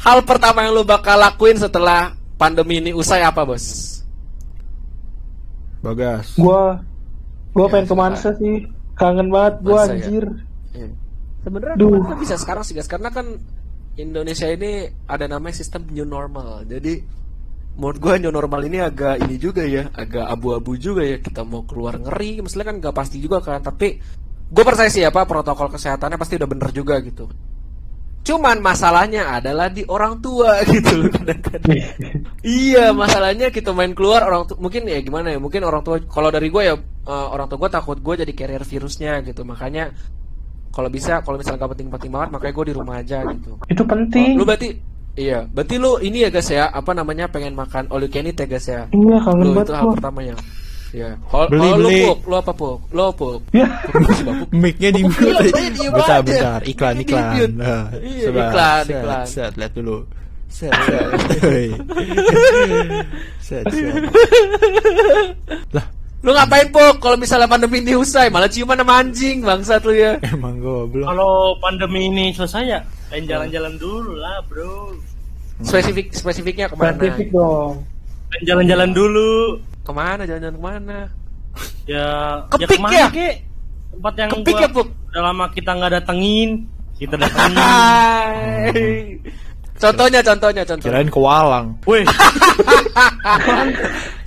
hal 0.00 0.18
pertama 0.24 0.64
yang 0.64 0.72
lu 0.72 0.82
bakal 0.82 1.20
lakuin 1.20 1.60
setelah 1.60 2.16
pandemi 2.40 2.80
ini 2.80 2.96
usai 2.96 3.20
apa 3.20 3.44
bos? 3.44 4.00
Bagas. 5.84 6.36
Gua 6.36 6.80
gua 7.52 7.66
Ya, 7.68 7.72
pengen 7.72 7.86
ke. 7.88 7.94
Mansa 7.96 8.28
sih. 8.36 8.64
Kangen 8.96 9.28
banget 9.32 9.54
gua 9.64 9.84
Mansa 9.84 9.92
ya? 9.92 9.96
anjir. 9.96 10.24
Iya. 10.76 10.88
Sebenarnya 11.40 11.76
bisa 12.20 12.36
sekarang 12.36 12.64
sih 12.64 12.76
guys 12.76 12.88
karena 12.88 13.08
kan 13.08 13.40
Indonesia 13.96 14.48
ini 14.48 14.88
ada 15.08 15.24
namanya 15.24 15.56
sistem 15.56 15.88
new 15.88 16.04
normal. 16.04 16.64
Jadi 16.68 17.00
menurut 17.76 17.98
gua 18.00 18.20
new 18.20 18.32
normal 18.32 18.60
ini 18.68 18.80
agak 18.80 19.24
ini 19.24 19.36
juga 19.40 19.64
ya, 19.64 19.88
agak 19.92 20.28
abu-abu 20.28 20.76
juga 20.76 21.00
ya. 21.04 21.16
Kita 21.20 21.44
mau 21.44 21.64
keluar 21.64 21.96
ngeri, 21.96 22.44
maksudnya 22.44 22.68
kan 22.68 22.76
nggak 22.80 22.96
pasti 22.96 23.16
juga 23.20 23.40
kan. 23.40 23.60
Tapi 23.64 24.00
gue 24.50 24.64
percaya 24.66 24.90
sih 24.90 25.06
apa 25.06 25.24
protokol 25.24 25.70
kesehatannya 25.70 26.18
pasti 26.18 26.34
udah 26.36 26.48
bener 26.50 26.70
juga 26.74 26.98
gitu. 27.00 27.30
Cuman 28.20 28.60
masalahnya 28.60 29.40
adalah 29.40 29.72
di 29.72 29.82
orang 29.88 30.20
tua 30.20 30.60
gitu 30.72 31.04
loh 31.04 31.08
kadang-kadang. 31.08 31.76
Iya, 32.44 32.92
masalahnya 32.92 33.48
kita 33.48 33.72
main 33.72 33.96
keluar 33.96 34.28
orang 34.28 34.44
tua 34.44 34.60
mungkin 34.60 34.84
ya 34.84 35.00
gimana 35.00 35.32
ya? 35.32 35.38
Mungkin 35.40 35.64
orang 35.64 35.80
tua 35.80 35.96
kalau 36.04 36.28
dari 36.28 36.52
gue 36.52 36.62
ya 36.62 36.76
eh, 36.80 37.26
orang 37.32 37.48
tua 37.48 37.58
gue 37.66 37.70
takut 37.72 37.96
gue 37.96 38.14
jadi 38.20 38.32
carrier 38.36 38.64
virusnya 38.64 39.24
gitu. 39.24 39.40
Makanya 39.42 39.90
kalau 40.70 40.86
bisa 40.92 41.24
kalau 41.26 41.40
misalnya 41.40 41.66
gak 41.66 41.72
penting-penting 41.74 42.10
banget 42.14 42.28
makanya 42.30 42.54
gue 42.54 42.66
di 42.70 42.74
rumah 42.76 42.96
aja 43.00 43.18
gitu. 43.26 43.50
Itu 43.66 43.82
penting. 43.88 44.38
Lu 44.38 44.44
berarti 44.44 44.68
iya, 45.18 45.48
berarti 45.48 45.74
lu 45.80 45.98
ini 45.98 46.22
ya 46.22 46.30
guys 46.30 46.48
ya, 46.52 46.70
apa 46.70 46.92
namanya 46.94 47.26
pengen 47.26 47.56
makan 47.58 47.90
all 47.90 48.04
you 48.04 48.12
can 48.12 48.28
eat 48.28 48.38
ya 48.38 48.46
guys 48.46 48.68
ya. 48.68 48.86
Iya, 48.92 49.16
kangen 49.24 49.50
banget 49.56 49.66
itu 49.66 49.74
hal 49.74 49.86
pertamanya. 49.96 50.34
Iya. 50.90 51.14
Kalau 51.22 51.46
Beli, 51.46 51.68
lu 51.70 51.76
beli. 51.86 52.00
puk, 52.02 52.18
lu 52.26 52.34
apa 52.34 52.52
puk? 52.52 52.78
Lu 52.90 53.06
puk. 53.14 53.40
Ya. 53.54 53.66
Mic-nya 54.62 54.90
di 54.90 55.06
mute. 55.06 55.22
iya, 55.22 55.70
iya, 55.70 55.88
Bentar, 55.88 56.18
bentar. 56.20 56.58
Iklan, 56.66 56.94
iklan. 56.98 57.50
Nah, 57.54 57.82
Iya, 57.94 58.28
iklan, 58.28 58.84
iklan. 58.88 59.24
Set, 59.24 59.52
lihat 59.54 59.72
dulu. 59.72 60.02
Set, 60.50 60.74
set. 60.74 61.06
Hei. 61.46 61.68
Set, 63.38 63.64
set. 63.70 63.94
Lah, 65.70 65.86
Lu 66.20 66.36
ngapain 66.36 66.68
puk 66.68 67.00
kalau 67.00 67.16
misalnya 67.16 67.48
pandemi 67.48 67.80
ini 67.80 67.96
usai? 67.96 68.28
Malah 68.28 68.50
ciuman 68.50 68.76
sama 68.76 69.00
anjing 69.00 69.40
bangsat 69.40 69.80
lu 69.88 69.96
ya. 69.96 70.20
emang 70.28 70.60
gua 70.60 70.84
belum. 70.84 71.06
Kalau 71.06 71.32
pandemi 71.64 72.12
ini 72.12 72.28
selesai 72.28 72.60
ya, 72.66 72.80
pengen 73.08 73.24
jalan-jalan 73.24 73.72
dulu 73.80 74.12
lah, 74.20 74.36
bro. 74.44 74.92
Spesifik 75.64 76.12
spesifiknya 76.12 76.68
ke 76.68 76.76
mana? 76.76 76.92
Spesifik 76.92 77.32
dong. 77.32 77.80
Pengen 78.28 78.44
jalan-jalan 78.44 78.90
dulu. 78.92 79.32
Ke 79.90 79.92
mana? 79.92 80.22
Jalan-jalan 80.22 80.54
ke 80.54 80.62
mana? 80.62 80.98
Ya, 81.82 82.06
Kepik 82.46 82.78
ke 82.78 82.78
mana, 82.78 82.94
ya? 82.94 83.06
Kek? 83.10 83.34
Tempat 83.90 84.14
yang 84.14 84.30
Kepik 84.30 84.54
gua 84.54 84.62
ya, 84.62 84.68
Puk? 84.70 84.86
udah 85.10 85.22
lama 85.26 85.44
kita 85.50 85.70
nggak 85.74 85.90
datengin. 85.98 86.50
Kita 86.94 87.18
datengin. 87.18 87.58
Contohnya, 89.80 90.20
contohnya, 90.20 90.60
contohnya. 90.62 90.92
Kirain 90.92 91.08
ke 91.08 91.16
Walang. 91.16 91.72
Weh, 91.88 92.04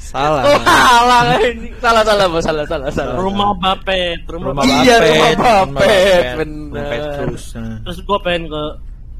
Salah. 0.01 0.49
Salah 0.65 1.37
ini. 1.41 1.69
Salah, 1.77 2.01
salah, 2.01 2.25
bos. 2.25 2.41
Salah, 2.41 2.65
salah, 2.65 2.89
salah. 2.89 3.13
rumah 3.21 3.53
Bapet, 3.57 4.25
rumah, 4.29 4.49
Rumah 4.49 4.63
Bapet. 4.65 4.81
Iya, 4.81 4.97
Bapet, 4.97 5.37
rumah 5.37 5.37
Bapet, 5.37 5.77
Bapet, 5.77 6.25
bener. 6.41 6.73
Bapet 6.73 7.01
terus. 7.21 7.45
nah. 7.53 7.77
Terus 7.85 7.97
gua 8.01 8.17
pengen 8.21 8.49
ke 8.49 8.63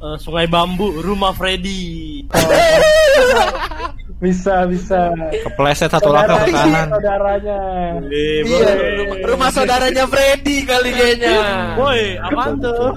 eh, 0.04 0.18
Sungai 0.20 0.46
Bambu, 0.52 1.00
rumah 1.00 1.32
Freddy. 1.32 2.24
Bisa, 4.24 4.64
bisa. 4.72 5.12
Kepleset 5.44 5.92
satu 5.92 6.08
langkah 6.16 6.48
ke 6.48 6.56
kanan. 6.56 6.88
Saudaranya. 6.96 7.60
Boleh, 8.00 8.40
Iya, 8.48 8.72
rumah, 9.04 9.18
rumah 9.28 9.50
saudaranya 9.52 10.08
Freddy 10.08 10.64
kali 10.64 10.96
kayaknya. 10.96 11.36
Woi, 11.76 12.16
apaan 12.24 12.56
tuh? 12.64 12.96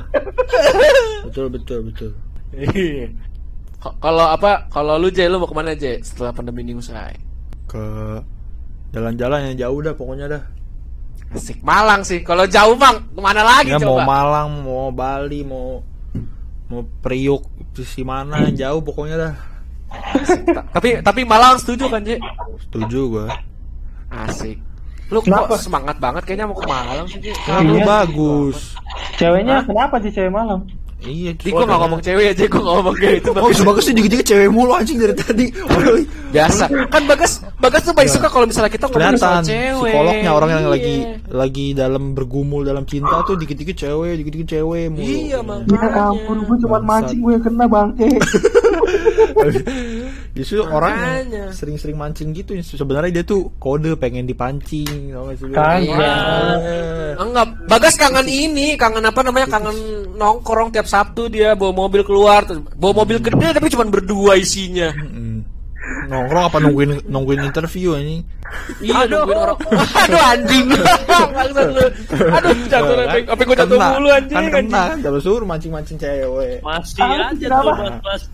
Betul, 1.26 1.46
betul, 1.50 1.78
betul. 1.90 2.10
Iya. 2.54 3.10
Kalau 3.98 4.26
apa? 4.30 4.70
Kalau 4.70 5.02
lu 5.02 5.10
J, 5.10 5.26
lu 5.26 5.42
mau 5.42 5.50
ke 5.50 5.56
mana 5.58 5.74
J? 5.74 5.98
Setelah 5.98 6.30
pandemi 6.30 6.62
ini 6.62 6.78
usai. 6.78 7.18
Ke 7.66 8.22
jalan-jalan 8.94 9.50
yang 9.50 9.66
jauh 9.66 9.78
dah 9.82 9.94
pokoknya 9.98 10.30
dah. 10.30 10.42
Asik 11.34 11.58
Malang 11.66 12.06
sih. 12.06 12.22
Kalau 12.22 12.46
jauh 12.46 12.78
bang, 12.78 13.02
ke 13.02 13.18
mana 13.18 13.42
lagi 13.42 13.74
Ya 13.74 13.82
mau 13.82 13.98
coba? 13.98 14.06
Malang, 14.06 14.62
mau 14.62 14.94
Bali, 14.94 15.42
mau 15.42 15.82
mau 16.66 16.82
Priuk, 17.00 17.46
si 17.78 18.02
mana 18.02 18.50
jauh 18.50 18.80
pokoknya 18.80 19.16
dah. 19.16 19.34
Ta- 20.52 20.66
tapi 20.74 20.98
tapi 20.98 21.20
Malang 21.22 21.56
setuju 21.56 21.86
kan 21.86 22.02
J? 22.02 22.18
Setuju 22.60 23.00
gua. 23.08 23.26
Asik. 24.08 24.58
Lu 25.06 25.22
Kenapa? 25.22 25.54
kok 25.54 25.62
semangat 25.62 25.96
banget 25.96 26.26
kayaknya 26.26 26.50
mau 26.50 26.58
ke 26.58 26.66
Malang 26.66 27.06
sih 27.06 27.18
J? 27.20 27.30
Lu 27.62 27.76
Iya. 27.76 27.86
bagus. 27.86 28.74
Ceweknya 29.14 29.62
kenapa 29.62 29.98
sih 30.00 30.10
cewek 30.10 30.30
malam? 30.30 30.66
Iya, 30.98 31.36
Ih, 31.36 31.52
gua 31.52 31.62
gak 31.62 31.76
ngomong 31.78 32.00
cewek 32.00 32.26
aja, 32.30 32.44
gua 32.46 32.58
gak 32.58 32.74
ngomong 32.74 32.94
kayak 32.96 33.14
itu 33.16 33.28
Oh, 33.28 33.34
bagus. 33.36 33.54
si 33.54 33.62
Bagas 33.62 33.84
tuh 33.84 33.94
dikit-dikit 33.94 34.26
cewek 34.26 34.48
mulu 34.48 34.72
anjing 34.72 34.96
dari 34.96 35.14
tadi. 35.14 35.46
Biasa. 36.26 36.64
Kan 36.88 37.02
Bagas, 37.04 37.32
Bagas 37.56 37.82
tuh 37.82 37.92
baik 37.92 38.08
suka 38.08 38.26
kalau 38.26 38.44
misalnya 38.44 38.68
kita 38.68 38.84
ngomongin 38.86 39.14
soal 39.14 39.40
cewek. 39.40 39.76
psikolognya 39.86 40.30
orang 40.30 40.50
yang 40.50 40.66
lagi 40.66 40.96
Iya. 40.98 41.14
lagi 41.28 41.66
dalam 41.72 42.12
bergumul 42.12 42.62
dalam 42.62 42.82
cinta 42.84 43.22
tuh 43.22 43.36
dikit-dikit 43.36 43.76
cewek, 43.76 44.18
dikit-dikit 44.18 44.48
cewek 44.50 44.88
mulu. 44.88 45.04
Iya, 45.04 45.38
Bang. 45.40 45.60
Ya 45.62 45.78
Makanya. 45.78 46.02
ampun, 46.10 46.36
gue 46.42 46.56
cuma 46.58 46.78
mancing 46.80 47.18
gue 47.20 47.32
yang 47.32 47.44
kena 47.44 47.66
bangke. 47.66 48.08
Justru 50.36 50.60
orang 50.64 51.26
sering-sering 51.52 51.96
mancing 51.96 52.32
gitu 52.36 52.52
sebenarnya 52.60 53.20
dia 53.20 53.24
tuh 53.24 53.52
kode 53.56 53.96
pengen 53.96 54.28
dipancing 54.28 55.12
lu? 55.12 55.32
Kagak. 55.52 55.80
Iya. 55.82 56.14
Enggak, 57.16 57.46
Bagas 57.66 57.94
kangen 57.96 58.28
ini, 58.28 58.76
kangen 58.76 59.04
apa 59.04 59.20
namanya? 59.24 59.48
Kangen 59.48 59.76
nongkrong 60.16 60.72
tiap 60.72 60.84
Sabtu 60.84 61.32
dia 61.32 61.56
bawa 61.56 61.72
mobil 61.86 62.04
keluar, 62.04 62.44
terus 62.44 62.60
bawa 62.76 63.04
mobil 63.04 63.18
gede 63.20 63.56
tapi 63.56 63.72
cuma 63.72 63.88
berdua 63.88 64.36
isinya. 64.36 64.92
Nongkrong 66.06 66.44
apa 66.46 66.58
nungguin 66.62 66.90
nungguin 67.06 67.40
interview 67.42 67.98
ini? 67.98 68.22
Iya, 68.78 69.06
nungguin 69.06 69.36
orang. 69.36 69.58
Aduh 70.06 70.22
anjing. 70.22 70.66
Bangsat 71.36 71.68
lu. 71.70 71.84
Aduh, 72.30 72.50
jatuh 72.70 72.94
apa 73.02 73.18
apa 73.26 73.40
gua 73.42 73.56
jatuh 73.58 73.78
mulu 73.78 74.08
anjing. 74.08 74.36
Kan 74.36 74.44
kena 74.48 74.82
kan 74.94 74.98
kalau 75.02 75.18
suruh 75.18 75.46
mancing-mancing 75.46 75.96
cewek. 75.98 76.62
Masih 76.62 77.02
Ah, 77.02 77.30
aja 77.34 77.46
tuh 77.50 77.74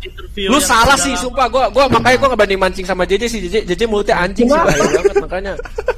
interview. 0.04 0.46
Lu 0.52 0.58
salah 0.61 0.96
sih, 0.96 1.12
sumpah 1.16 1.46
gua 1.48 1.64
gua 1.68 1.88
makanya 1.88 2.16
gua 2.20 2.28
gak 2.37 2.40
banding 2.44 2.61
mancing 2.61 2.85
sama 2.85 3.02
JJ 3.04 3.22
sih. 3.26 3.40
JJ 3.48 3.56
JJ 3.66 3.82
mulutnya 3.88 4.16
anjing 4.20 4.46
sih 4.46 4.56
bahaya 4.56 4.85
banget 4.92 5.16
makanya. 5.22 5.52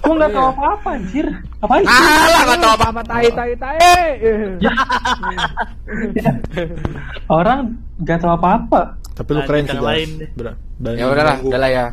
Gue 0.04 0.14
nggak 0.20 0.30
tahu 0.36 0.44
Iya. 0.44 0.52
apa-apa 0.52 0.88
anjir. 1.00 1.26
Apaan 1.64 1.80
sih? 1.80 1.88
Alah, 1.88 2.42
gak 2.44 2.58
tau 2.60 2.72
apa-apa 2.76 3.00
tai 3.08 3.28
tai 3.32 3.52
tai. 3.56 3.78
Orang 7.28 7.58
nggak 8.00 8.18
tahu 8.20 8.32
apa-apa. 8.36 8.82
Tapi 9.14 9.30
lu 9.30 9.38
Nah, 9.38 9.46
keren 9.46 9.64
sih, 9.64 9.78
lain. 9.78 10.08
Ber- 10.34 10.58
berani 10.74 10.98
Ya 10.98 11.06
udahlah, 11.06 11.36
nunggu. 11.38 11.48
udahlah 11.48 11.70
ya. 11.70 11.86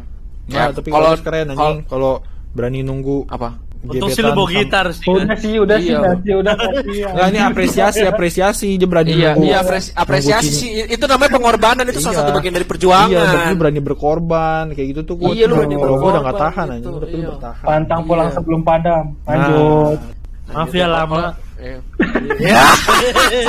Nah, 0.43 0.67
tapi 0.71 0.89
kalau 0.89 1.11
keren 1.17 1.47
anjing 1.49 1.77
kalau 1.85 2.11
berani 2.51 2.79
nunggu 2.81 3.17
apa? 3.27 3.49
Untung 3.81 4.09
sih 4.09 4.21
lu 4.21 4.29
bawa 4.31 4.45
gitar 4.47 4.85
sih. 4.91 5.05
Udah 5.07 5.25
kan. 5.25 5.37
sih, 5.37 5.53
udah 5.57 5.77
sih, 5.77 5.89
Iya. 5.89 5.97
udah 5.97 6.13
sih, 6.15 6.33
udah 6.35 6.53
sih. 6.53 7.01
Enggak 7.09 7.27
ini 7.27 7.39
apresiasi, 7.41 8.01
apresiasi 8.03 8.67
dia 8.75 8.85
berani 8.85 9.09
Iya, 9.11 9.33
nunggu. 9.33 9.41
iya 9.43 9.57
apresi- 9.59 9.93
apresiasi 9.95 10.51
sih. 10.51 10.69
Itu 10.85 11.05
namanya 11.05 11.31
pengorbanan 11.31 11.85
itu 11.87 11.97
salah 11.97 12.13
Iya. 12.13 12.21
satu 12.21 12.31
bagian 12.31 12.53
dari 12.53 12.67
perjuangan. 12.67 13.09
Iya, 13.09 13.49
lu 13.49 13.55
berani 13.55 13.81
berkorban 13.81 14.63
kayak 14.71 14.87
gitu 14.87 15.01
tuh 15.03 15.15
gua 15.15 15.33
Iya, 15.33 15.45
lu 15.45 15.53
berani 15.57 15.75
kalau 15.75 15.95
gua 15.95 16.09
udah 16.11 16.21
nggak 16.21 16.29
berkorban 16.31 16.53
tahan 16.53 16.65
gitu, 16.67 16.73
anjing, 16.77 16.93
tapi 16.95 17.09
lu 17.11 17.17
iya. 17.17 17.29
bertahan. 17.31 17.65
Pantang 17.65 18.01
pulang 18.03 18.27
Iya. 18.27 18.35
sebelum 18.35 18.61
padam. 18.61 19.05
Lanjut. 19.23 19.97
Maaf 20.47 20.71
ya 20.71 20.87
lama. 20.87 21.19
Ya, 22.41 22.65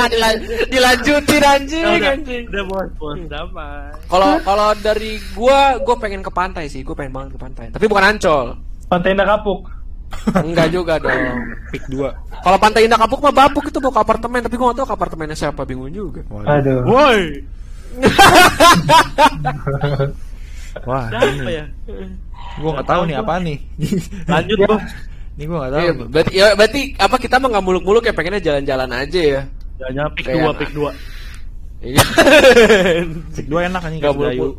Dilan- 0.05 0.41
dilanjutin 0.67 1.41
anjing, 1.41 1.81
Udah, 1.97 2.13
anjing. 2.13 2.43
udah 2.45 2.63
bos, 2.63 2.89
bos, 2.95 3.17
damai. 3.25 3.89
Kalau 4.05 4.37
kalau 4.39 4.69
dari 4.77 5.17
gua, 5.33 5.77
gua 5.79 5.95
pengen 5.97 6.21
ke 6.21 6.29
pantai 6.29 6.65
sih, 6.67 6.81
gua 6.81 6.93
pengen 6.93 7.09
banget 7.11 7.29
ke 7.33 7.39
pantai. 7.39 7.65
Tapi 7.69 7.85
bukan 7.85 8.05
Ancol. 8.07 8.53
Pantai 8.85 9.13
Nakapuk. 9.13 9.65
Enggak 10.35 10.69
juga 10.69 11.01
dong. 11.01 11.17
Pick 11.69 11.89
2. 11.89 12.05
Kalau 12.39 12.57
Pantai 12.59 12.85
Indah 12.85 13.01
Kapuk 13.01 13.17
mah 13.19 13.33
babuk 13.33 13.65
itu 13.65 13.79
mau 13.79 13.89
ke 13.89 13.97
apartemen, 13.99 14.45
tapi 14.45 14.55
gua 14.55 14.69
gak 14.69 14.77
tahu 14.77 14.87
ke 14.87 14.95
apartemennya 14.95 15.33
siapa, 15.33 15.65
bingung 15.65 15.89
juga. 15.89 16.21
Aduh. 16.45 16.85
Woi, 16.85 17.41
Wah, 20.83 21.05
siapa 21.07 21.49
ya? 21.51 21.65
Gua 22.57 22.71
nggak 22.73 22.87
tahu 22.87 23.01
nih 23.05 23.15
apa 23.15 23.33
nih. 23.39 23.57
Lanjut 24.25 24.57
Ya. 24.59 24.67
bos. 24.67 24.83
Ini 25.33 25.43
gua 25.49 25.57
nggak 25.65 25.71
tahu. 25.73 25.81
Iya, 25.81 25.91
nih. 25.91 26.07
berarti 26.13 26.31
ya 26.33 26.47
berarti 26.53 26.81
apa 27.01 27.15
kita 27.17 27.35
mah 27.41 27.49
nggak 27.49 27.65
muluk-muluk 27.65 28.03
ya 28.05 28.13
pengennya 28.13 28.41
jalan-jalan 28.41 28.89
aja 28.93 29.21
ya. 29.21 29.41
Jangan 29.81 30.09
pick 30.13 30.25
Kayak 30.29 30.37
dua, 30.37 30.51
pick 30.53 30.71
dua. 30.71 30.91
Iya. 31.83 31.99
Pick 33.35 33.47
2 33.51 33.67
enak 33.67 33.81
Nggak 33.83 33.91
kasih 33.91 33.99
Dayu. 33.99 34.15
muluk-muluk. 34.15 34.57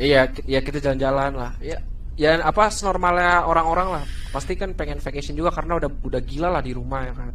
Iya, 0.00 0.20
ya 0.48 0.60
kita 0.64 0.78
jalan-jalan 0.80 1.32
lah. 1.36 1.52
Ya, 1.60 1.76
ya 2.16 2.40
apa 2.40 2.72
normalnya 2.80 3.44
orang-orang 3.44 4.00
lah. 4.00 4.04
Pasti 4.32 4.56
kan 4.56 4.72
pengen 4.72 5.04
vacation 5.04 5.36
juga 5.36 5.52
karena 5.52 5.76
udah 5.76 5.90
udah 6.00 6.20
gila 6.24 6.48
lah 6.48 6.62
di 6.64 6.72
rumah 6.72 7.04
ya 7.04 7.12
kan. 7.12 7.32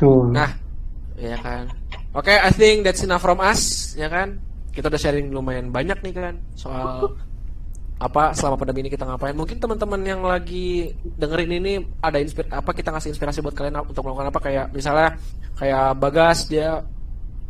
Tuh. 0.00 0.32
Nah, 0.32 0.50
ya 1.20 1.36
kan. 1.44 1.68
Oke, 2.16 2.32
I 2.32 2.50
think 2.50 2.88
that's 2.88 3.04
enough 3.04 3.20
from 3.20 3.38
us, 3.38 3.92
ya 3.94 4.08
kan. 4.08 4.40
Kita 4.72 4.88
udah 4.88 4.98
sharing 4.98 5.28
lumayan 5.30 5.68
banyak 5.68 6.00
nih 6.00 6.14
kan 6.16 6.34
soal 6.56 7.12
apa 8.00 8.32
selama 8.32 8.56
pandemi 8.56 8.80
ini 8.80 8.90
kita 8.90 9.04
ngapain. 9.04 9.36
Mungkin 9.36 9.60
teman-teman 9.60 10.00
yang 10.00 10.24
lagi 10.24 10.96
dengerin 11.04 11.52
ini 11.60 11.72
ada 12.00 12.16
inspir 12.16 12.48
apa 12.48 12.72
kita 12.72 12.88
ngasih 12.96 13.12
inspirasi 13.12 13.44
buat 13.44 13.52
kalian 13.52 13.84
untuk 13.84 14.00
melakukan 14.08 14.32
apa? 14.32 14.40
Kayak 14.40 14.66
misalnya 14.72 15.20
kayak 15.60 16.00
Bagas 16.00 16.48
dia 16.48 16.80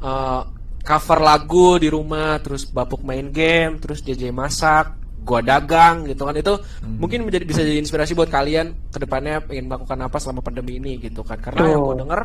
uh, 0.03 0.43
cover 0.83 1.19
lagu 1.23 1.79
di 1.79 1.87
rumah, 1.87 2.43
terus 2.43 2.67
Bapuk 2.67 3.07
main 3.07 3.31
game, 3.31 3.79
terus 3.79 4.03
JJ 4.03 4.35
masak, 4.35 4.99
gua 5.23 5.39
dagang 5.39 6.11
gitu 6.11 6.27
kan. 6.27 6.35
Itu 6.35 6.59
mungkin 6.83 7.31
menjadi 7.31 7.47
bisa 7.47 7.63
jadi 7.63 7.79
inspirasi 7.79 8.19
buat 8.19 8.27
kalian 8.27 8.91
ke 8.91 8.99
depannya 8.99 9.47
pengen 9.47 9.71
melakukan 9.71 10.03
apa 10.03 10.19
selama 10.19 10.43
pandemi 10.43 10.83
ini 10.83 10.99
gitu 10.99 11.23
kan. 11.23 11.39
Karena 11.39 11.71
yang 11.71 11.87
gue 11.87 11.95
Tuh. 11.95 12.01
denger 12.03 12.23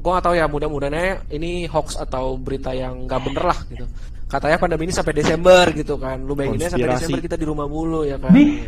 gue 0.00 0.08
gak 0.16 0.24
tahu 0.24 0.32
ya 0.32 0.48
mudah-mudahan 0.48 1.28
ini 1.28 1.68
hoax 1.68 2.00
atau 2.00 2.40
berita 2.40 2.72
yang 2.72 3.04
nggak 3.04 3.20
bener 3.20 3.44
lah 3.52 3.58
gitu 3.68 3.84
katanya 4.30 4.56
pandemi 4.56 4.86
ini 4.86 4.94
sampai 4.94 5.12
Desember 5.12 5.66
gitu 5.74 5.98
kan 5.98 6.22
lu 6.22 6.32
bayanginnya 6.32 6.70
sampai. 6.70 6.94
Desember 6.94 7.20
kita 7.20 7.34
di 7.34 7.44
rumah 7.44 7.66
mulu 7.66 8.06
ya 8.06 8.14
kan 8.16 8.30
Di 8.30 8.62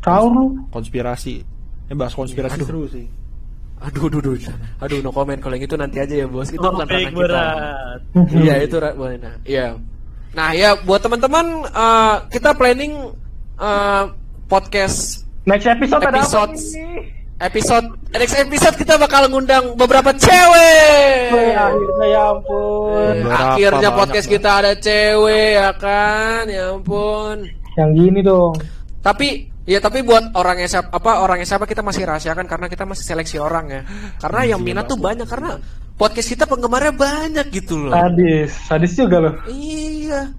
tahu 0.00 0.24
lu. 0.32 0.44
Konspirasi. 0.72 1.34
Ini 1.84 1.94
bahas 1.94 2.16
konspirasi 2.16 2.56
Aduh. 2.56 2.66
seru 2.66 2.84
sih. 2.88 3.04
aduh 3.84 4.08
aduh 4.08 4.22
aduh 4.24 4.38
aduh 4.80 4.98
no 5.04 5.12
comment 5.12 5.36
kalau 5.36 5.60
yang 5.60 5.68
itu 5.68 5.76
nanti 5.76 6.00
aja 6.00 6.14
ya 6.14 6.24
bos 6.24 6.48
itu 6.48 6.56
bukan 6.56 6.88
Topik 6.88 7.12
ranah 7.12 8.00
kita. 8.16 8.32
Iya 8.32 8.54
itu 8.64 8.76
Ra- 8.80 8.96
boleh 8.96 9.16
nah. 9.20 9.34
Iya. 9.44 9.76
Nah 10.32 10.48
ya 10.56 10.72
buat 10.80 11.04
teman-teman 11.04 11.68
eh, 11.68 12.16
kita 12.32 12.56
planning 12.56 13.12
eh, 13.60 14.04
podcast 14.48 15.28
Next 15.44 15.68
episode, 15.68 16.00
ada 16.00 16.24
apa 16.24 16.24
Episode. 16.24 16.56
Episode 17.38 17.86
next 18.10 18.36
episode 18.38 18.76
kita 18.78 18.94
bakal 18.94 19.26
ngundang 19.26 19.74
beberapa 19.74 20.14
cewek. 20.14 21.34
Wih, 21.34 21.52
akhirnya 21.52 22.06
ya 22.06 22.22
ampun. 22.30 23.14
Eh, 23.18 23.26
Akhirnya 23.26 23.90
banyak 23.90 23.94
podcast 23.98 24.26
lah. 24.28 24.32
kita 24.38 24.50
ada 24.62 24.72
cewek 24.78 25.48
ya 25.58 25.70
kan, 25.74 26.42
ya 26.46 26.64
ampun. 26.72 27.36
Yang 27.74 27.90
gini 27.98 28.20
dong. 28.22 28.54
Tapi 29.02 29.28
ya 29.64 29.80
tapi 29.80 30.04
buat 30.04 30.36
orang 30.36 30.60
yang 30.60 30.70
siapa 30.70 30.92
apa 30.92 31.24
orang 31.24 31.40
yang 31.40 31.48
siapa 31.48 31.64
kita 31.64 31.80
masih 31.80 32.04
rahasiakan 32.04 32.46
karena 32.46 32.66
kita 32.70 32.84
masih 32.86 33.04
seleksi 33.04 33.36
orang 33.42 33.66
ya. 33.68 33.80
Karena 34.22 34.40
yang 34.54 34.60
minat 34.62 34.86
tuh 34.86 34.96
banyak 34.96 35.26
karena 35.26 35.58
podcast 35.94 36.28
kita 36.30 36.44
penggemarnya 36.46 36.94
banyak 36.94 37.46
gitu 37.50 37.88
loh. 37.88 37.92
Sadis, 37.92 38.50
sadis 38.70 38.92
juga 38.94 39.16
loh. 39.20 39.34
Iya. 39.50 40.30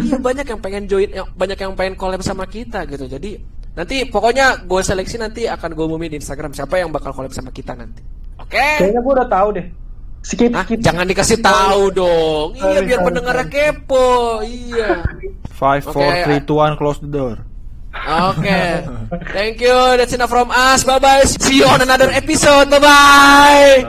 iya 0.00 0.16
banyak 0.16 0.48
yang 0.48 0.60
pengen 0.64 0.88
join, 0.88 1.12
banyak 1.36 1.58
yang 1.60 1.76
pengen 1.76 1.92
collab 1.98 2.24
sama 2.24 2.48
kita 2.48 2.88
gitu. 2.88 3.04
Jadi 3.04 3.36
nanti 3.78 4.02
pokoknya 4.04 4.66
gue 4.66 4.80
seleksi 4.82 5.16
nanti 5.16 5.46
akan 5.46 5.70
gue 5.72 5.84
umumin 5.86 6.10
di 6.10 6.18
Instagram 6.18 6.50
siapa 6.50 6.76
yang 6.76 6.90
bakal 6.90 7.14
collab 7.14 7.30
sama 7.30 7.54
kita 7.54 7.78
nanti. 7.78 8.02
Oke. 8.36 8.58
Kayaknya 8.82 9.00
gua 9.00 9.12
udah 9.22 9.28
tahu 9.30 9.48
deh. 9.54 9.66
Skip, 10.18 10.50
Nah, 10.50 10.66
skip. 10.66 10.82
jangan 10.82 11.06
dikasih 11.06 11.38
tahu 11.38 11.94
dong. 11.94 12.48
Iya 12.58 12.62
Sorry, 12.74 12.80
biar 12.82 12.98
sorry, 12.98 13.06
pendengarnya 13.06 13.46
sorry. 13.46 13.54
kepo. 13.70 14.06
Iya. 14.42 14.90
5 15.54 15.94
4 15.94 15.94
Oke. 15.94 16.22
3 16.26 16.42
2 16.42 16.74
1 16.74 16.80
close 16.80 16.98
the 16.98 17.08
door. 17.08 17.36
Oke. 17.98 18.60
Thank 19.34 19.62
you. 19.62 19.74
That's 19.94 20.10
enough 20.12 20.30
from 20.30 20.50
us. 20.50 20.82
Bye 20.82 20.98
bye. 20.98 21.22
See 21.22 21.62
you 21.62 21.66
on 21.66 21.78
another 21.78 22.10
episode. 22.10 22.66
Bye 22.66 22.82
bye. 22.82 23.86